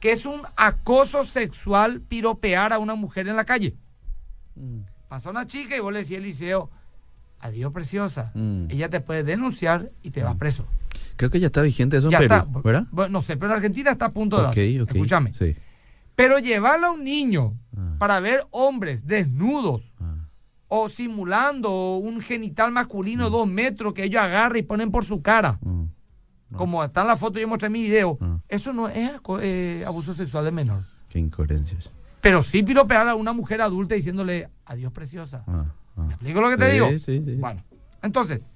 que 0.00 0.12
es 0.12 0.24
un 0.26 0.40
acoso 0.56 1.24
sexual 1.24 2.00
piropear 2.00 2.72
a 2.72 2.78
una 2.78 2.94
mujer 2.94 3.28
en 3.28 3.36
la 3.36 3.44
calle. 3.44 3.74
Mm. 4.56 4.80
Pasa 5.08 5.30
una 5.30 5.46
chica 5.46 5.76
y 5.76 5.80
vos 5.80 5.92
le 5.92 6.00
decís 6.00 6.16
al 6.16 6.22
liceo, 6.24 6.70
adiós 7.38 7.72
preciosa, 7.72 8.32
Mm. 8.34 8.66
ella 8.70 8.88
te 8.88 9.00
puede 9.00 9.22
denunciar 9.22 9.90
y 10.02 10.10
te 10.10 10.22
vas 10.22 10.36
preso. 10.36 10.66
Creo 11.16 11.30
que 11.30 11.38
ya 11.40 11.46
está 11.46 11.62
vigente 11.62 11.96
eso 11.96 12.10
Ya 12.10 12.18
en 12.18 12.28
Perú, 12.28 12.34
está. 12.46 12.60
¿verdad? 12.62 12.86
Bueno, 12.90 13.10
no 13.10 13.22
sé, 13.22 13.36
pero 13.36 13.52
en 13.52 13.56
Argentina 13.56 13.90
está 13.92 14.06
a 14.06 14.12
punto 14.12 14.50
de. 14.50 14.76
Escúchame. 14.82 15.32
Sí. 15.34 15.54
Pero 16.14 16.38
llevarlo 16.38 16.86
a 16.88 16.90
un 16.92 17.04
niño 17.04 17.54
Ah. 17.76 17.94
para 17.98 18.20
ver 18.20 18.40
hombres 18.50 19.06
desnudos 19.06 19.92
Ah. 20.00 20.14
o 20.68 20.88
simulando 20.88 21.96
un 21.98 22.20
genital 22.20 22.72
masculino 22.72 23.30
dos 23.30 23.46
metros 23.46 23.92
que 23.94 24.04
ellos 24.04 24.20
agarran 24.22 24.56
y 24.58 24.62
ponen 24.62 24.90
por 24.90 25.04
su 25.04 25.22
cara, 25.22 25.58
Mm. 25.62 25.84
No. 26.50 26.58
como 26.58 26.82
está 26.84 27.00
en 27.02 27.08
la 27.08 27.16
foto 27.16 27.38
yo 27.38 27.46
mostré 27.48 27.66
en 27.66 27.72
mi 27.72 27.82
video, 27.82 28.18
Ah. 28.20 28.38
eso 28.48 28.72
no 28.72 28.88
es 28.88 29.10
eh, 29.42 29.84
abuso 29.86 30.14
sexual 30.14 30.44
de 30.44 30.52
menor. 30.52 30.84
Qué 31.08 31.18
incoherencias. 31.18 31.90
Pero 32.26 32.42
sí 32.42 32.64
piropear 32.64 33.06
a 33.06 33.14
una 33.14 33.32
mujer 33.32 33.60
adulta 33.60 33.94
diciéndole, 33.94 34.48
adiós 34.64 34.90
preciosa. 34.92 35.44
Ah, 35.46 35.66
ah. 35.96 36.02
¿Me 36.02 36.14
explico 36.14 36.40
lo 36.40 36.50
que 36.50 36.56
te 36.56 36.66
Sí, 36.66 36.72
digo? 36.72 36.90
sí, 36.90 37.22
sí. 37.24 37.36
Bueno, 37.36 37.62
entonces, 38.02 38.50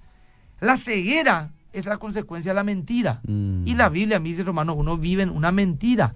la 0.58 0.76
ceguera 0.76 1.52
es 1.72 1.86
la 1.86 1.98
consecuencia 1.98 2.50
de 2.50 2.56
la 2.56 2.64
mentira. 2.64 3.20
Mm. 3.28 3.68
Y 3.68 3.76
la 3.76 3.88
Biblia, 3.88 4.16
a 4.16 4.18
mí 4.18 4.30
dice 4.30 4.42
Romanos, 4.42 4.74
uno 4.76 4.96
vive 4.98 5.22
en 5.22 5.30
una 5.30 5.52
mentira. 5.52 6.12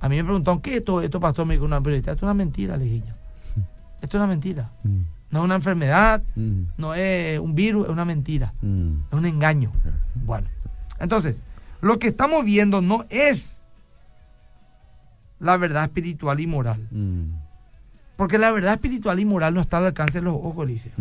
A 0.00 0.08
mí 0.08 0.16
me 0.16 0.24
preguntaron, 0.24 0.62
¿qué 0.62 0.70
es 0.70 0.76
esto, 0.78 1.02
esto 1.02 1.20
pastor? 1.20 1.44
Me 1.44 1.52
dijo 1.52 1.66
una 1.66 1.78
periodista, 1.82 2.12
esto 2.12 2.20
es 2.20 2.28
una 2.28 2.32
mentira, 2.32 2.78
le 2.78 2.86
dije. 2.86 3.12
Esto 4.00 4.16
es 4.16 4.20
una 4.22 4.26
mentira. 4.26 4.70
Mm. 4.82 5.00
No 5.30 5.40
es 5.40 5.44
una 5.44 5.54
enfermedad, 5.56 6.22
mm. 6.36 6.62
no 6.78 6.94
es 6.94 7.38
un 7.38 7.54
virus, 7.54 7.84
es 7.84 7.92
una 7.92 8.06
mentira, 8.06 8.54
es 8.62 9.12
un 9.18 9.26
engaño. 9.26 9.70
Bueno, 10.14 10.48
entonces, 11.00 11.42
lo 11.82 11.98
que 11.98 12.08
estamos 12.08 12.46
viendo 12.46 12.80
no 12.80 13.04
es 13.10 13.53
la 15.40 15.56
verdad 15.56 15.84
espiritual 15.84 16.40
y 16.40 16.46
moral. 16.46 16.88
Mm. 16.90 17.34
Porque 18.16 18.38
la 18.38 18.52
verdad 18.52 18.74
espiritual 18.74 19.18
y 19.18 19.24
moral 19.24 19.54
no 19.54 19.60
está 19.60 19.78
al 19.78 19.86
alcance 19.86 20.18
de 20.18 20.24
los 20.24 20.34
ojos, 20.34 20.66
Liceo. 20.66 20.92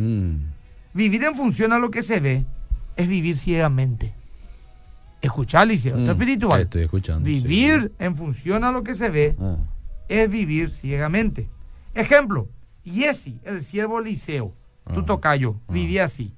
Vivir 0.93 1.23
en 1.23 1.35
función 1.35 1.73
a 1.73 1.79
lo 1.79 1.91
que 1.91 2.01
se 2.01 2.19
ve 2.19 2.45
es 2.95 3.07
vivir 3.07 3.37
ciegamente. 3.37 4.13
Escuchar, 5.21 5.67
Liceo, 5.67 5.97
esto 5.97 6.11
espiritual. 6.11 6.61
Estoy 6.61 6.83
escuchando. 6.83 7.25
Vivir 7.25 7.93
en 7.97 8.15
función 8.15 8.63
a 8.63 8.71
lo 8.71 8.83
que 8.83 8.93
se 8.93 9.09
ve 9.09 9.35
ah. 9.39 9.57
es 10.09 10.29
vivir 10.29 10.69
ciegamente. 10.71 11.47
Ejemplo, 11.93 12.49
Yesi, 12.83 13.39
el 13.43 13.61
siervo 13.61 14.01
tu 14.01 14.99
ah. 14.99 15.05
tocayo, 15.05 15.55
ah. 15.67 15.73
vivía 15.73 16.05
así. 16.05 16.33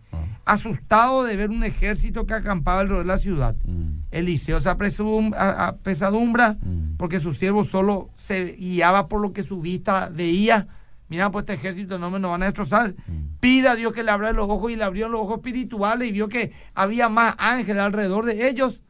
Asustado 0.45 1.23
de 1.23 1.35
ver 1.35 1.49
un 1.49 1.63
ejército 1.63 2.25
que 2.25 2.33
acampaba 2.35 2.81
alrededor 2.81 3.03
de 3.03 3.07
la 3.07 3.17
ciudad. 3.17 3.55
Mm. 3.65 4.03
Eliseo 4.11 4.59
se 4.61 4.69
apesadumbra 4.69 6.57
mm. 6.61 6.97
porque 6.97 7.19
su 7.19 7.33
siervo 7.33 7.63
solo 7.63 8.09
se 8.15 8.53
guiaba 8.53 9.07
por 9.07 9.21
lo 9.21 9.33
que 9.33 9.43
su 9.43 9.59
vista 9.59 10.09
veía. 10.13 10.67
Mira, 11.09 11.31
pues 11.31 11.43
este 11.43 11.53
ejército 11.53 11.99
no 11.99 12.11
me 12.11 12.19
nos 12.19 12.31
van 12.31 12.43
a 12.43 12.45
destrozar. 12.45 12.91
Mm. 13.07 13.39
Pida 13.39 13.71
a 13.71 13.75
Dios 13.75 13.91
que 13.93 14.03
le 14.03 14.11
abra 14.11 14.31
los 14.33 14.47
ojos 14.47 14.71
y 14.71 14.75
le 14.75 14.83
abrió 14.83 15.09
los 15.09 15.21
ojos 15.21 15.37
espirituales 15.37 16.07
y 16.07 16.11
vio 16.11 16.29
que 16.29 16.53
había 16.75 17.09
más 17.09 17.35
ángeles 17.37 17.81
alrededor 17.81 18.25
de 18.25 18.47
ellos 18.47 18.83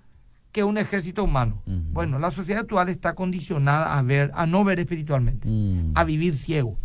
que 0.56 0.64
un 0.64 0.78
ejército 0.78 1.26
humano. 1.26 1.62
Bueno, 1.66 2.18
la 2.18 2.32
sociedad 2.32 2.62
actual 2.62 2.88
está 2.88 3.14
condicionada 3.14 3.98
a 3.98 4.02
ver, 4.02 4.32
a 4.36 4.46
no 4.46 4.64
ver 4.64 4.80
espiritualmente, 4.80 5.50
a 5.96 6.06
vivir 6.06 6.34
ciego. 6.36 6.78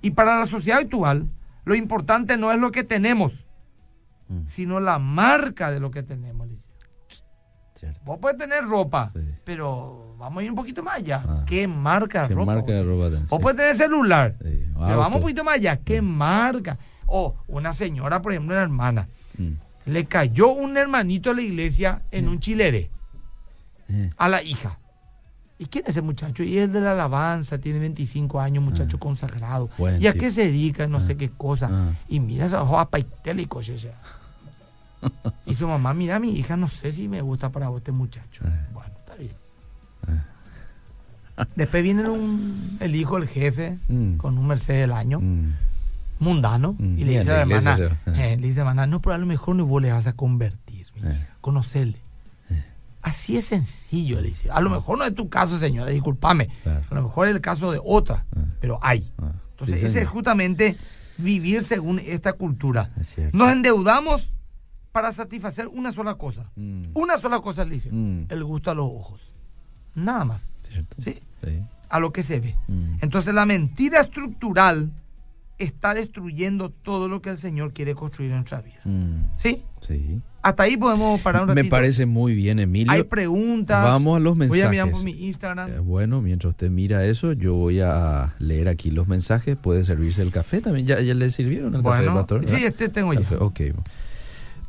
Y 0.00 0.12
para 0.12 0.38
la 0.38 0.46
sociedad 0.46 0.78
actual, 0.78 1.28
lo 1.66 1.74
importante 1.74 2.38
no 2.38 2.52
es 2.52 2.58
lo 2.58 2.72
que 2.72 2.84
tenemos, 2.84 3.45
mm. 4.28 4.46
sino 4.46 4.80
la 4.80 4.98
marca 4.98 5.70
de 5.70 5.80
lo 5.80 5.90
que 5.90 6.02
tenemos, 6.02 6.48
Vos 8.04 8.18
puedes 8.20 8.38
tener 8.38 8.64
ropa, 8.64 9.12
pero 9.44 10.16
vamos 10.18 10.40
a 10.40 10.44
ir 10.44 10.50
un 10.50 10.56
poquito 10.56 10.82
más 10.82 10.96
allá. 10.96 11.22
Ah. 11.26 11.44
¿Qué 11.46 11.68
marca 11.68 12.26
de 12.26 12.34
ropa? 12.34 12.54
Marca 12.54 12.72
de 12.72 12.82
ropa 12.82 13.16
Vos 13.28 13.40
puedes 13.40 13.56
tener 13.56 13.76
celular, 13.76 14.34
pero 14.38 14.98
vamos 14.98 15.16
un 15.16 15.22
poquito 15.22 15.44
más 15.44 15.56
allá. 15.56 15.76
¿Qué 15.78 16.00
marca? 16.00 16.78
O 17.06 17.36
una 17.46 17.72
señora, 17.72 18.22
por 18.22 18.32
ejemplo, 18.32 18.54
una 18.54 18.62
hermana, 18.62 19.08
mm. 19.38 19.52
le 19.86 20.04
cayó 20.06 20.48
un 20.48 20.76
hermanito 20.76 21.30
de 21.30 21.36
la 21.36 21.42
iglesia 21.42 22.02
en 22.10 22.28
un 22.28 22.40
chilere 22.40 22.90
eh. 23.88 24.10
a 24.16 24.28
la 24.28 24.42
hija. 24.42 24.78
¿Y 25.58 25.66
quién 25.66 25.84
es 25.84 25.90
ese 25.90 26.02
muchacho? 26.02 26.42
Y 26.42 26.58
es 26.58 26.72
de 26.72 26.80
la 26.80 26.92
alabanza, 26.92 27.58
tiene 27.58 27.78
25 27.78 28.40
años, 28.40 28.62
muchacho 28.62 28.98
ah. 28.98 29.00
consagrado. 29.00 29.70
¿Y 29.98 30.06
a 30.06 30.12
qué 30.12 30.30
se 30.30 30.44
dedica? 30.46 30.86
No 30.86 31.00
sé 31.00 31.12
ah. 31.12 31.16
qué 31.16 31.30
cosa. 31.30 31.70
Ah. 31.72 31.94
Y 32.08 32.20
mira 32.20 32.46
esa 32.46 32.62
hoja 32.62 32.90
paitélico, 32.90 33.60
Y 35.46 35.54
su 35.54 35.66
mamá, 35.68 35.94
mira, 35.94 36.18
mi 36.18 36.30
hija, 36.30 36.56
no 36.56 36.68
sé 36.68 36.92
si 36.92 37.08
me 37.08 37.22
gusta 37.22 37.50
para 37.50 37.68
vos 37.68 37.78
este 37.78 37.92
muchacho. 37.92 38.44
Bueno, 38.72 38.92
está 38.98 39.14
bien. 39.14 39.32
Después 41.54 41.82
viene 41.82 42.04
el 42.80 42.94
hijo, 42.94 43.16
el 43.18 43.28
jefe, 43.28 43.78
mm. 43.88 44.16
con 44.16 44.38
un 44.38 44.46
Mercedes 44.46 44.82
del 44.82 44.92
año, 44.92 45.20
mm. 45.20 45.52
mundano, 46.18 46.74
mm. 46.78 46.98
y 46.98 47.04
le 47.04 47.18
dice 47.18 47.30
a 47.30 47.34
la 47.34 47.40
hermana, 47.40 47.78
eh, 48.06 48.36
le 48.40 48.46
dice 48.46 48.60
a 48.60 48.64
la 48.64 48.70
hermana, 48.70 48.86
no, 48.86 49.02
pero 49.02 49.14
a 49.14 49.18
lo 49.18 49.26
mejor 49.26 49.56
no 49.56 49.66
vos 49.66 49.82
le 49.82 49.92
vas 49.92 50.06
a 50.06 50.14
convertir, 50.14 50.86
mi 50.94 51.06
eh. 51.08 51.26
conocerle. 51.40 52.05
Así 53.06 53.36
es 53.36 53.44
sencillo, 53.44 54.18
Alicia. 54.18 54.52
A 54.52 54.60
lo 54.60 54.68
mejor 54.68 54.98
no 54.98 55.04
es 55.04 55.14
tu 55.14 55.28
caso, 55.28 55.60
señora, 55.60 55.92
discúlpame. 55.92 56.48
A 56.64 56.92
lo 56.92 57.04
mejor 57.04 57.28
es 57.28 57.36
el 57.36 57.40
caso 57.40 57.70
de 57.70 57.80
otra, 57.80 58.26
ah. 58.34 58.40
pero 58.60 58.80
hay. 58.82 59.12
Ah. 59.18 59.30
Entonces, 59.50 59.80
ese 59.84 60.02
es 60.02 60.08
justamente 60.08 60.76
vivir 61.16 61.62
según 61.62 62.00
esta 62.00 62.32
cultura. 62.32 62.90
Nos 63.32 63.52
endeudamos 63.52 64.32
para 64.90 65.12
satisfacer 65.12 65.68
una 65.68 65.92
sola 65.92 66.16
cosa. 66.16 66.50
Mm. 66.56 66.86
Una 66.94 67.16
sola 67.18 67.38
cosa, 67.38 67.62
Alicia. 67.62 67.92
Mm. 67.94 68.26
El 68.28 68.42
gusto 68.42 68.72
a 68.72 68.74
los 68.74 68.86
ojos. 68.86 69.20
Nada 69.94 70.24
más. 70.24 70.42
¿Sí? 70.98 71.20
A 71.88 72.00
lo 72.00 72.12
que 72.12 72.24
se 72.24 72.40
ve. 72.40 72.56
Mm. 72.66 72.96
Entonces, 73.02 73.32
la 73.32 73.46
mentira 73.46 74.00
estructural 74.00 74.90
está 75.58 75.94
destruyendo 75.94 76.70
todo 76.70 77.06
lo 77.06 77.22
que 77.22 77.30
el 77.30 77.38
Señor 77.38 77.72
quiere 77.72 77.94
construir 77.94 78.32
en 78.32 78.38
nuestra 78.38 78.62
vida. 78.62 78.82
¿Sí? 79.36 79.62
Sí. 79.80 80.20
Hasta 80.46 80.62
ahí 80.62 80.76
podemos 80.76 81.20
parar 81.22 81.42
un 81.42 81.48
ratito. 81.48 81.64
Me 81.64 81.68
parece 81.68 82.06
muy 82.06 82.36
bien, 82.36 82.60
Emilio. 82.60 82.92
Hay 82.92 83.02
preguntas. 83.02 83.82
Vamos 83.82 84.16
a 84.16 84.20
los 84.20 84.36
mensajes. 84.36 84.62
Voy 84.62 84.68
a 84.68 84.70
mirar 84.70 84.92
por 84.92 85.02
mi 85.02 85.10
Instagram. 85.26 85.70
Eh, 85.72 85.78
bueno, 85.80 86.22
mientras 86.22 86.52
usted 86.52 86.70
mira 86.70 87.04
eso, 87.04 87.32
yo 87.32 87.54
voy 87.54 87.80
a 87.80 88.36
leer 88.38 88.68
aquí 88.68 88.92
los 88.92 89.08
mensajes. 89.08 89.56
Puede 89.56 89.82
servirse 89.82 90.22
el 90.22 90.30
café 90.30 90.60
también. 90.60 90.86
¿Ya, 90.86 91.00
ya 91.00 91.14
le 91.14 91.32
sirvieron 91.32 91.74
el 91.74 91.82
café, 91.82 92.06
pastor? 92.06 92.46
Sí, 92.46 92.64
este 92.64 92.88
tengo 92.88 93.12
yo. 93.12 93.22
Ok. 93.40 93.60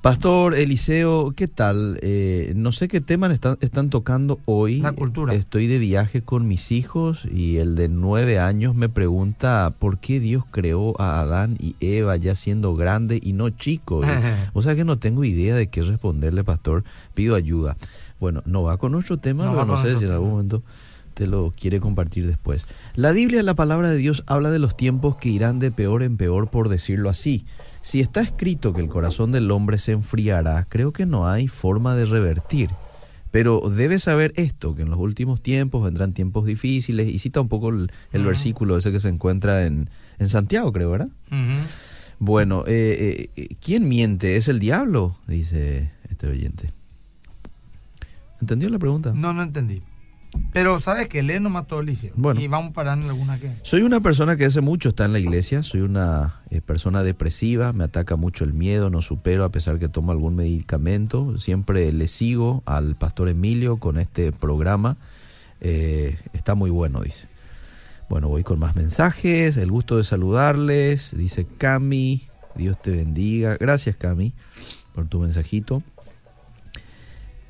Pastor 0.01 0.53
Eliseo, 0.53 1.33
¿qué 1.35 1.47
tal? 1.47 1.99
Eh, 2.01 2.53
no 2.55 2.71
sé 2.71 2.87
qué 2.87 2.97
están, 2.97 3.57
están 3.61 3.89
tocando 3.89 4.39
hoy. 4.45 4.79
La 4.79 4.91
cultura. 4.91 5.33
Estoy 5.33 5.67
de 5.67 5.79
viaje 5.79 6.21
con 6.21 6.47
mis 6.47 6.71
hijos 6.71 7.25
y 7.25 7.57
el 7.57 7.75
de 7.75 7.89
nueve 7.89 8.39
años 8.39 8.75
me 8.75 8.89
pregunta 8.89 9.73
por 9.79 9.97
qué 9.97 10.19
Dios 10.19 10.43
creó 10.51 10.99
a 11.01 11.19
Adán 11.19 11.57
y 11.59 11.75
Eva 11.79 12.15
ya 12.15 12.35
siendo 12.35 12.75
grande 12.75 13.19
y 13.21 13.33
no 13.33 13.49
chico. 13.49 14.01
o 14.53 14.61
sea 14.61 14.75
que 14.75 14.85
no 14.85 14.99
tengo 14.99 15.23
idea 15.23 15.55
de 15.55 15.67
qué 15.67 15.81
responderle, 15.81 16.43
Pastor. 16.43 16.83
Pido 17.15 17.35
ayuda. 17.35 17.75
Bueno, 18.19 18.43
no 18.45 18.63
va 18.63 18.77
con 18.77 18.91
nuestro 18.91 19.17
tema, 19.17 19.45
no 19.45 19.51
pero 19.53 19.65
no 19.65 19.81
sé 19.81 19.97
si 19.97 20.05
en 20.05 20.11
algún 20.11 20.29
momento 20.29 20.63
te 21.17 21.25
lo 21.25 21.51
quiere 21.59 21.79
compartir 21.79 22.27
después. 22.27 22.67
La 22.93 23.11
Biblia, 23.11 23.41
la 23.41 23.55
palabra 23.55 23.89
de 23.89 23.97
Dios, 23.97 24.23
habla 24.27 24.51
de 24.51 24.59
los 24.59 24.77
tiempos 24.77 25.17
que 25.17 25.29
irán 25.29 25.57
de 25.57 25.71
peor 25.71 26.03
en 26.03 26.15
peor, 26.15 26.49
por 26.49 26.69
decirlo 26.69 27.09
así. 27.09 27.43
Si 27.87 28.01
está 28.01 28.19
escrito 28.19 28.73
que 28.73 28.81
el 28.81 28.89
corazón 28.89 29.31
del 29.31 29.49
hombre 29.49 29.77
se 29.77 29.93
enfriará, 29.93 30.65
creo 30.67 30.91
que 30.91 31.05
no 31.05 31.29
hay 31.29 31.47
forma 31.47 31.95
de 31.95 32.03
revertir. 32.03 32.69
Pero 33.31 33.61
debe 33.61 33.97
saber 33.97 34.33
esto, 34.35 34.75
que 34.75 34.81
en 34.81 34.89
los 34.89 34.99
últimos 34.99 35.41
tiempos 35.41 35.85
vendrán 35.85 36.11
tiempos 36.11 36.45
difíciles, 36.45 37.07
y 37.07 37.17
cita 37.19 37.39
un 37.39 37.47
poco 37.47 37.69
el, 37.69 37.89
versículo 38.11 38.75
ese 38.75 38.91
que 38.91 38.99
se 38.99 39.07
encuentra 39.07 39.65
en, 39.65 39.89
en 40.19 40.27
Santiago, 40.27 40.73
creo, 40.73 40.91
¿verdad? 40.91 41.07
Bueno, 42.19 42.65
eh, 42.67 43.29
eh, 43.37 43.55
¿quién 43.61 43.87
miente? 43.87 44.35
¿Es 44.35 44.49
el 44.49 44.59
diablo? 44.59 45.15
Dice 45.25 45.89
este 46.09 46.27
oyente. 46.27 46.73
¿Entendió 48.41 48.67
la 48.67 48.79
pregunta? 48.79 49.13
No, 49.15 49.31
no 49.31 49.43
entendí. 49.43 49.81
Pero 50.53 50.79
sabes 50.79 51.07
que 51.07 51.23
Lee 51.23 51.39
no 51.39 51.49
mató 51.49 51.79
el 51.79 51.97
Bueno. 52.15 52.39
Y 52.39 52.47
vamos 52.47 52.73
parar 52.73 52.97
en 52.97 53.05
alguna 53.05 53.39
que. 53.39 53.51
Soy 53.63 53.81
una 53.81 53.99
persona 54.01 54.35
que 54.35 54.45
hace 54.45 54.61
mucho 54.61 54.89
está 54.89 55.05
en 55.05 55.13
la 55.13 55.19
iglesia. 55.19 55.63
Soy 55.63 55.81
una 55.81 56.41
eh, 56.49 56.61
persona 56.61 57.03
depresiva. 57.03 57.73
Me 57.73 57.83
ataca 57.83 58.15
mucho 58.15 58.43
el 58.43 58.53
miedo. 58.53 58.89
No 58.89 59.01
supero 59.01 59.43
a 59.43 59.49
pesar 59.49 59.79
que 59.79 59.89
tomo 59.89 60.11
algún 60.11 60.35
medicamento. 60.35 61.37
Siempre 61.37 61.91
le 61.91 62.07
sigo 62.07 62.63
al 62.65 62.95
pastor 62.95 63.29
Emilio 63.29 63.77
con 63.77 63.97
este 63.97 64.31
programa. 64.31 64.97
Eh, 65.61 66.17
está 66.33 66.55
muy 66.55 66.69
bueno, 66.69 67.01
dice. 67.01 67.27
Bueno, 68.09 68.29
voy 68.29 68.43
con 68.43 68.59
más 68.59 68.75
mensajes. 68.75 69.57
El 69.57 69.71
gusto 69.71 69.97
de 69.97 70.03
saludarles. 70.03 71.15
Dice 71.15 71.45
Cami. 71.57 72.27
Dios 72.55 72.81
te 72.81 72.91
bendiga. 72.91 73.55
Gracias, 73.57 73.95
Cami, 73.95 74.33
por 74.93 75.07
tu 75.07 75.19
mensajito. 75.19 75.83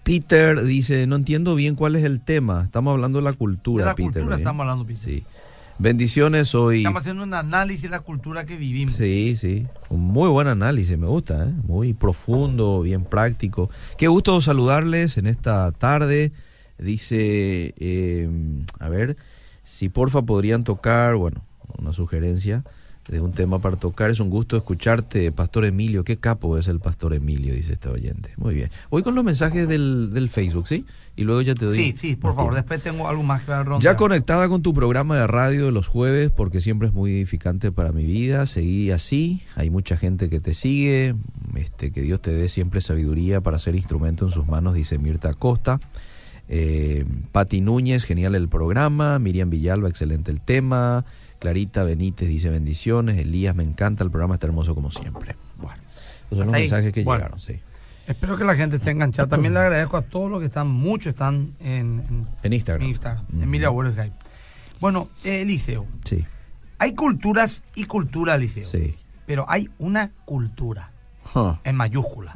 Peter 0.07 0.63
dice, 0.63 1.05
no 1.05 1.17
entiendo 1.17 1.53
bien 1.53 1.75
cuál 1.75 1.97
es 1.97 2.05
el 2.05 2.21
tema. 2.21 2.63
Estamos 2.63 2.93
hablando 2.93 3.19
de 3.19 3.25
la 3.25 3.33
cultura, 3.33 3.83
de 3.83 3.89
la 3.89 3.95
cultura 3.95 4.37
estamos 4.37 4.61
hablando, 4.61 4.85
Peter. 4.85 5.03
Sí. 5.03 5.25
Bendiciones 5.79 6.55
hoy. 6.55 6.77
Estamos 6.77 7.01
haciendo 7.01 7.23
un 7.23 7.33
análisis 7.33 7.83
de 7.83 7.89
la 7.89 7.99
cultura 7.99 8.45
que 8.45 8.55
vivimos. 8.55 8.95
Sí, 8.95 9.35
sí. 9.35 9.67
Un 9.89 9.99
muy 9.99 10.29
buen 10.29 10.47
análisis, 10.47 10.97
me 10.97 11.07
gusta, 11.07 11.49
¿eh? 11.49 11.53
muy 11.63 11.93
profundo, 11.93 12.81
bien 12.81 13.03
práctico. 13.03 13.69
Qué 13.97 14.07
gusto 14.07 14.39
saludarles 14.39 15.17
en 15.17 15.27
esta 15.27 15.73
tarde. 15.73 16.31
Dice, 16.77 17.75
eh, 17.77 18.29
a 18.79 18.87
ver, 18.87 19.17
si 19.63 19.89
porfa 19.89 20.21
podrían 20.21 20.63
tocar, 20.63 21.15
bueno, 21.15 21.43
una 21.77 21.91
sugerencia 21.91 22.63
de 23.07 23.21
un 23.21 23.31
tema 23.31 23.59
para 23.59 23.77
tocar. 23.77 24.09
Es 24.09 24.19
un 24.19 24.29
gusto 24.29 24.57
escucharte, 24.57 25.31
Pastor 25.31 25.65
Emilio. 25.65 26.03
Qué 26.03 26.17
capo 26.17 26.57
es 26.57 26.67
el 26.67 26.79
Pastor 26.79 27.13
Emilio, 27.13 27.53
dice 27.53 27.73
este 27.73 27.89
oyente. 27.89 28.31
Muy 28.37 28.55
bien. 28.55 28.69
Voy 28.89 29.03
con 29.03 29.15
los 29.15 29.23
mensajes 29.23 29.67
del, 29.67 30.13
del 30.13 30.29
Facebook, 30.29 30.67
¿sí? 30.67 30.85
Y 31.15 31.23
luego 31.23 31.41
ya 31.41 31.55
te 31.55 31.65
doy. 31.65 31.75
Sí, 31.75 31.93
sí, 31.97 32.15
por 32.15 32.35
favor. 32.35 32.53
Después 32.53 32.81
tengo 32.81 33.07
algo 33.07 33.23
más 33.23 33.43
que 33.43 33.63
ronda. 33.63 33.79
Ya 33.79 33.95
conectada 33.95 34.47
con 34.49 34.61
tu 34.61 34.73
programa 34.73 35.17
de 35.17 35.25
radio 35.25 35.65
de 35.65 35.71
los 35.71 35.87
jueves, 35.87 36.31
porque 36.31 36.61
siempre 36.61 36.89
es 36.89 36.93
muy 36.93 37.11
edificante 37.11 37.71
para 37.71 37.91
mi 37.91 38.03
vida. 38.03 38.45
Seguí 38.45 38.91
así. 38.91 39.41
Hay 39.55 39.69
mucha 39.69 39.97
gente 39.97 40.29
que 40.29 40.39
te 40.39 40.53
sigue. 40.53 41.15
Este, 41.55 41.91
que 41.91 42.01
Dios 42.01 42.21
te 42.21 42.31
dé 42.31 42.49
siempre 42.49 42.81
sabiduría 42.81 43.41
para 43.41 43.57
ser 43.57 43.75
instrumento 43.75 44.25
en 44.25 44.31
sus 44.31 44.47
manos, 44.47 44.75
dice 44.75 44.99
Mirta 44.99 45.33
Costa. 45.33 45.79
Eh, 46.49 47.05
Pati 47.31 47.61
Núñez, 47.61 48.03
genial 48.03 48.35
el 48.35 48.47
programa. 48.47 49.17
Miriam 49.19 49.49
Villalba, 49.49 49.89
excelente 49.89 50.31
el 50.31 50.41
tema. 50.41 51.05
Clarita 51.39 51.83
Benítez 51.83 52.27
dice 52.27 52.49
bendiciones. 52.49 53.17
Elías, 53.17 53.55
me 53.55 53.63
encanta, 53.63 54.03
el 54.03 54.11
programa 54.11 54.35
está 54.35 54.47
hermoso 54.47 54.73
como 54.73 54.91
siempre. 54.91 55.35
Bueno, 55.57 55.81
esos 56.25 56.37
son 56.37 56.47
los 56.47 56.53
mensajes 56.53 56.91
que 56.91 57.03
llegaron, 57.03 57.39
sí. 57.39 57.59
Espero 58.07 58.37
que 58.37 58.45
la 58.45 58.55
gente 58.55 58.77
esté 58.77 58.91
enganchada. 58.91 59.27
También 59.27 59.53
le 59.53 59.59
agradezco 59.59 59.97
a 59.97 60.01
todos 60.01 60.31
los 60.31 60.39
que 60.39 60.45
están, 60.45 60.67
muchos 60.67 61.11
están 61.11 61.53
en, 61.59 62.25
en, 62.41 62.53
Instagram. 62.53 62.83
En 62.83 62.89
Instagram, 62.89 63.25
Emilia 63.41 63.69
Bueno, 64.79 65.09
eh, 65.25 65.41
Eliseo. 65.41 65.85
Sí. 66.05 66.25
Hay 66.79 66.95
culturas 66.95 67.63
y 67.75 67.85
cultura, 67.85 68.35
Eliseo. 68.35 68.65
Sí. 68.65 68.95
Pero 69.25 69.45
hay 69.49 69.69
una 69.77 70.11
cultura 70.23 70.91
en 71.63 71.75
mayúscula. 71.75 72.31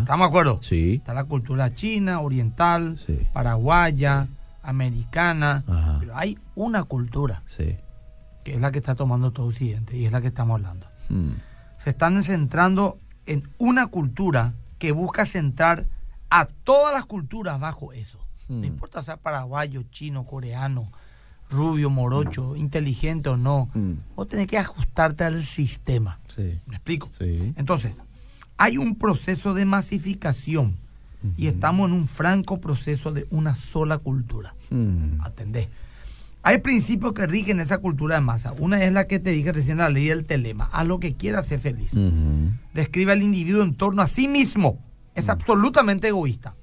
¿Estamos 0.00 0.26
de 0.26 0.28
acuerdo? 0.28 0.60
Sí. 0.62 0.94
Está 0.94 1.12
la 1.12 1.24
cultura 1.24 1.74
china, 1.74 2.20
oriental, 2.20 2.98
paraguaya, 3.32 4.28
americana. 4.62 5.64
Pero 5.98 6.16
hay 6.16 6.38
una 6.54 6.84
cultura. 6.84 7.42
Sí. 7.46 7.76
Que 8.46 8.54
es 8.54 8.60
la 8.60 8.70
que 8.70 8.78
está 8.78 8.94
tomando 8.94 9.32
todo 9.32 9.46
Occidente 9.46 9.96
y 9.96 10.06
es 10.06 10.12
la 10.12 10.20
que 10.20 10.28
estamos 10.28 10.54
hablando. 10.54 10.86
Hmm. 11.08 11.32
Se 11.78 11.90
están 11.90 12.22
centrando 12.22 13.00
en 13.26 13.50
una 13.58 13.88
cultura 13.88 14.54
que 14.78 14.92
busca 14.92 15.26
centrar 15.26 15.86
a 16.30 16.44
todas 16.44 16.94
las 16.94 17.06
culturas 17.06 17.58
bajo 17.58 17.92
eso. 17.92 18.24
No 18.48 18.58
hmm. 18.58 18.64
importa 18.64 19.02
sea 19.02 19.16
paraguayo, 19.16 19.82
chino, 19.90 20.22
coreano, 20.26 20.92
rubio, 21.50 21.90
morocho, 21.90 22.52
hmm. 22.52 22.58
inteligente 22.58 23.30
o 23.30 23.36
no. 23.36 23.68
Vos 24.14 24.28
tenés 24.28 24.46
que 24.46 24.58
ajustarte 24.58 25.24
al 25.24 25.44
sistema. 25.44 26.20
Sí. 26.32 26.60
¿Me 26.66 26.76
explico? 26.76 27.10
Sí. 27.18 27.52
Entonces, 27.56 28.00
hay 28.58 28.78
un 28.78 28.94
proceso 28.94 29.54
de 29.54 29.64
masificación 29.64 30.76
y 31.36 31.48
estamos 31.48 31.90
en 31.90 31.96
un 31.96 32.06
franco 32.06 32.60
proceso 32.60 33.10
de 33.10 33.26
una 33.30 33.56
sola 33.56 33.98
cultura. 33.98 34.54
Mm. 34.70 35.20
Atendé. 35.20 35.68
Hay 36.46 36.58
principios 36.58 37.12
que 37.12 37.26
rigen 37.26 37.58
esa 37.58 37.78
cultura 37.78 38.14
de 38.14 38.20
masa. 38.20 38.52
Una 38.52 38.80
es 38.84 38.92
la 38.92 39.08
que 39.08 39.18
te 39.18 39.30
dije 39.30 39.50
recién, 39.50 39.78
la 39.78 39.88
ley 39.88 40.06
del 40.06 40.26
telema. 40.26 40.68
Haz 40.70 40.86
lo 40.86 41.00
que 41.00 41.16
quieras, 41.16 41.48
sé 41.48 41.58
feliz. 41.58 41.90
Describe 42.72 43.10
al 43.10 43.20
individuo 43.20 43.64
en 43.64 43.74
torno 43.74 44.00
a 44.00 44.06
sí 44.06 44.28
mismo. 44.28 44.78
Es 45.16 45.28
absolutamente 45.28 46.06
egoísta. 46.06 46.54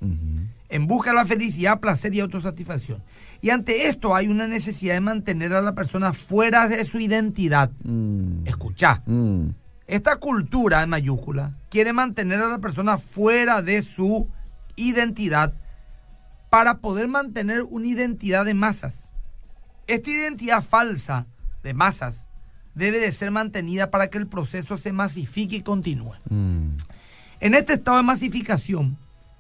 En 0.69 0.87
busca 0.87 1.09
de 1.09 1.17
la 1.17 1.25
felicidad, 1.25 1.81
placer 1.81 2.15
y 2.15 2.21
autosatisfacción. 2.21 3.03
Y 3.41 3.49
ante 3.49 3.89
esto 3.89 4.15
hay 4.15 4.29
una 4.29 4.47
necesidad 4.47 4.93
de 4.93 5.01
mantener 5.01 5.51
a 5.51 5.61
la 5.61 5.75
persona 5.75 6.13
fuera 6.13 6.69
de 6.69 6.85
su 6.85 7.01
identidad. 7.01 7.69
Mm. 7.83 8.47
Escucha. 8.47 9.03
Mm. 9.05 9.49
Esta 9.85 10.15
cultura 10.15 10.81
en 10.81 10.91
mayúscula 10.91 11.57
quiere 11.69 11.91
mantener 11.91 12.39
a 12.39 12.47
la 12.47 12.59
persona 12.59 12.99
fuera 12.99 13.61
de 13.61 13.81
su 13.81 14.29
identidad 14.77 15.53
para 16.49 16.77
poder 16.77 17.09
mantener 17.09 17.63
una 17.63 17.87
identidad 17.87 18.45
de 18.45 18.53
masas. 18.53 19.02
Esta 19.87 20.09
identidad 20.09 20.63
falsa 20.63 21.27
de 21.63 21.73
masas 21.73 22.27
debe 22.75 22.99
de 22.99 23.11
ser 23.11 23.31
mantenida 23.31 23.91
para 23.91 24.09
que 24.09 24.17
el 24.17 24.27
proceso 24.27 24.77
se 24.77 24.91
masifique 24.91 25.57
y 25.57 25.61
continúe. 25.61 26.13
Mm. 26.29 26.75
En 27.39 27.55
este 27.55 27.73
estado 27.73 27.97
de 27.97 28.03
masificación 28.03 28.97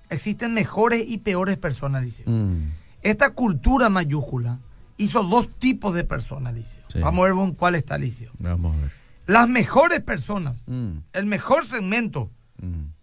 existen 0.09 0.53
mejores 0.53 1.03
y 1.07 1.19
peores 1.19 1.57
personas, 1.57 2.03
dice. 2.03 2.23
Mm. 2.25 2.71
Esta 3.01 3.31
cultura 3.31 3.89
mayúscula 3.89 4.59
hizo 4.97 5.23
dos 5.23 5.49
tipos 5.59 5.93
de 5.93 6.03
personas, 6.03 6.53
dice. 6.53 6.79
Vamos 6.99 7.23
a 7.23 7.25
ver 7.25 7.33
con 7.33 7.53
cuál 7.53 7.75
está, 7.75 7.97
Liceo. 7.97 8.31
Vamos 8.39 8.75
a 8.75 8.81
ver. 8.81 8.91
Las 9.25 9.47
mejores 9.47 10.01
personas, 10.01 10.61
mm. 10.67 10.97
el 11.13 11.25
mejor 11.25 11.65
segmento, 11.65 12.29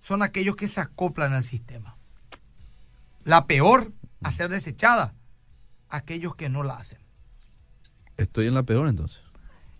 son 0.00 0.22
aquellos 0.22 0.57
que 0.57 0.68
se 0.68 0.81
acoplan 0.81 1.35
al 1.35 1.42
sistema. 1.42 1.96
La 3.24 3.46
peor 3.46 3.92
a 4.22 4.33
ser 4.33 4.48
desechada, 4.48 5.14
aquellos 5.90 6.35
que 6.35 6.48
no 6.48 6.62
la 6.62 6.76
hacen. 6.76 7.00
Estoy 8.21 8.49
en 8.49 8.55
la 8.55 8.65
peor 8.65 8.87
entonces. 8.89 9.19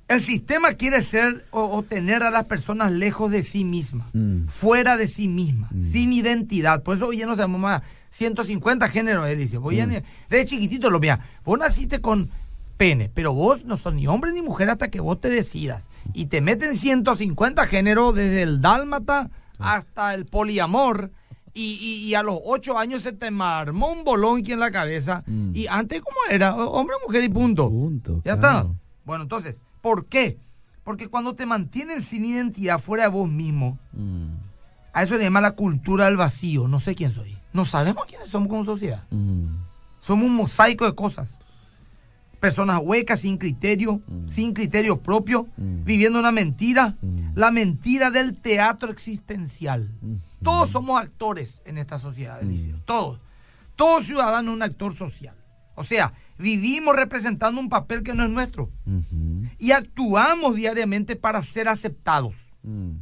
El 0.09 0.21
sistema 0.21 0.75
quiere 0.75 1.03
ser 1.03 1.45
o, 1.51 1.83
tener 1.83 2.23
a 2.23 2.31
las 2.31 2.47
personas 2.47 2.91
lejos 2.91 3.31
de 3.31 3.45
sí 3.45 3.65
mismas, 3.65 4.09
mm. 4.13 4.47
fuera 4.49 4.97
de 4.97 5.07
sí 5.07 5.29
mismas, 5.29 5.71
mm. 5.73 5.83
sin 5.83 6.13
identidad. 6.13 6.83
Por 6.83 6.97
eso 6.97 7.09
hoy 7.09 7.19
ya 7.19 7.27
no 7.27 7.37
sabemos 7.37 7.61
más 7.61 7.83
150 8.09 8.89
géneros, 8.89 9.29
él 9.29 9.39
dice. 9.39 9.59
Voy 9.59 9.81
mm. 9.81 10.03
desde 10.29 10.47
chiquitito 10.47 10.91
lo 10.91 10.99
mira. 10.99 11.21
Vos 11.45 11.59
naciste 11.59 12.01
con 12.01 12.31
pene, 12.77 13.11
pero 13.13 13.35
vos 13.35 13.65
no 13.67 13.77
sos 13.77 13.93
ni 13.93 14.07
hombre 14.07 14.33
ni 14.33 14.41
mujer 14.41 14.71
hasta 14.71 14.89
que 14.89 15.01
vos 15.01 15.21
te 15.21 15.29
decidas. 15.29 15.85
Y 16.15 16.27
te 16.27 16.41
meten 16.41 16.77
150 16.77 17.67
géneros 17.67 18.15
desde 18.15 18.43
el 18.43 18.63
dálmata 18.63 19.31
hasta 19.59 20.15
el 20.15 20.25
poliamor 20.25 21.13
y, 21.55 22.15
a 22.15 22.23
los 22.23 22.39
ocho 22.45 22.79
años 22.79 23.03
se 23.03 23.13
te 23.13 23.31
marmó 23.31 23.93
un 23.93 24.05
bolón 24.05 24.41
aquí 24.41 24.53
en 24.53 24.61
la 24.61 24.71
cabeza. 24.71 25.23
Mm. 25.27 25.53
Y 25.55 25.67
antes, 25.67 26.01
¿cómo 26.01 26.17
era? 26.31 26.55
Hombre, 26.55 26.97
mujer 27.07 27.25
y 27.25 27.29
punto. 27.29 27.69
Punto. 27.69 28.23
Ya 28.25 28.35
está. 28.35 28.67
Bueno, 29.05 29.23
entonces, 29.23 29.61
¿por 29.81 30.07
qué? 30.07 30.39
Porque 30.85 31.09
cuando 31.09 31.35
te 31.35 31.47
mantienes 31.47 32.05
sin 32.05 32.25
identidad 32.25 32.79
fuera 32.79 33.05
de 33.05 33.11
vos 33.11 33.29
mismo, 33.29 33.79
mm. 33.93 34.29
a 34.93 35.03
eso 35.03 35.17
le 35.17 35.25
llama 35.25 35.41
la 35.41 35.53
cultura 35.53 36.07
del 36.07 36.17
vacío. 36.17 36.69
No 36.69 36.81
sé 36.81 36.95
quién 36.95 37.13
soy. 37.13 37.37
No 37.53 37.65
sabemos 37.65 38.05
quiénes 38.07 38.29
somos 38.29 38.49
como 38.49 38.65
sociedad. 38.65 39.05
Mm. 39.11 39.47
Somos 39.99 40.27
un 40.27 40.35
mosaico 40.35 40.85
de 40.87 40.95
cosas 40.95 41.39
personas 42.41 42.81
huecas, 42.83 43.21
sin 43.21 43.37
criterio, 43.37 44.01
sin 44.27 44.55
criterio 44.55 45.01
propio, 45.01 45.47
viviendo 45.57 46.19
una 46.19 46.33
mentira, 46.33 46.97
la 47.35 47.51
mentira 47.51 48.11
del 48.11 48.37
teatro 48.37 48.91
existencial. 48.91 49.91
Mm. 50.41 50.45
Todos 50.45 50.71
somos 50.71 51.01
actores 51.01 51.61
en 51.65 51.79
esta 51.79 51.99
sociedad, 51.99 52.41
Mm. 52.43 52.47
Eliseo, 52.47 52.81
todos. 52.85 53.21
Todo 53.77 54.03
ciudadano 54.03 54.51
es 54.51 54.57
un 54.57 54.63
actor 54.63 54.95
social. 54.95 55.35
O 55.75 55.85
sea, 55.85 56.13
vivimos 56.39 56.95
representando 56.97 57.61
un 57.61 57.69
papel 57.69 58.03
que 58.03 58.13
no 58.15 58.25
es 58.25 58.31
nuestro 58.31 58.71
y 59.59 59.73
actuamos 59.73 60.55
diariamente 60.57 61.17
para 61.17 61.43
ser 61.43 61.69
aceptados. 61.69 62.35
Mm. 62.63 62.97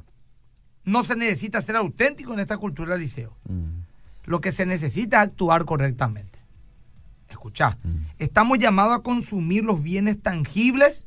No 0.85 1.05
se 1.05 1.17
necesita 1.17 1.61
ser 1.61 1.77
auténtico 1.77 2.33
en 2.35 2.41
esta 2.41 2.57
cultura, 2.57 2.97
Liceo. 2.97 3.37
Mm. 3.49 3.81
Lo 4.25 4.41
que 4.41 4.53
se 4.53 4.67
necesita 4.67 5.23
es 5.23 5.29
actuar 5.29 5.65
correctamente. 5.65 6.39
Escuchá, 7.29 7.79
Mm. 7.83 8.07
estamos 8.19 8.59
llamados 8.59 8.97
a 8.99 9.03
consumir 9.03 9.65
los 9.65 9.83
bienes 9.83 10.21
tangibles 10.23 11.07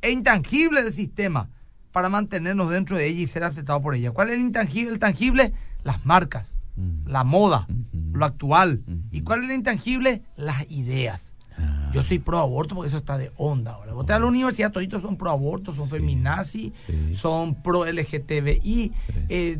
e 0.00 0.10
intangibles 0.12 0.84
del 0.84 0.92
sistema 0.92 1.50
para 1.92 2.08
mantenernos 2.08 2.70
dentro 2.70 2.96
de 2.96 3.06
ella 3.06 3.20
y 3.20 3.26
ser 3.26 3.42
aceptados 3.44 3.82
por 3.82 3.94
ella. 3.96 4.12
¿Cuál 4.12 4.28
es 4.28 4.34
el 4.36 4.42
intangible? 4.42 4.92
El 4.92 4.98
tangible, 4.98 5.52
las 5.84 6.04
marcas, 6.06 6.52
Mm. 6.76 7.08
la 7.08 7.24
moda, 7.24 7.66
Ujú. 7.68 8.16
lo 8.16 8.24
actual. 8.24 8.82
¿Y 9.10 9.22
cuál 9.22 9.44
es 9.50 9.56
intangible? 9.56 10.22
Las 10.36 10.70
ideas. 10.70 11.32
Ah. 11.58 11.90
Yo 11.92 12.04
soy 12.04 12.20
pro 12.20 12.38
aborto 12.38 12.76
porque 12.76 12.88
eso 12.88 12.98
está 12.98 13.18
de 13.18 13.32
onda 13.36 13.72
ahora. 13.72 13.92
Vos 13.94 14.06
te 14.06 14.12
a 14.12 14.18
la 14.20 14.26
universidad, 14.26 14.70
toditos 14.70 15.02
son 15.02 15.16
pro 15.16 15.30
aborto, 15.30 15.72
son 15.72 15.86
Sí, 15.86 15.90
feminazis, 15.90 16.72
sí. 16.86 17.14
son 17.14 17.56
pro 17.62 17.84
LGTBI. 17.84 18.92
Eh, 19.28 19.58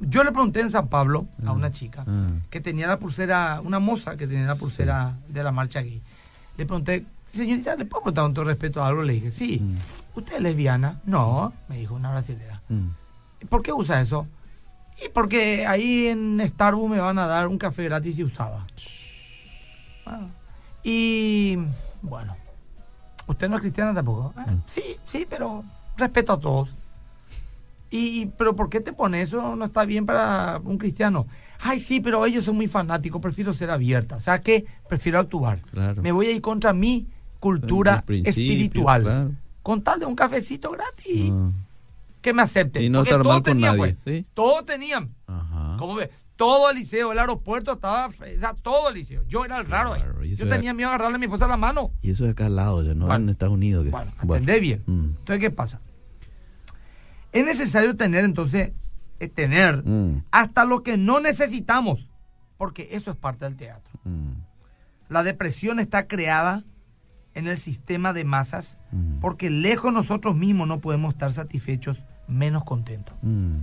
yo 0.00 0.22
le 0.22 0.30
pregunté 0.30 0.60
en 0.60 0.70
San 0.70 0.86
Pablo 0.88 1.26
a 1.44 1.48
Ah, 1.48 1.52
una 1.52 1.72
chica 1.72 2.04
ah. 2.06 2.28
que 2.50 2.60
tenía 2.60 2.86
la 2.86 2.98
pulsera, 3.00 3.60
una 3.64 3.78
moza 3.80 4.16
que 4.16 4.26
tenía 4.28 4.46
la 4.46 4.54
pulsera 4.54 5.16
de 5.28 5.42
la 5.42 5.50
marcha 5.52 5.80
gay. 5.80 6.00
Le 6.56 6.66
pregunté, 6.66 7.06
señorita, 7.26 7.74
¿le 7.76 7.84
puedo 7.86 8.02
preguntar 8.04 8.24
con 8.26 8.34
todo 8.34 8.44
respeto 8.44 8.82
a 8.82 8.86
algo? 8.88 9.02
Le 9.02 9.14
dije, 9.14 9.30
sí. 9.32 9.58
Mm. 9.60 10.18
¿Usted 10.18 10.36
es 10.36 10.42
lesbiana? 10.42 11.00
No, 11.04 11.52
me 11.68 11.78
dijo 11.78 11.94
una 11.94 12.10
brasilera. 12.12 12.62
Mm. 12.68 12.88
¿Y 13.40 13.44
¿Por 13.46 13.62
qué 13.62 13.72
usa 13.72 14.00
eso? 14.00 14.26
Y 15.04 15.08
porque 15.08 15.66
ahí 15.66 16.08
en 16.08 16.40
Starbucks 16.46 16.90
me 16.90 17.00
van 17.00 17.18
a 17.18 17.26
dar 17.26 17.48
un 17.48 17.58
café 17.58 17.84
gratis 17.84 18.18
y 18.18 18.24
usaba. 18.24 18.66
Ah. 20.06 20.26
Y 20.82 21.58
bueno, 22.02 22.36
¿usted 23.26 23.48
no 23.48 23.56
es 23.56 23.62
cristiana 23.62 23.94
tampoco? 23.94 24.32
Ah. 24.36 24.56
Sí, 24.66 24.96
sí, 25.06 25.26
pero 25.28 25.64
respeto 25.96 26.32
a 26.34 26.40
todos. 26.40 26.74
Y, 27.90 28.26
pero 28.38 28.54
¿por 28.54 28.70
qué 28.70 28.80
te 28.80 28.92
pones 28.92 29.28
eso? 29.28 29.56
No 29.56 29.64
está 29.64 29.84
bien 29.84 30.06
para 30.06 30.60
un 30.64 30.78
cristiano. 30.78 31.26
Ay, 31.58 31.80
sí, 31.80 32.00
pero 32.00 32.24
ellos 32.24 32.44
son 32.44 32.56
muy 32.56 32.68
fanáticos, 32.68 33.20
prefiero 33.20 33.52
ser 33.52 33.70
abierta. 33.70 34.16
O 34.16 34.20
sea 34.20 34.40
que 34.40 34.64
prefiero 34.88 35.18
actuar. 35.18 35.60
Claro. 35.72 36.02
Me 36.02 36.12
voy 36.12 36.26
a 36.26 36.32
ir 36.32 36.40
contra 36.40 36.72
mi 36.72 37.08
cultura 37.40 38.04
espiritual. 38.08 39.02
claro. 39.02 39.32
Con 39.62 39.82
tal 39.82 40.00
de 40.00 40.06
un 40.06 40.14
cafecito 40.14 40.70
gratis. 40.70 41.32
Ah. 41.34 41.50
Que 42.20 42.32
me 42.34 42.42
acepten. 42.42 42.82
Y 42.82 42.88
no 42.90 42.98
Porque 43.00 43.10
estar 43.10 43.22
todos 43.22 43.34
mal 43.34 43.42
con 43.42 43.52
tenían, 43.52 43.76
nadie, 43.78 43.94
pues. 44.02 44.16
¿sí? 44.16 44.26
Todos 44.34 44.64
tenían. 44.66 45.14
Ajá. 45.26 45.76
¿Cómo 45.78 45.94
ve? 45.94 46.10
Todo 46.36 46.70
el 46.70 46.76
liceo, 46.76 47.12
el 47.12 47.18
aeropuerto 47.18 47.72
estaba, 47.72 48.06
o 48.06 48.12
sea, 48.12 48.54
todo 48.54 48.88
el 48.88 48.94
liceo. 48.94 49.22
Yo 49.28 49.44
era 49.44 49.58
el 49.58 49.66
raro 49.66 49.92
ahí. 49.92 50.00
Claro, 50.02 50.24
Yo 50.24 50.48
tenía 50.48 50.72
miedo 50.72 50.88
de 50.88 50.94
agarrarle 50.94 51.16
a 51.16 51.18
mi 51.18 51.26
esposa 51.26 51.46
la 51.46 51.56
mano. 51.58 51.92
Y 52.00 52.10
eso 52.12 52.24
es 52.24 52.30
acá 52.32 52.46
al 52.46 52.56
lado, 52.56 52.82
ya 52.82 52.94
no 52.94 53.06
Bueno. 53.06 53.24
en 53.24 53.28
Estados 53.30 53.52
Unidos. 53.54 53.84
que- 53.84 53.90
Bueno, 53.90 54.10
atendé 54.18 54.58
bien. 54.60 54.82
Mm. 54.86 55.04
Entonces, 55.18 55.38
¿qué 55.38 55.50
pasa? 55.50 55.80
Es 57.32 57.44
necesario 57.44 57.96
tener, 57.96 58.24
entonces, 58.24 58.72
eh, 59.20 59.28
tener 59.28 59.84
Mm. 59.84 60.24
hasta 60.30 60.64
lo 60.64 60.82
que 60.82 60.96
no 60.96 61.20
necesitamos, 61.20 62.08
porque 62.56 62.88
eso 62.92 63.10
es 63.10 63.16
parte 63.16 63.44
del 63.44 63.56
teatro. 63.56 63.92
Mm. 64.04 64.32
La 65.08 65.22
depresión 65.22 65.78
está 65.78 66.06
creada 66.06 66.64
en 67.34 67.46
el 67.46 67.58
sistema 67.58 68.12
de 68.12 68.24
masas 68.24 68.78
Mm. 68.92 69.20
porque 69.20 69.50
lejos 69.50 69.92
nosotros 69.92 70.34
mismos 70.36 70.66
no 70.66 70.80
podemos 70.80 71.12
estar 71.14 71.32
satisfechos, 71.32 72.02
menos 72.30 72.64
contentos. 72.64 73.14
Mm. 73.22 73.56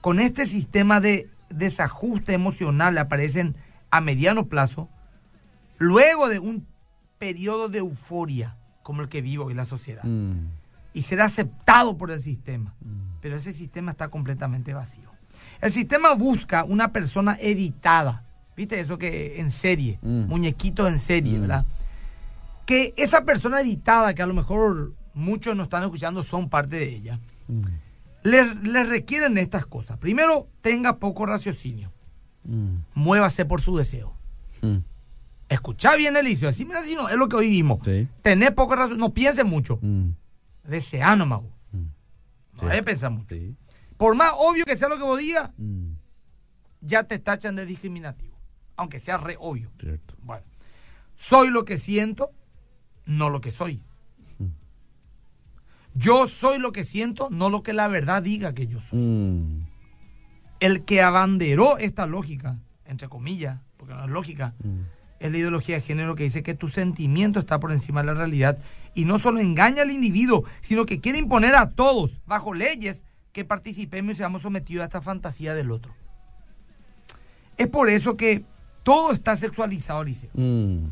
Con 0.00 0.20
este 0.20 0.46
sistema 0.46 1.00
de 1.00 1.28
desajuste 1.50 2.32
emocional 2.34 2.96
aparecen 2.98 3.56
a 3.90 4.00
mediano 4.00 4.46
plazo, 4.46 4.88
luego 5.78 6.28
de 6.28 6.38
un 6.38 6.66
periodo 7.18 7.68
de 7.68 7.78
euforia 7.78 8.56
como 8.82 9.02
el 9.02 9.08
que 9.08 9.22
vive 9.22 9.42
hoy 9.44 9.54
la 9.54 9.64
sociedad, 9.64 10.04
Mm. 10.04 10.48
y 10.92 11.02
ser 11.02 11.22
aceptado 11.22 11.96
por 11.96 12.10
el 12.10 12.20
sistema. 12.20 12.74
Mm. 12.80 13.20
Pero 13.22 13.36
ese 13.36 13.52
sistema 13.52 13.92
está 13.92 14.08
completamente 14.08 14.74
vacío. 14.74 15.10
El 15.60 15.72
sistema 15.72 16.12
busca 16.14 16.64
una 16.64 16.92
persona 16.92 17.38
editada, 17.40 18.24
¿viste? 18.56 18.78
Eso 18.78 18.98
que 18.98 19.40
en 19.40 19.50
serie, 19.50 19.98
muñequitos 20.02 20.90
en 20.90 20.98
serie. 20.98 21.38
¿verdad? 21.38 21.64
Que 22.66 22.92
esa 22.96 23.24
persona 23.24 23.60
editada, 23.60 24.14
que 24.14 24.22
a 24.22 24.26
lo 24.26 24.34
mejor 24.34 24.92
muchos 25.14 25.56
nos 25.56 25.64
están 25.64 25.82
escuchando, 25.84 26.22
son 26.22 26.48
parte 26.48 26.76
de 26.76 26.88
ella, 26.94 27.18
Mm. 27.48 27.62
le, 28.22 28.84
requieren 28.84 29.38
estas 29.38 29.66
cosas. 29.66 29.98
Primero, 29.98 30.48
tenga 30.60 30.98
poco 30.98 31.26
raciocinio. 31.26 31.92
Mm. 32.44 32.76
Muévase 32.94 33.44
por 33.44 33.60
su 33.60 33.76
deseo. 33.76 34.14
Mm. 34.62 34.78
Escucha 35.48 35.94
bien, 35.96 36.16
Eliseo. 36.16 36.48
Así, 36.48 36.64
mira, 36.64 36.82
si 36.82 36.94
no, 36.94 37.08
es 37.08 37.16
lo 37.16 37.28
que 37.28 37.36
hoy 37.36 37.48
vimos. 37.48 37.80
Tener 38.22 38.54
poco 38.54 38.76
raciocinio. 38.76 39.06
No 39.06 39.14
piense 39.14 39.44
mucho. 39.44 39.78
Mm. 39.82 40.10
Desea 40.64 41.16
nomás. 41.16 41.42
Mm. 41.72 42.62
No 42.62 42.70
que 42.70 42.82
pensar 42.82 43.10
mucho. 43.10 43.34
Por 43.96 44.16
más 44.16 44.32
obvio 44.36 44.64
que 44.64 44.76
sea 44.76 44.88
lo 44.88 44.96
que 44.96 45.02
vos 45.02 45.18
digas, 45.18 45.50
ya 46.80 47.04
te 47.04 47.18
tachan 47.18 47.56
de 47.56 47.66
discriminativo. 47.66 48.34
Aunque 48.76 49.00
sea 49.00 49.18
re 49.18 49.36
obvio. 49.38 49.70
Cierto. 49.78 50.16
Bueno. 50.22 50.44
Soy 51.16 51.50
lo 51.50 51.64
que 51.64 51.78
siento, 51.78 52.30
no 53.06 53.30
lo 53.30 53.40
que 53.40 53.52
soy. 53.52 53.82
Yo 55.94 56.26
soy 56.26 56.58
lo 56.58 56.72
que 56.72 56.84
siento, 56.84 57.28
no 57.30 57.50
lo 57.50 57.62
que 57.62 57.72
la 57.72 57.88
verdad 57.88 58.22
diga 58.22 58.54
que 58.54 58.66
yo 58.66 58.80
soy. 58.80 58.98
Mm. 58.98 59.66
El 60.60 60.84
que 60.84 61.02
abanderó 61.02 61.78
esta 61.78 62.06
lógica, 62.06 62.58
entre 62.86 63.08
comillas, 63.08 63.60
porque 63.76 63.94
no 63.94 64.04
es 64.04 64.10
lógica, 64.10 64.54
mm. 64.62 64.80
es 65.20 65.32
la 65.32 65.38
ideología 65.38 65.76
de 65.76 65.82
género 65.82 66.16
que 66.16 66.24
dice 66.24 66.42
que 66.42 66.54
tu 66.54 66.68
sentimiento 66.68 67.38
está 67.38 67.60
por 67.60 67.70
encima 67.70 68.00
de 68.00 68.06
la 68.06 68.14
realidad 68.14 68.58
y 68.94 69.04
no 69.04 69.18
solo 69.18 69.40
engaña 69.40 69.82
al 69.82 69.90
individuo, 69.90 70.44
sino 70.60 70.86
que 70.86 71.00
quiere 71.00 71.18
imponer 71.18 71.54
a 71.54 71.70
todos, 71.70 72.20
bajo 72.26 72.54
leyes, 72.54 73.02
que 73.32 73.44
participemos 73.44 74.14
y 74.14 74.16
seamos 74.16 74.42
sometidos 74.42 74.82
a 74.82 74.86
esta 74.86 75.00
fantasía 75.00 75.54
del 75.54 75.70
otro. 75.70 75.94
Es 77.56 77.68
por 77.68 77.88
eso 77.88 78.16
que 78.16 78.44
todo 78.82 79.12
está 79.12 79.36
sexualizado, 79.36 80.02
Liceo. 80.02 80.30
Mm. 80.34 80.88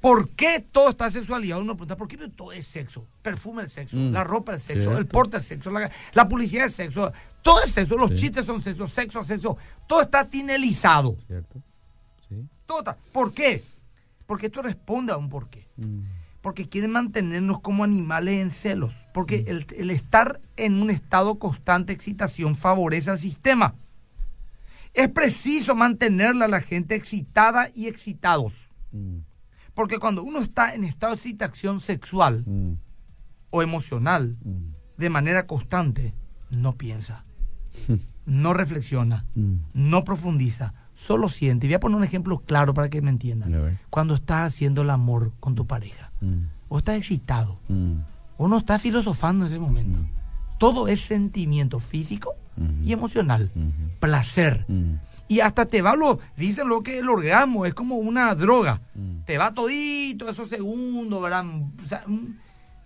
¿Por 0.00 0.28
qué 0.30 0.60
todo 0.60 0.90
está 0.90 1.10
sexualidad? 1.10 1.58
Uno 1.58 1.74
pregunta, 1.74 1.96
¿por 1.96 2.08
qué 2.08 2.16
todo 2.28 2.52
es 2.52 2.66
sexo? 2.66 3.06
Perfume 3.22 3.62
el 3.62 3.70
sexo, 3.70 3.96
mm. 3.96 4.12
la 4.12 4.24
ropa 4.24 4.54
es 4.54 4.62
sexo, 4.62 4.96
el 4.96 5.06
porte 5.06 5.38
es 5.38 5.44
sexo, 5.44 5.70
la, 5.70 6.28
publicidad 6.28 6.66
es 6.66 6.74
sexo, 6.74 7.12
todo 7.42 7.62
es 7.62 7.70
sexo, 7.70 7.96
los 7.96 8.14
chistes 8.14 8.44
son 8.44 8.62
sexo, 8.62 8.86
sexo, 8.86 9.24
sexo, 9.24 9.56
todo 9.86 10.02
está 10.02 10.28
tinelizado. 10.28 11.16
¿Cierto? 11.26 11.62
Sí. 12.28 12.46
Todo 12.66 12.80
está. 12.80 12.96
¿Por 13.12 13.32
qué? 13.32 13.64
Porque 14.26 14.46
esto 14.46 14.62
responde 14.62 15.12
a 15.12 15.16
un 15.16 15.28
por 15.28 15.48
qué. 15.48 15.66
Mm. 15.76 16.00
Porque 16.42 16.68
quieren 16.68 16.92
mantenernos 16.92 17.60
como 17.60 17.82
animales 17.82 18.40
en 18.40 18.50
celos. 18.50 18.94
Porque 19.14 19.38
mm. 19.38 19.48
el, 19.48 19.66
el, 19.76 19.90
estar 19.90 20.40
en 20.56 20.80
un 20.80 20.90
estado 20.90 21.36
constante 21.36 21.88
de 21.88 21.94
excitación 21.94 22.54
favorece 22.54 23.10
al 23.10 23.18
sistema. 23.18 23.74
Es 24.94 25.08
preciso 25.08 25.74
mantenerla 25.74 26.44
a 26.44 26.48
la 26.48 26.60
gente 26.60 26.94
excitada 26.94 27.70
y 27.74 27.86
excitados. 27.86 28.54
Porque 29.76 29.98
cuando 29.98 30.24
uno 30.24 30.40
está 30.40 30.74
en 30.74 30.84
estado 30.84 31.12
de 31.12 31.18
excitación 31.18 31.80
sexual 31.80 32.44
mm. 32.46 32.72
o 33.50 33.62
emocional 33.62 34.38
mm. 34.42 34.72
de 34.96 35.10
manera 35.10 35.46
constante, 35.46 36.14
no 36.50 36.78
piensa, 36.78 37.26
no 38.24 38.54
reflexiona, 38.54 39.26
mm. 39.34 39.56
no 39.74 40.02
profundiza, 40.02 40.72
solo 40.94 41.28
siente. 41.28 41.66
Y 41.66 41.68
voy 41.68 41.74
a 41.74 41.80
poner 41.80 41.98
un 41.98 42.04
ejemplo 42.04 42.38
claro 42.38 42.72
para 42.72 42.88
que 42.88 43.02
me 43.02 43.10
entiendan. 43.10 43.78
Cuando 43.90 44.14
estás 44.14 44.54
haciendo 44.54 44.80
el 44.80 44.88
amor 44.88 45.34
con 45.40 45.54
tu 45.54 45.66
pareja, 45.66 46.10
o 46.68 46.78
estás 46.78 46.96
excitado, 46.96 47.60
o 48.38 48.48
no 48.48 48.56
estás 48.56 48.80
filosofando 48.80 49.44
en 49.44 49.52
ese 49.52 49.60
momento. 49.60 49.98
Todo 50.58 50.88
es 50.88 51.02
sentimiento 51.02 51.80
físico 51.80 52.34
y 52.82 52.92
emocional, 52.92 53.50
placer. 54.00 54.64
Y 55.28 55.40
hasta 55.40 55.66
te 55.66 55.82
va 55.82 55.96
lo, 55.96 56.20
dicen 56.36 56.68
lo 56.68 56.82
que 56.82 56.98
el 56.98 57.08
orgasmo 57.08 57.66
es 57.66 57.74
como 57.74 57.96
una 57.96 58.34
droga. 58.34 58.80
Mm. 58.94 59.22
Te 59.24 59.38
va 59.38 59.52
todito 59.52 60.28
esos 60.28 60.48
segundos, 60.48 61.20
¿verdad? 61.20 61.44
O 61.84 61.88
sea, 61.88 62.04
mm, 62.06 62.38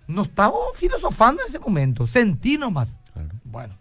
no 0.08 0.22
estamos 0.22 0.60
filosofando 0.74 1.42
en 1.42 1.48
ese 1.48 1.58
momento, 1.58 2.06
sentí 2.06 2.56
nomás. 2.56 2.88
Bueno, 3.44 3.74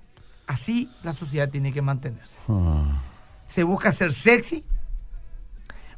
así 0.48 0.90
la 1.04 1.14
sociedad 1.14 1.50
tiene 1.50 1.72
que 1.72 1.82
mantenerse. 1.82 2.36
Ah. 2.50 3.02
Se 3.48 3.64
busca 3.64 3.92
ser 3.92 4.14
sexy 4.14 4.66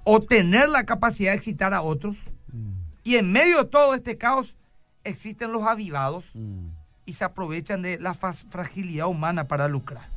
o 0.04 0.20
tener 0.20 0.70
la 0.70 0.86
capacidad 0.86 1.32
de 1.32 1.38
excitar 1.38 1.74
a 1.74 1.82
otros. 1.82 2.16
Mm. 2.52 2.72
Y 3.04 3.16
en 3.16 3.32
medio 3.32 3.64
de 3.64 3.66
todo 3.66 3.96
este 3.96 4.18
caos 4.18 4.56
existen 5.04 5.52
los 5.52 5.64
avivados 5.64 6.26
y 7.06 7.14
se 7.14 7.24
aprovechan 7.24 7.82
de 7.82 8.00
la 8.00 8.14
fragilidad 8.14 9.08
humana 9.08 9.48
para 9.48 9.68
lucrar. 9.68 10.11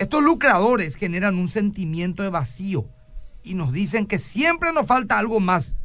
Estos 0.00 0.24
lucradores 0.24 0.96
generan 0.96 1.36
un 1.36 1.50
sentimiento 1.50 2.22
de 2.22 2.30
vacío 2.30 2.88
y 3.42 3.52
nos 3.52 3.70
dicen 3.70 4.06
que 4.06 4.18
siempre 4.18 4.72
nos 4.72 4.86
falta 4.86 5.18
algo 5.18 5.40
más 5.40 5.76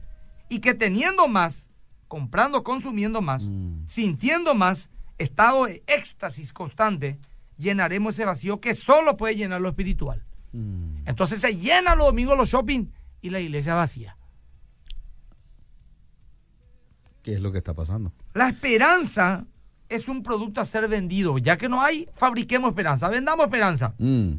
y 0.47 0.59
que 0.59 0.73
teniendo 0.73 1.27
más, 1.27 1.67
comprando, 2.07 2.63
consumiendo 2.63 3.21
más, 3.21 3.43
mm. 3.43 3.87
sintiendo 3.89 4.55
más, 4.55 4.89
estado 5.17 5.65
de 5.65 5.83
éxtasis 5.85 6.53
constante, 6.53 7.19
llenaremos 7.57 8.13
ese 8.13 8.23
vacío 8.23 8.61
que 8.61 8.73
solo 8.73 9.17
puede 9.17 9.35
llenar 9.35 9.59
lo 9.59 9.67
espiritual. 9.67 10.23
Mm. 10.53 11.05
Entonces 11.05 11.41
se 11.41 11.57
llena 11.57 11.93
los 11.95 12.05
domingos 12.05 12.37
los 12.37 12.49
shopping 12.49 12.85
y 13.21 13.31
la 13.31 13.41
iglesia 13.41 13.73
vacía. 13.75 14.15
¿Qué 17.21 17.33
es 17.33 17.41
lo 17.41 17.51
que 17.51 17.57
está 17.57 17.73
pasando? 17.73 18.13
La 18.33 18.47
esperanza 18.47 19.45
es 19.89 20.07
un 20.07 20.23
producto 20.23 20.61
a 20.61 20.65
ser 20.65 20.87
vendido. 20.87 21.37
Ya 21.37 21.57
que 21.57 21.69
no 21.69 21.81
hay, 21.81 22.07
fabriquemos 22.15 22.69
esperanza, 22.69 23.07
vendamos 23.09 23.45
esperanza. 23.45 23.93
Mm. 23.97 24.33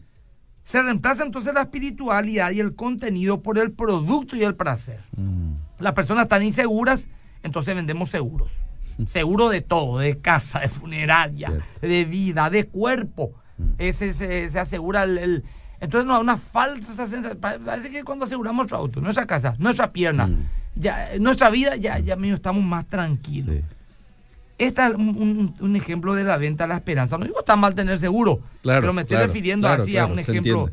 Se 0.63 0.83
reemplaza 0.83 1.23
entonces 1.23 1.55
la 1.55 1.63
espiritualidad 1.63 2.51
y 2.51 2.61
el 2.61 2.75
contenido 2.75 3.41
por 3.43 3.59
el 3.59 3.73
producto 3.73 4.37
y 4.37 4.43
el 4.43 4.57
placer. 4.57 5.01
Mm. 5.17 5.53
Las 5.79 5.93
personas 5.93 6.25
están 6.25 6.43
inseguras, 6.43 7.09
entonces 7.43 7.75
vendemos 7.75 8.11
seguros. 8.11 8.51
Seguro 9.07 9.49
de 9.51 9.61
todo, 9.61 9.99
de 9.99 10.19
casa, 10.19 10.61
de 10.61 10.69
funeraria, 10.69 11.53
de 11.81 12.05
vida, 12.05 12.51
de 12.51 12.67
cuerpo. 12.67 13.33
Mm. 13.59 13.71
Ese 13.79 14.15
se, 14.15 14.59
asegura 14.59 15.05
el, 15.05 15.45
Entonces 15.81 16.07
no, 16.07 16.19
una 16.19 16.37
falsa 16.37 16.95
sensación. 16.95 17.39
Parece 17.39 17.91
que 17.91 18.03
cuando 18.03 18.25
aseguramos 18.25 18.57
nuestro 18.57 18.79
auto, 18.79 19.01
nuestra 19.01 19.27
casa, 19.27 19.55
nuestra 19.59 19.93
pierna, 19.93 20.29
ya, 20.75 21.11
nuestra 21.21 21.51
vida, 21.51 21.77
ya, 21.77 21.99
ya 21.99 22.15
estamos 22.15 22.65
más 22.65 22.87
tranquilos. 22.87 23.57
Este 24.59 24.87
es 24.87 24.95
un, 24.95 25.77
ejemplo 25.77 26.15
de 26.15 26.25
la 26.25 26.39
venta 26.39 26.65
a 26.65 26.67
la 26.67 26.77
esperanza. 26.77 27.19
No 27.19 27.27
digo 27.27 27.41
está 27.41 27.57
mal 27.57 27.75
tener 27.75 27.99
seguro, 27.99 28.41
pero 28.63 28.93
me 28.93 29.03
estoy 29.03 29.19
refiriendo 29.19 29.69
así 29.69 29.97
a 29.97 30.07
un 30.07 30.19
ejemplo. 30.19 30.71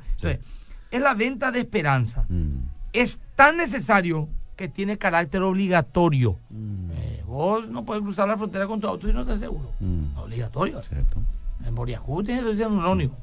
es 0.91 1.01
la 1.01 1.13
venta 1.13 1.51
de 1.51 1.59
esperanza. 1.59 2.25
Mm. 2.29 2.59
Es 2.93 3.19
tan 3.35 3.57
necesario 3.57 4.29
que 4.55 4.67
tiene 4.67 4.97
carácter 4.97 5.41
obligatorio. 5.41 6.37
Mm. 6.49 6.91
Eh, 6.91 7.23
vos 7.25 7.67
no 7.67 7.83
puedes 7.83 8.03
cruzar 8.03 8.27
la 8.27 8.37
frontera 8.37 8.67
con 8.67 8.79
tu 8.79 8.87
auto 8.87 9.09
y 9.09 9.13
no 9.13 9.21
estás 9.21 9.39
seguro. 9.39 9.71
Mm. 9.79 10.17
Obligatorio. 10.17 10.81
Cierto. 10.83 11.21
En 11.65 11.75
Boriajú 11.75 12.23
tienes 12.23 12.43
que 12.43 12.55
ser 12.55 12.67
único. 12.67 13.17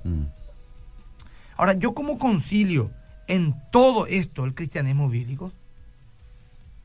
Ahora, 1.57 1.75
yo 1.75 1.95
como 1.95 2.19
concilio 2.19 2.91
en 3.29 3.55
todo 3.71 4.07
esto 4.07 4.45
el 4.45 4.55
cristianismo 4.55 5.09
bíblico, 5.09 5.53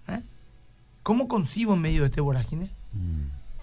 ¿eh? 0.08 0.22
¿cómo 1.02 1.28
concibo 1.28 1.74
en 1.74 1.82
medio 1.82 2.02
de 2.02 2.08
este 2.08 2.22
vorágine? 2.22 2.70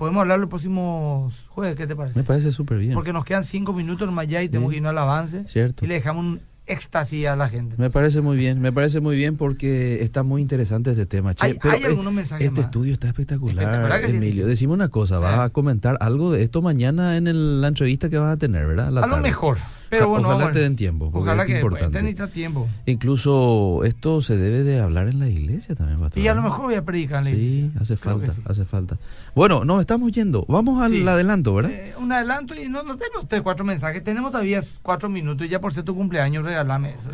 Podemos 0.02 0.22
hablar 0.22 0.40
los 0.40 0.48
próximos 0.48 1.44
jueves, 1.50 1.76
¿qué 1.76 1.86
te 1.86 1.94
parece? 1.94 2.18
Me 2.18 2.24
parece 2.24 2.50
súper 2.50 2.78
bien. 2.78 2.92
Porque 2.92 3.12
nos 3.12 3.24
quedan 3.24 3.44
cinco 3.44 3.72
minutos 3.72 4.10
más 4.10 4.24
allá 4.24 4.42
y 4.42 4.48
tenemos 4.48 4.72
que 4.72 4.78
irnos 4.78 4.90
al 4.90 4.98
avance. 4.98 5.44
Cierto. 5.46 5.84
Y 5.84 5.88
le 5.88 5.94
dejamos 5.94 6.24
un 6.24 6.40
éxtasis 6.66 7.28
a 7.28 7.36
la 7.36 7.48
gente. 7.48 7.76
Me 7.78 7.88
parece 7.88 8.20
muy 8.20 8.36
bien, 8.36 8.60
me 8.60 8.72
parece 8.72 9.00
muy 9.00 9.14
bien 9.14 9.36
porque 9.36 10.02
está 10.02 10.24
muy 10.24 10.42
interesante 10.42 10.90
este 10.90 11.06
tema. 11.06 11.34
hay, 11.38 11.56
algunos 11.84 12.12
mensajes 12.12 12.48
Este 12.48 12.62
estudio 12.62 12.94
está 12.94 13.06
espectacular, 13.06 14.04
Emilio. 14.04 14.44
Decime 14.48 14.72
una 14.72 14.88
cosa, 14.88 15.20
vas 15.20 15.38
a 15.38 15.50
comentar 15.50 15.96
algo 16.00 16.32
de 16.32 16.42
esto 16.42 16.62
mañana 16.62 17.16
en 17.16 17.60
la 17.60 17.68
entrevista 17.68 18.08
que 18.08 18.18
vas 18.18 18.32
a 18.32 18.36
tener, 18.36 18.66
¿verdad? 18.66 18.88
a 18.98 19.06
lo 19.06 19.18
mejor. 19.18 19.58
Pero 19.92 20.08
bueno, 20.08 20.26
ojalá 20.26 20.50
te 20.50 20.60
den 20.60 20.74
tiempo. 20.74 21.10
Ojalá 21.12 21.44
que 21.44 21.56
importante. 21.56 22.26
tiempo. 22.28 22.66
Incluso 22.86 23.84
esto 23.84 24.22
se 24.22 24.38
debe 24.38 24.62
de 24.62 24.80
hablar 24.80 25.08
en 25.08 25.18
la 25.18 25.28
iglesia 25.28 25.74
también, 25.74 25.98
Y 26.14 26.28
a 26.28 26.34
lo 26.34 26.40
mejor 26.40 26.62
voy 26.62 26.76
a 26.76 26.82
predicar 26.82 27.18
en 27.18 27.24
la 27.24 27.30
iglesia. 27.30 27.70
Sí, 27.72 27.78
hace 27.78 27.96
falta, 27.98 28.32
hace 28.46 28.64
falta. 28.64 28.96
Bueno, 29.34 29.66
nos 29.66 29.80
estamos 29.80 30.10
yendo. 30.10 30.46
Vamos 30.48 30.80
al 30.80 31.06
adelanto, 31.06 31.54
¿verdad? 31.54 31.72
Eh, 31.72 31.94
un 31.98 32.10
adelanto 32.10 32.54
y 32.54 32.70
no, 32.70 32.82
no 32.84 32.96
tenemos 32.96 33.24
usted 33.24 33.42
cuatro 33.42 33.66
mensajes. 33.66 34.02
Tenemos 34.02 34.30
todavía 34.30 34.62
cuatro 34.80 35.10
minutos 35.10 35.46
y 35.46 35.50
ya 35.50 35.60
por 35.60 35.74
ser 35.74 35.84
tu 35.84 35.94
cumpleaños 35.94 36.42
regalame 36.42 36.94
eso. 36.94 37.10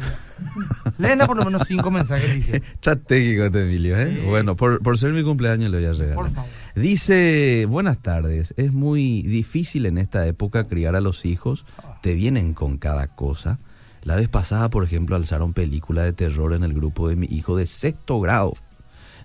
Léena 0.98 1.26
por 1.26 1.36
lo 1.36 1.44
menos 1.44 1.62
cinco 1.66 1.90
mensajes. 1.90 2.32
Dice. 2.32 2.56
Estratégico 2.74 3.46
este 3.46 3.64
Emilio, 3.64 3.98
¿eh? 3.98 4.22
Bueno, 4.24 4.54
por, 4.54 4.80
por 4.84 4.98
ser 4.98 5.12
mi 5.12 5.24
cumpleaños 5.24 5.72
le 5.72 5.78
voy 5.78 5.86
a 5.86 5.92
regalar. 5.94 6.14
Por 6.14 6.30
favor. 6.30 6.48
Dice, 6.76 7.66
buenas 7.68 7.98
tardes. 7.98 8.54
Es 8.56 8.72
muy 8.72 9.22
difícil 9.22 9.86
en 9.86 9.98
esta 9.98 10.24
época 10.28 10.68
criar 10.68 10.94
a 10.94 11.00
los 11.00 11.24
hijos 11.24 11.64
te 12.00 12.14
vienen 12.14 12.54
con 12.54 12.78
cada 12.78 13.08
cosa. 13.08 13.58
La 14.02 14.16
vez 14.16 14.28
pasada, 14.28 14.70
por 14.70 14.84
ejemplo, 14.84 15.16
alzaron 15.16 15.52
película 15.52 16.02
de 16.02 16.12
terror 16.12 16.52
en 16.52 16.62
el 16.62 16.72
grupo 16.72 17.08
de 17.08 17.16
mi 17.16 17.26
hijo 17.30 17.56
de 17.56 17.66
sexto 17.66 18.20
grado. 18.20 18.54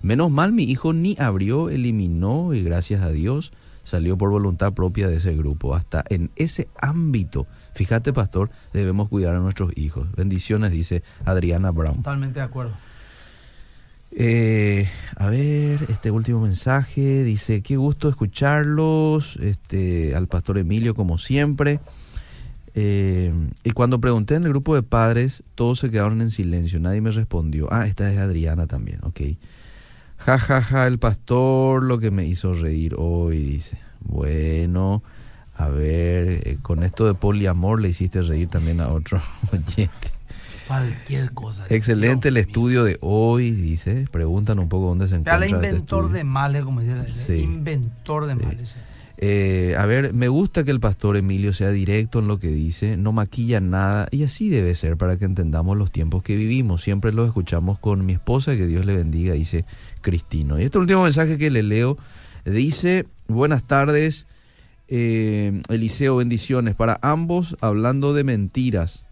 Menos 0.01 0.31
mal 0.31 0.51
mi 0.51 0.63
hijo 0.63 0.91
ni 0.93 1.15
abrió, 1.19 1.69
eliminó 1.69 2.53
y 2.53 2.63
gracias 2.63 3.01
a 3.01 3.09
Dios 3.09 3.53
salió 3.83 4.17
por 4.17 4.29
voluntad 4.29 4.73
propia 4.73 5.07
de 5.07 5.17
ese 5.17 5.35
grupo. 5.35 5.75
Hasta 5.75 6.03
en 6.09 6.31
ese 6.35 6.67
ámbito, 6.79 7.47
fíjate 7.73 8.13
pastor, 8.13 8.49
debemos 8.73 9.09
cuidar 9.09 9.35
a 9.35 9.39
nuestros 9.39 9.71
hijos. 9.77 10.11
Bendiciones, 10.15 10.71
dice 10.71 11.03
Adriana 11.25 11.71
Brown. 11.71 11.97
Totalmente 11.97 12.39
de 12.39 12.45
acuerdo. 12.45 12.73
Eh, 14.15 14.87
a 15.15 15.29
ver, 15.29 15.79
este 15.89 16.11
último 16.11 16.41
mensaje 16.41 17.23
dice, 17.23 17.61
qué 17.61 17.77
gusto 17.77 18.09
escucharlos, 18.09 19.37
este, 19.37 20.15
al 20.15 20.27
pastor 20.27 20.59
Emilio 20.59 20.93
como 20.93 21.17
siempre. 21.17 21.79
Eh, 22.75 23.33
y 23.63 23.71
cuando 23.71 23.99
pregunté 23.99 24.35
en 24.35 24.43
el 24.43 24.49
grupo 24.49 24.75
de 24.75 24.83
padres, 24.83 25.43
todos 25.55 25.79
se 25.79 25.91
quedaron 25.91 26.21
en 26.21 26.31
silencio, 26.31 26.79
nadie 26.79 27.01
me 27.01 27.11
respondió. 27.11 27.67
Ah, 27.71 27.87
esta 27.87 28.11
es 28.11 28.17
Adriana 28.17 28.67
también, 28.67 28.99
ok. 29.03 29.21
Ja, 30.17 30.39
ja, 30.39 30.61
ja, 30.61 30.87
el 30.87 30.99
pastor 30.99 31.83
lo 31.83 31.99
que 31.99 32.09
me 32.09 32.25
hizo 32.25 32.53
reír 32.53 32.95
hoy, 32.97 33.39
dice. 33.39 33.77
Bueno, 33.99 35.03
a 35.55 35.69
ver, 35.69 36.47
eh, 36.47 36.57
con 36.61 36.83
esto 36.83 37.05
de 37.05 37.13
poliamor 37.13 37.81
le 37.81 37.89
hiciste 37.89 38.21
reír 38.21 38.47
también 38.47 38.81
a 38.81 38.89
otro 38.89 39.21
oyente. 39.51 40.13
Cualquier 40.67 41.33
cosa. 41.33 41.65
Excelente 41.69 42.29
el 42.29 42.37
estudio 42.37 42.83
de 42.85 42.97
hoy, 43.01 43.51
dice. 43.51 44.07
Preguntan 44.11 44.59
un 44.59 44.69
poco 44.69 44.87
dónde 44.87 45.07
se 45.07 45.15
encuentra. 45.15 45.35
el 45.35 45.43
este 45.43 45.55
inventor 45.57 46.11
de 46.11 46.23
males, 46.23 46.63
como 46.63 46.81
dice. 46.81 47.11
Sí. 47.13 47.41
Inventor 47.41 48.25
de 48.25 48.35
males. 48.35 48.77
Eh, 49.25 49.77
a 49.77 49.85
ver, 49.85 50.13
me 50.13 50.27
gusta 50.27 50.65
que 50.65 50.71
el 50.71 50.81
pastor 50.81 51.15
Emilio 51.15 51.53
sea 51.53 51.69
directo 51.69 52.19
en 52.19 52.27
lo 52.27 52.39
que 52.39 52.49
dice, 52.49 52.97
no 52.97 53.13
maquilla 53.13 53.61
nada 53.61 54.09
y 54.11 54.25
así 54.25 54.49
debe 54.49 54.75
ser 54.75 54.97
para 54.97 55.15
que 55.15 55.23
entendamos 55.23 55.77
los 55.77 55.93
tiempos 55.93 56.23
que 56.23 56.35
vivimos. 56.35 56.81
Siempre 56.81 57.13
lo 57.13 57.23
escuchamos 57.23 57.79
con 57.79 58.05
mi 58.05 58.11
esposa, 58.11 58.57
que 58.57 58.67
Dios 58.67 58.85
le 58.85 58.93
bendiga, 58.97 59.33
dice 59.33 59.63
Cristino. 60.01 60.59
Y 60.59 60.63
este 60.65 60.77
último 60.77 61.03
mensaje 61.03 61.37
que 61.37 61.51
le 61.51 61.63
leo 61.63 61.97
dice, 62.43 63.05
buenas 63.29 63.63
tardes, 63.63 64.27
eh, 64.89 65.61
Eliseo, 65.69 66.17
bendiciones 66.17 66.75
para 66.75 66.99
ambos, 67.01 67.55
hablando 67.61 68.13
de 68.13 68.25
mentiras. 68.25 69.05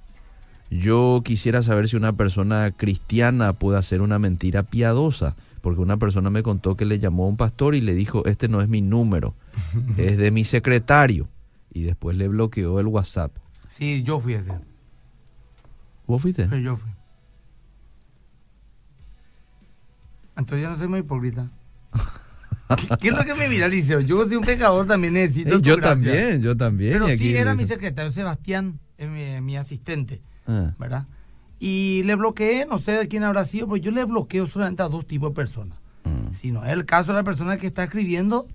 Yo 0.70 1.22
quisiera 1.24 1.64
saber 1.64 1.88
si 1.88 1.96
una 1.96 2.12
persona 2.18 2.72
cristiana 2.72 3.54
puede 3.54 3.78
hacer 3.78 4.02
una 4.02 4.20
mentira 4.20 4.64
piadosa, 4.64 5.38
porque 5.62 5.80
una 5.80 5.96
persona 5.96 6.30
me 6.30 6.44
contó 6.44 6.76
que 6.76 6.84
le 6.84 7.00
llamó 7.00 7.24
a 7.24 7.30
un 7.30 7.38
pastor 7.38 7.76
y 7.76 7.80
le 7.80 7.94
dijo, 7.94 8.26
este 8.26 8.50
no 8.50 8.62
es 8.62 8.68
mi 8.68 8.82
número, 8.82 9.36
es 9.98 10.18
de 10.18 10.32
mi 10.32 10.44
secretario. 10.44 11.30
Y 11.74 11.84
después 11.84 12.18
le 12.18 12.28
bloqueó 12.28 12.80
el 12.80 12.88
WhatsApp. 12.88 13.32
Sí, 13.70 14.04
yo 14.04 14.20
fui 14.20 14.34
ese. 14.34 14.52
¿Vos 16.06 16.22
fuiste? 16.22 16.50
Sí, 16.50 16.62
yo 16.62 16.76
fui. 16.76 16.92
Entonces 20.36 20.64
ya 20.64 20.70
no 20.70 20.76
soy 20.76 20.88
muy 20.88 21.00
hipócrita. 21.00 21.50
¿Qué, 23.00 23.10
es 23.10 23.14
lo 23.14 23.24
que 23.24 23.36
me 23.36 23.48
mira, 23.48 23.68
Liceo? 23.68 24.00
Yo 24.00 24.24
soy 24.24 24.36
un 24.36 24.46
pecador 24.46 24.88
también 24.88 25.14
necesito. 25.14 25.60
yo 25.60 25.78
también, 25.78 26.42
yo 26.42 26.56
también. 26.56 26.94
Pero 26.94 27.08
sí, 27.18 27.36
era 27.36 27.54
mi 27.54 27.66
secretario, 27.66 28.12
Sebastián, 28.12 28.80
mi 28.98 29.58
asistente. 29.58 30.22
Ah. 30.48 30.74
¿verdad? 30.78 31.08
Y 31.60 32.02
le 32.06 32.16
bloqueé, 32.16 32.66
no 32.66 32.80
sé 32.80 32.94
de 32.94 33.08
quién 33.08 33.24
habrá 33.24 33.46
sido, 33.46 33.68
pero 33.68 33.78
yo 33.78 33.92
le 33.92 34.04
bloqueo 34.06 34.48
solamente 34.48 34.84
a 34.84 34.88
dos 34.88 35.06
tipos 35.06 35.30
de 35.30 35.36
personas. 35.36 35.78
Mm. 36.04 36.34
Si 36.34 36.52
no 36.52 36.66
es 36.66 36.72
el 36.72 36.86
caso 36.86 37.12
de 37.12 37.20
la 37.20 37.24
persona 37.24 37.58
que 37.58 37.68
está 37.68 37.84
escribiendo, 37.84 38.48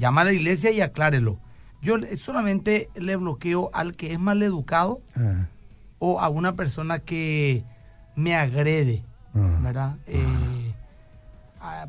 llama 0.00 0.22
a 0.22 0.24
la 0.24 0.32
iglesia 0.32 0.72
y 0.72 0.80
aclárelo. 0.80 1.38
Yo 1.80 1.94
solamente 2.16 2.90
le 2.96 3.14
bloqueo 3.14 3.70
al 3.72 3.94
que 3.94 4.12
es 4.12 4.18
mal 4.18 4.42
educado 4.42 5.00
ah. 5.16 5.46
o 6.00 6.20
a 6.20 6.28
una 6.28 6.56
persona 6.56 6.98
que 6.98 7.64
me 8.16 8.34
agrede, 8.34 9.04
ah. 9.34 9.58
¿verdad? 9.62 9.96
Eh, 10.08 10.74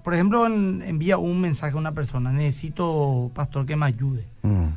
por 0.04 0.14
ejemplo, 0.14 0.46
envía 0.46 1.18
un 1.18 1.42
mensaje 1.42 1.74
a 1.74 1.80
una 1.80 1.94
persona, 1.94 2.32
necesito, 2.32 3.32
pastor, 3.34 3.66
que 3.66 3.76
me 3.76 3.88
ayude. 3.88 4.28
Mm. 4.44 4.68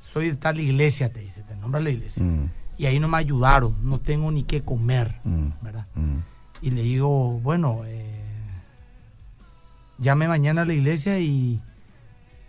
Soy 0.00 0.30
de 0.30 0.36
tal 0.36 0.58
iglesia, 0.58 1.12
te 1.12 1.20
dice, 1.20 1.42
te 1.42 1.54
nombra 1.56 1.80
la 1.80 1.90
iglesia. 1.90 2.22
Mm 2.22 2.48
y 2.78 2.86
ahí 2.86 2.98
no 2.98 3.08
me 3.08 3.18
ayudaron, 3.18 3.76
no 3.82 4.00
tengo 4.00 4.30
ni 4.30 4.44
qué 4.44 4.62
comer, 4.62 5.20
mm, 5.24 5.48
¿verdad? 5.62 5.86
Y 6.60 6.70
le 6.70 6.82
digo, 6.82 7.40
bueno, 7.40 7.82
eh, 7.84 8.20
llame 9.98 10.28
mañana 10.28 10.62
a 10.62 10.64
la 10.64 10.74
iglesia 10.74 11.18
y 11.18 11.60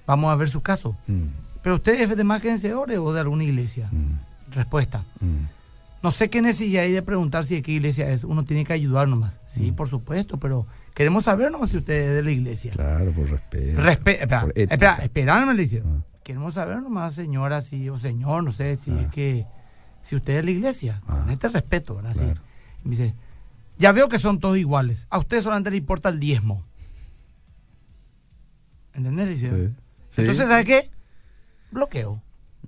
vamos 0.08 0.32
a 0.32 0.36
ver 0.36 0.50
su 0.50 0.62
caso. 0.62 0.98
Mm. 1.06 1.26
Pero 1.62 1.76
usted 1.76 2.02
es 2.02 2.18
de 2.18 2.24
más 2.24 2.42
vencedores 2.42 2.98
o 2.98 3.14
de 3.14 3.20
alguna 3.20 3.44
iglesia. 3.44 3.90
Respuesta. 4.50 5.04
No 6.02 6.12
sé 6.12 6.30
qué 6.30 6.42
necesidad 6.42 6.84
hay 6.84 6.92
de 6.92 7.02
preguntar 7.02 7.44
si 7.44 7.56
de 7.56 7.62
qué 7.62 7.74
iglesia 7.74 8.10
es. 8.10 8.24
Uno 8.24 8.46
tiene 8.46 8.64
que 8.64 8.74
ayudar 8.74 9.08
nomás. 9.08 9.40
Sí, 9.46 9.72
por 9.72 9.90
supuesto, 9.90 10.38
pero 10.38 10.66
queremos 10.94 11.26
saber 11.26 11.52
nomás 11.52 11.72
si 11.72 11.78
usted 11.78 12.10
es 12.10 12.16
de 12.16 12.24
la 12.24 12.32
iglesia. 12.32 12.72
Claro, 12.72 13.12
por 13.12 13.30
respeto. 13.30 13.90
espera, 13.90 14.48
espera, 14.56 14.96
espera, 15.04 15.54
le 15.54 15.62
dice. 15.62 15.84
Ah. 15.86 16.02
Queremos 16.24 16.54
saber 16.54 16.82
nomás, 16.82 17.14
señora, 17.14 17.62
si, 17.62 17.90
o 17.90 17.98
señor, 17.98 18.44
no 18.44 18.52
sé, 18.52 18.76
si 18.78 18.92
es 18.92 19.08
ah. 19.08 19.10
que 19.10 19.46
si 20.02 20.16
usted 20.16 20.38
es 20.38 20.46
la 20.46 20.52
iglesia, 20.52 21.02
con 21.06 21.30
ah. 21.30 21.34
este 21.34 21.50
respeto, 21.50 21.96
¿verdad? 21.96 22.16
dice, 22.84 23.16
ya 23.78 23.92
veo 23.92 24.08
que 24.08 24.20
son 24.20 24.40
todos 24.40 24.58
iguales. 24.58 25.08
A 25.10 25.18
usted 25.18 25.42
solamente 25.42 25.72
le 25.72 25.78
importa 25.78 26.10
el 26.10 26.20
diezmo. 26.20 26.64
¿Entendés? 28.94 29.30
Dice. 29.30 29.74
Entonces, 30.18 30.48
¿sabe 30.48 30.66
qué? 30.66 30.92
Bloqueo. 31.72 32.22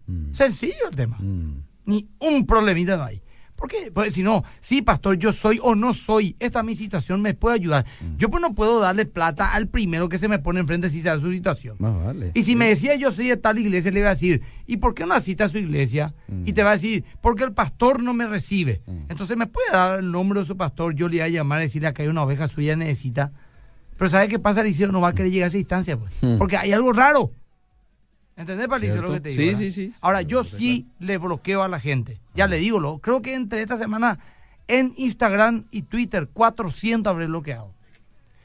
Mm. 0.07 0.33
Sencillo 0.33 0.89
el 0.89 0.95
tema. 0.95 1.17
Mm. 1.19 1.63
Ni 1.85 2.09
un 2.19 2.45
problemita 2.45 2.97
no 2.97 3.03
hay. 3.03 3.21
¿Por 3.59 3.69
qué? 3.69 3.91
Pues 3.93 4.13
si 4.13 4.23
no, 4.23 4.45
sí, 4.61 4.81
pastor, 4.81 5.17
yo 5.17 5.33
soy 5.33 5.59
o 5.61 5.75
no 5.75 5.93
soy, 5.93 6.37
esta 6.39 6.63
mi 6.63 6.75
situación 6.75 7.21
me 7.21 7.33
puede 7.33 7.55
ayudar. 7.55 7.85
Mm. 7.99 8.15
Yo 8.15 8.29
pues 8.29 8.41
no 8.41 8.55
puedo 8.55 8.79
darle 8.79 9.05
plata 9.05 9.53
al 9.53 9.67
primero 9.67 10.07
que 10.07 10.17
se 10.17 10.29
me 10.29 10.39
pone 10.39 10.61
enfrente 10.61 10.89
si 10.89 11.01
sea 11.01 11.19
su 11.19 11.29
situación. 11.29 11.75
Y 12.33 12.43
si 12.43 12.55
me 12.55 12.69
decía 12.69 12.95
yo 12.95 13.11
soy 13.11 13.27
de 13.27 13.35
tal 13.35 13.59
iglesia, 13.59 13.91
le 13.91 13.99
iba 13.99 14.09
a 14.09 14.13
decir, 14.13 14.43
¿y 14.65 14.77
por 14.77 14.93
qué 14.93 15.05
no 15.05 15.13
asiste 15.13 15.43
a 15.43 15.49
su 15.49 15.57
iglesia? 15.57 16.15
Mm. 16.29 16.47
Y 16.47 16.53
te 16.53 16.63
va 16.63 16.69
a 16.69 16.73
decir, 16.73 17.03
porque 17.19 17.43
el 17.43 17.51
pastor 17.51 18.01
no 18.01 18.13
me 18.13 18.27
recibe. 18.27 18.81
Mm. 18.85 19.09
Entonces 19.09 19.35
me 19.35 19.47
puede 19.47 19.69
dar 19.73 19.99
el 19.99 20.09
nombre 20.09 20.39
de 20.39 20.45
su 20.45 20.55
pastor, 20.55 20.95
yo 20.95 21.09
le 21.09 21.17
voy 21.17 21.25
a 21.25 21.27
llamar 21.27 21.59
y 21.59 21.63
decirle 21.63 21.93
que 21.93 22.03
hay 22.03 22.07
una 22.07 22.23
oveja 22.23 22.47
suya 22.47 22.77
necesita. 22.77 23.33
Pero 23.99 24.09
¿sabe 24.09 24.29
qué 24.29 24.39
pasa, 24.39 24.61
Eliseo? 24.61 24.91
No 24.91 25.01
va 25.01 25.09
a 25.09 25.13
querer 25.13 25.31
llegar 25.31 25.45
a 25.45 25.49
esa 25.49 25.57
instancia, 25.59 25.95
pues. 25.95 26.11
Porque 26.39 26.57
hay 26.57 26.71
algo 26.71 26.91
raro. 26.91 27.31
¿Entendés, 28.35 28.67
Patricio, 28.67 29.01
lo 29.01 29.11
que 29.11 29.19
te 29.19 29.29
digo? 29.29 29.41
Sí, 29.41 29.55
sí, 29.55 29.71
sí. 29.71 29.93
Ahora, 30.01 30.21
yo 30.23 30.43
sí 30.43 30.87
le 30.99 31.17
bloqueo 31.17 31.61
a 31.61 31.67
la 31.67 31.79
gente. 31.79 32.19
Ya 32.33 32.47
le 32.47 32.57
digo, 32.57 32.79
lo, 32.79 32.99
creo 32.99 33.21
que 33.21 33.35
entre 33.35 33.61
esta 33.61 33.77
semana 33.77 34.17
en 34.67 34.93
Instagram 34.95 35.65
y 35.69 35.83
Twitter 35.83 36.29
400 36.31 37.11
habré 37.11 37.27
bloqueado. 37.27 37.73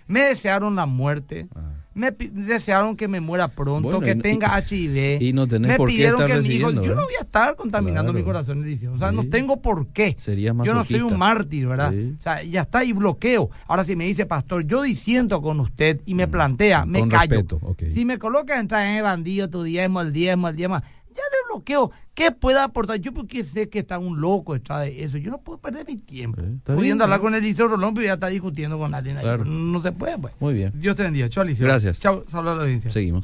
Me 0.09 0.21
desearon 0.21 0.75
la 0.75 0.87
muerte. 0.87 1.47
Ah 1.55 1.84
me 1.95 2.11
desearon 2.11 2.97
que 2.97 3.09
me 3.09 3.20
muera 3.20 3.49
pronto, 3.49 4.01
que 4.01 4.16
tenga 4.16 4.59
HIV. 4.59 5.22
Y 5.22 5.32
no 5.32 5.47
tenés 5.47 5.72
me 5.72 5.76
por 5.76 5.88
pidieron 5.88 6.18
qué 6.18 6.24
estar 6.24 6.42
que 6.42 6.49
mi 6.49 6.55
hijo, 6.57 6.70
yo 6.72 6.95
no 6.95 7.05
voy 7.05 7.14
a 7.18 7.22
estar 7.22 7.57
contaminando 7.57 8.12
mi 8.12 8.22
corazón, 8.22 8.64
O 8.92 8.99
sea, 8.99 9.12
no 9.12 9.28
tengo 9.28 9.61
por 9.61 9.88
qué. 9.88 10.16
Sería 10.18 10.53
yo 10.64 10.74
no 10.74 10.84
soy 10.84 11.01
un 11.01 11.18
mártir, 11.18 11.66
¿verdad? 11.66 11.95
O 11.95 12.20
sea, 12.20 12.42
ya 12.42 12.62
está 12.62 12.80
ahí 12.80 12.92
bloqueo. 12.92 13.51
Ahora 13.66 13.84
si 13.84 13.97
me 13.97 14.05
dice, 14.05 14.26
pastor, 14.26 14.66
yo 14.66 14.82
disiento 14.82 15.40
con 15.40 15.61
usted 15.61 16.01
y 16.07 16.14
me 16.14 16.26
mm. 16.26 16.30
plantea, 16.30 16.84
me 16.84 17.09
callo. 17.09 17.45
Si 17.92 18.05
me 18.05 18.18
coloca 18.18 18.59
entrar 18.59 18.84
en 18.86 18.97
el 18.97 19.03
bandido, 19.03 19.49
tu 19.49 19.62
diezmo, 19.62 20.01
el 20.01 20.12
diezmo, 20.12 20.49
el 20.49 20.57
diezmo, 20.57 20.82
ya 21.15 21.23
le 21.23 21.53
bloqueo. 21.55 21.91
¿Qué 22.15 22.31
puede 22.31 22.61
aportar? 22.61 22.99
Yo 22.99 23.12
porque 23.12 23.43
sé 23.43 23.69
que 23.69 23.81
está 23.81 23.99
un 23.99 24.21
loco 24.21 24.55
detrás 24.55 24.83
de 24.83 25.03
eso. 25.03 25.19
Yo 25.19 25.31
no 25.31 25.39
puedo 25.39 25.59
perder 25.59 25.87
mi 25.87 25.97
tiempo. 25.97 26.41
Eh, 26.41 26.59
pudiendo 26.65 27.05
hablar 27.05 27.21
con 27.21 27.35
el 27.35 27.43
Liceo 27.43 27.69
Rolón, 27.69 27.95
pero 27.95 28.07
ya 28.07 28.15
está 28.15 28.29
discutiendo 28.29 28.79
con 28.79 28.95
alguien 28.95 29.19
ahí. 29.19 29.27
No 29.45 29.81
se 29.81 29.93
puede, 29.93 30.19
pues. 30.19 30.35
Muy 30.39 30.55
bien. 30.55 30.73
Dios 30.75 30.95
te 30.95 31.03
bendiga. 31.03 31.29
Chao, 31.29 31.45
Liceo. 31.45 31.67
Gracias. 31.67 31.99
Chao, 31.99 32.25
saludos 32.29 32.53
a 32.53 32.57
la 32.57 32.62
audiencia. 32.62 32.91
Seguimos. 32.91 33.23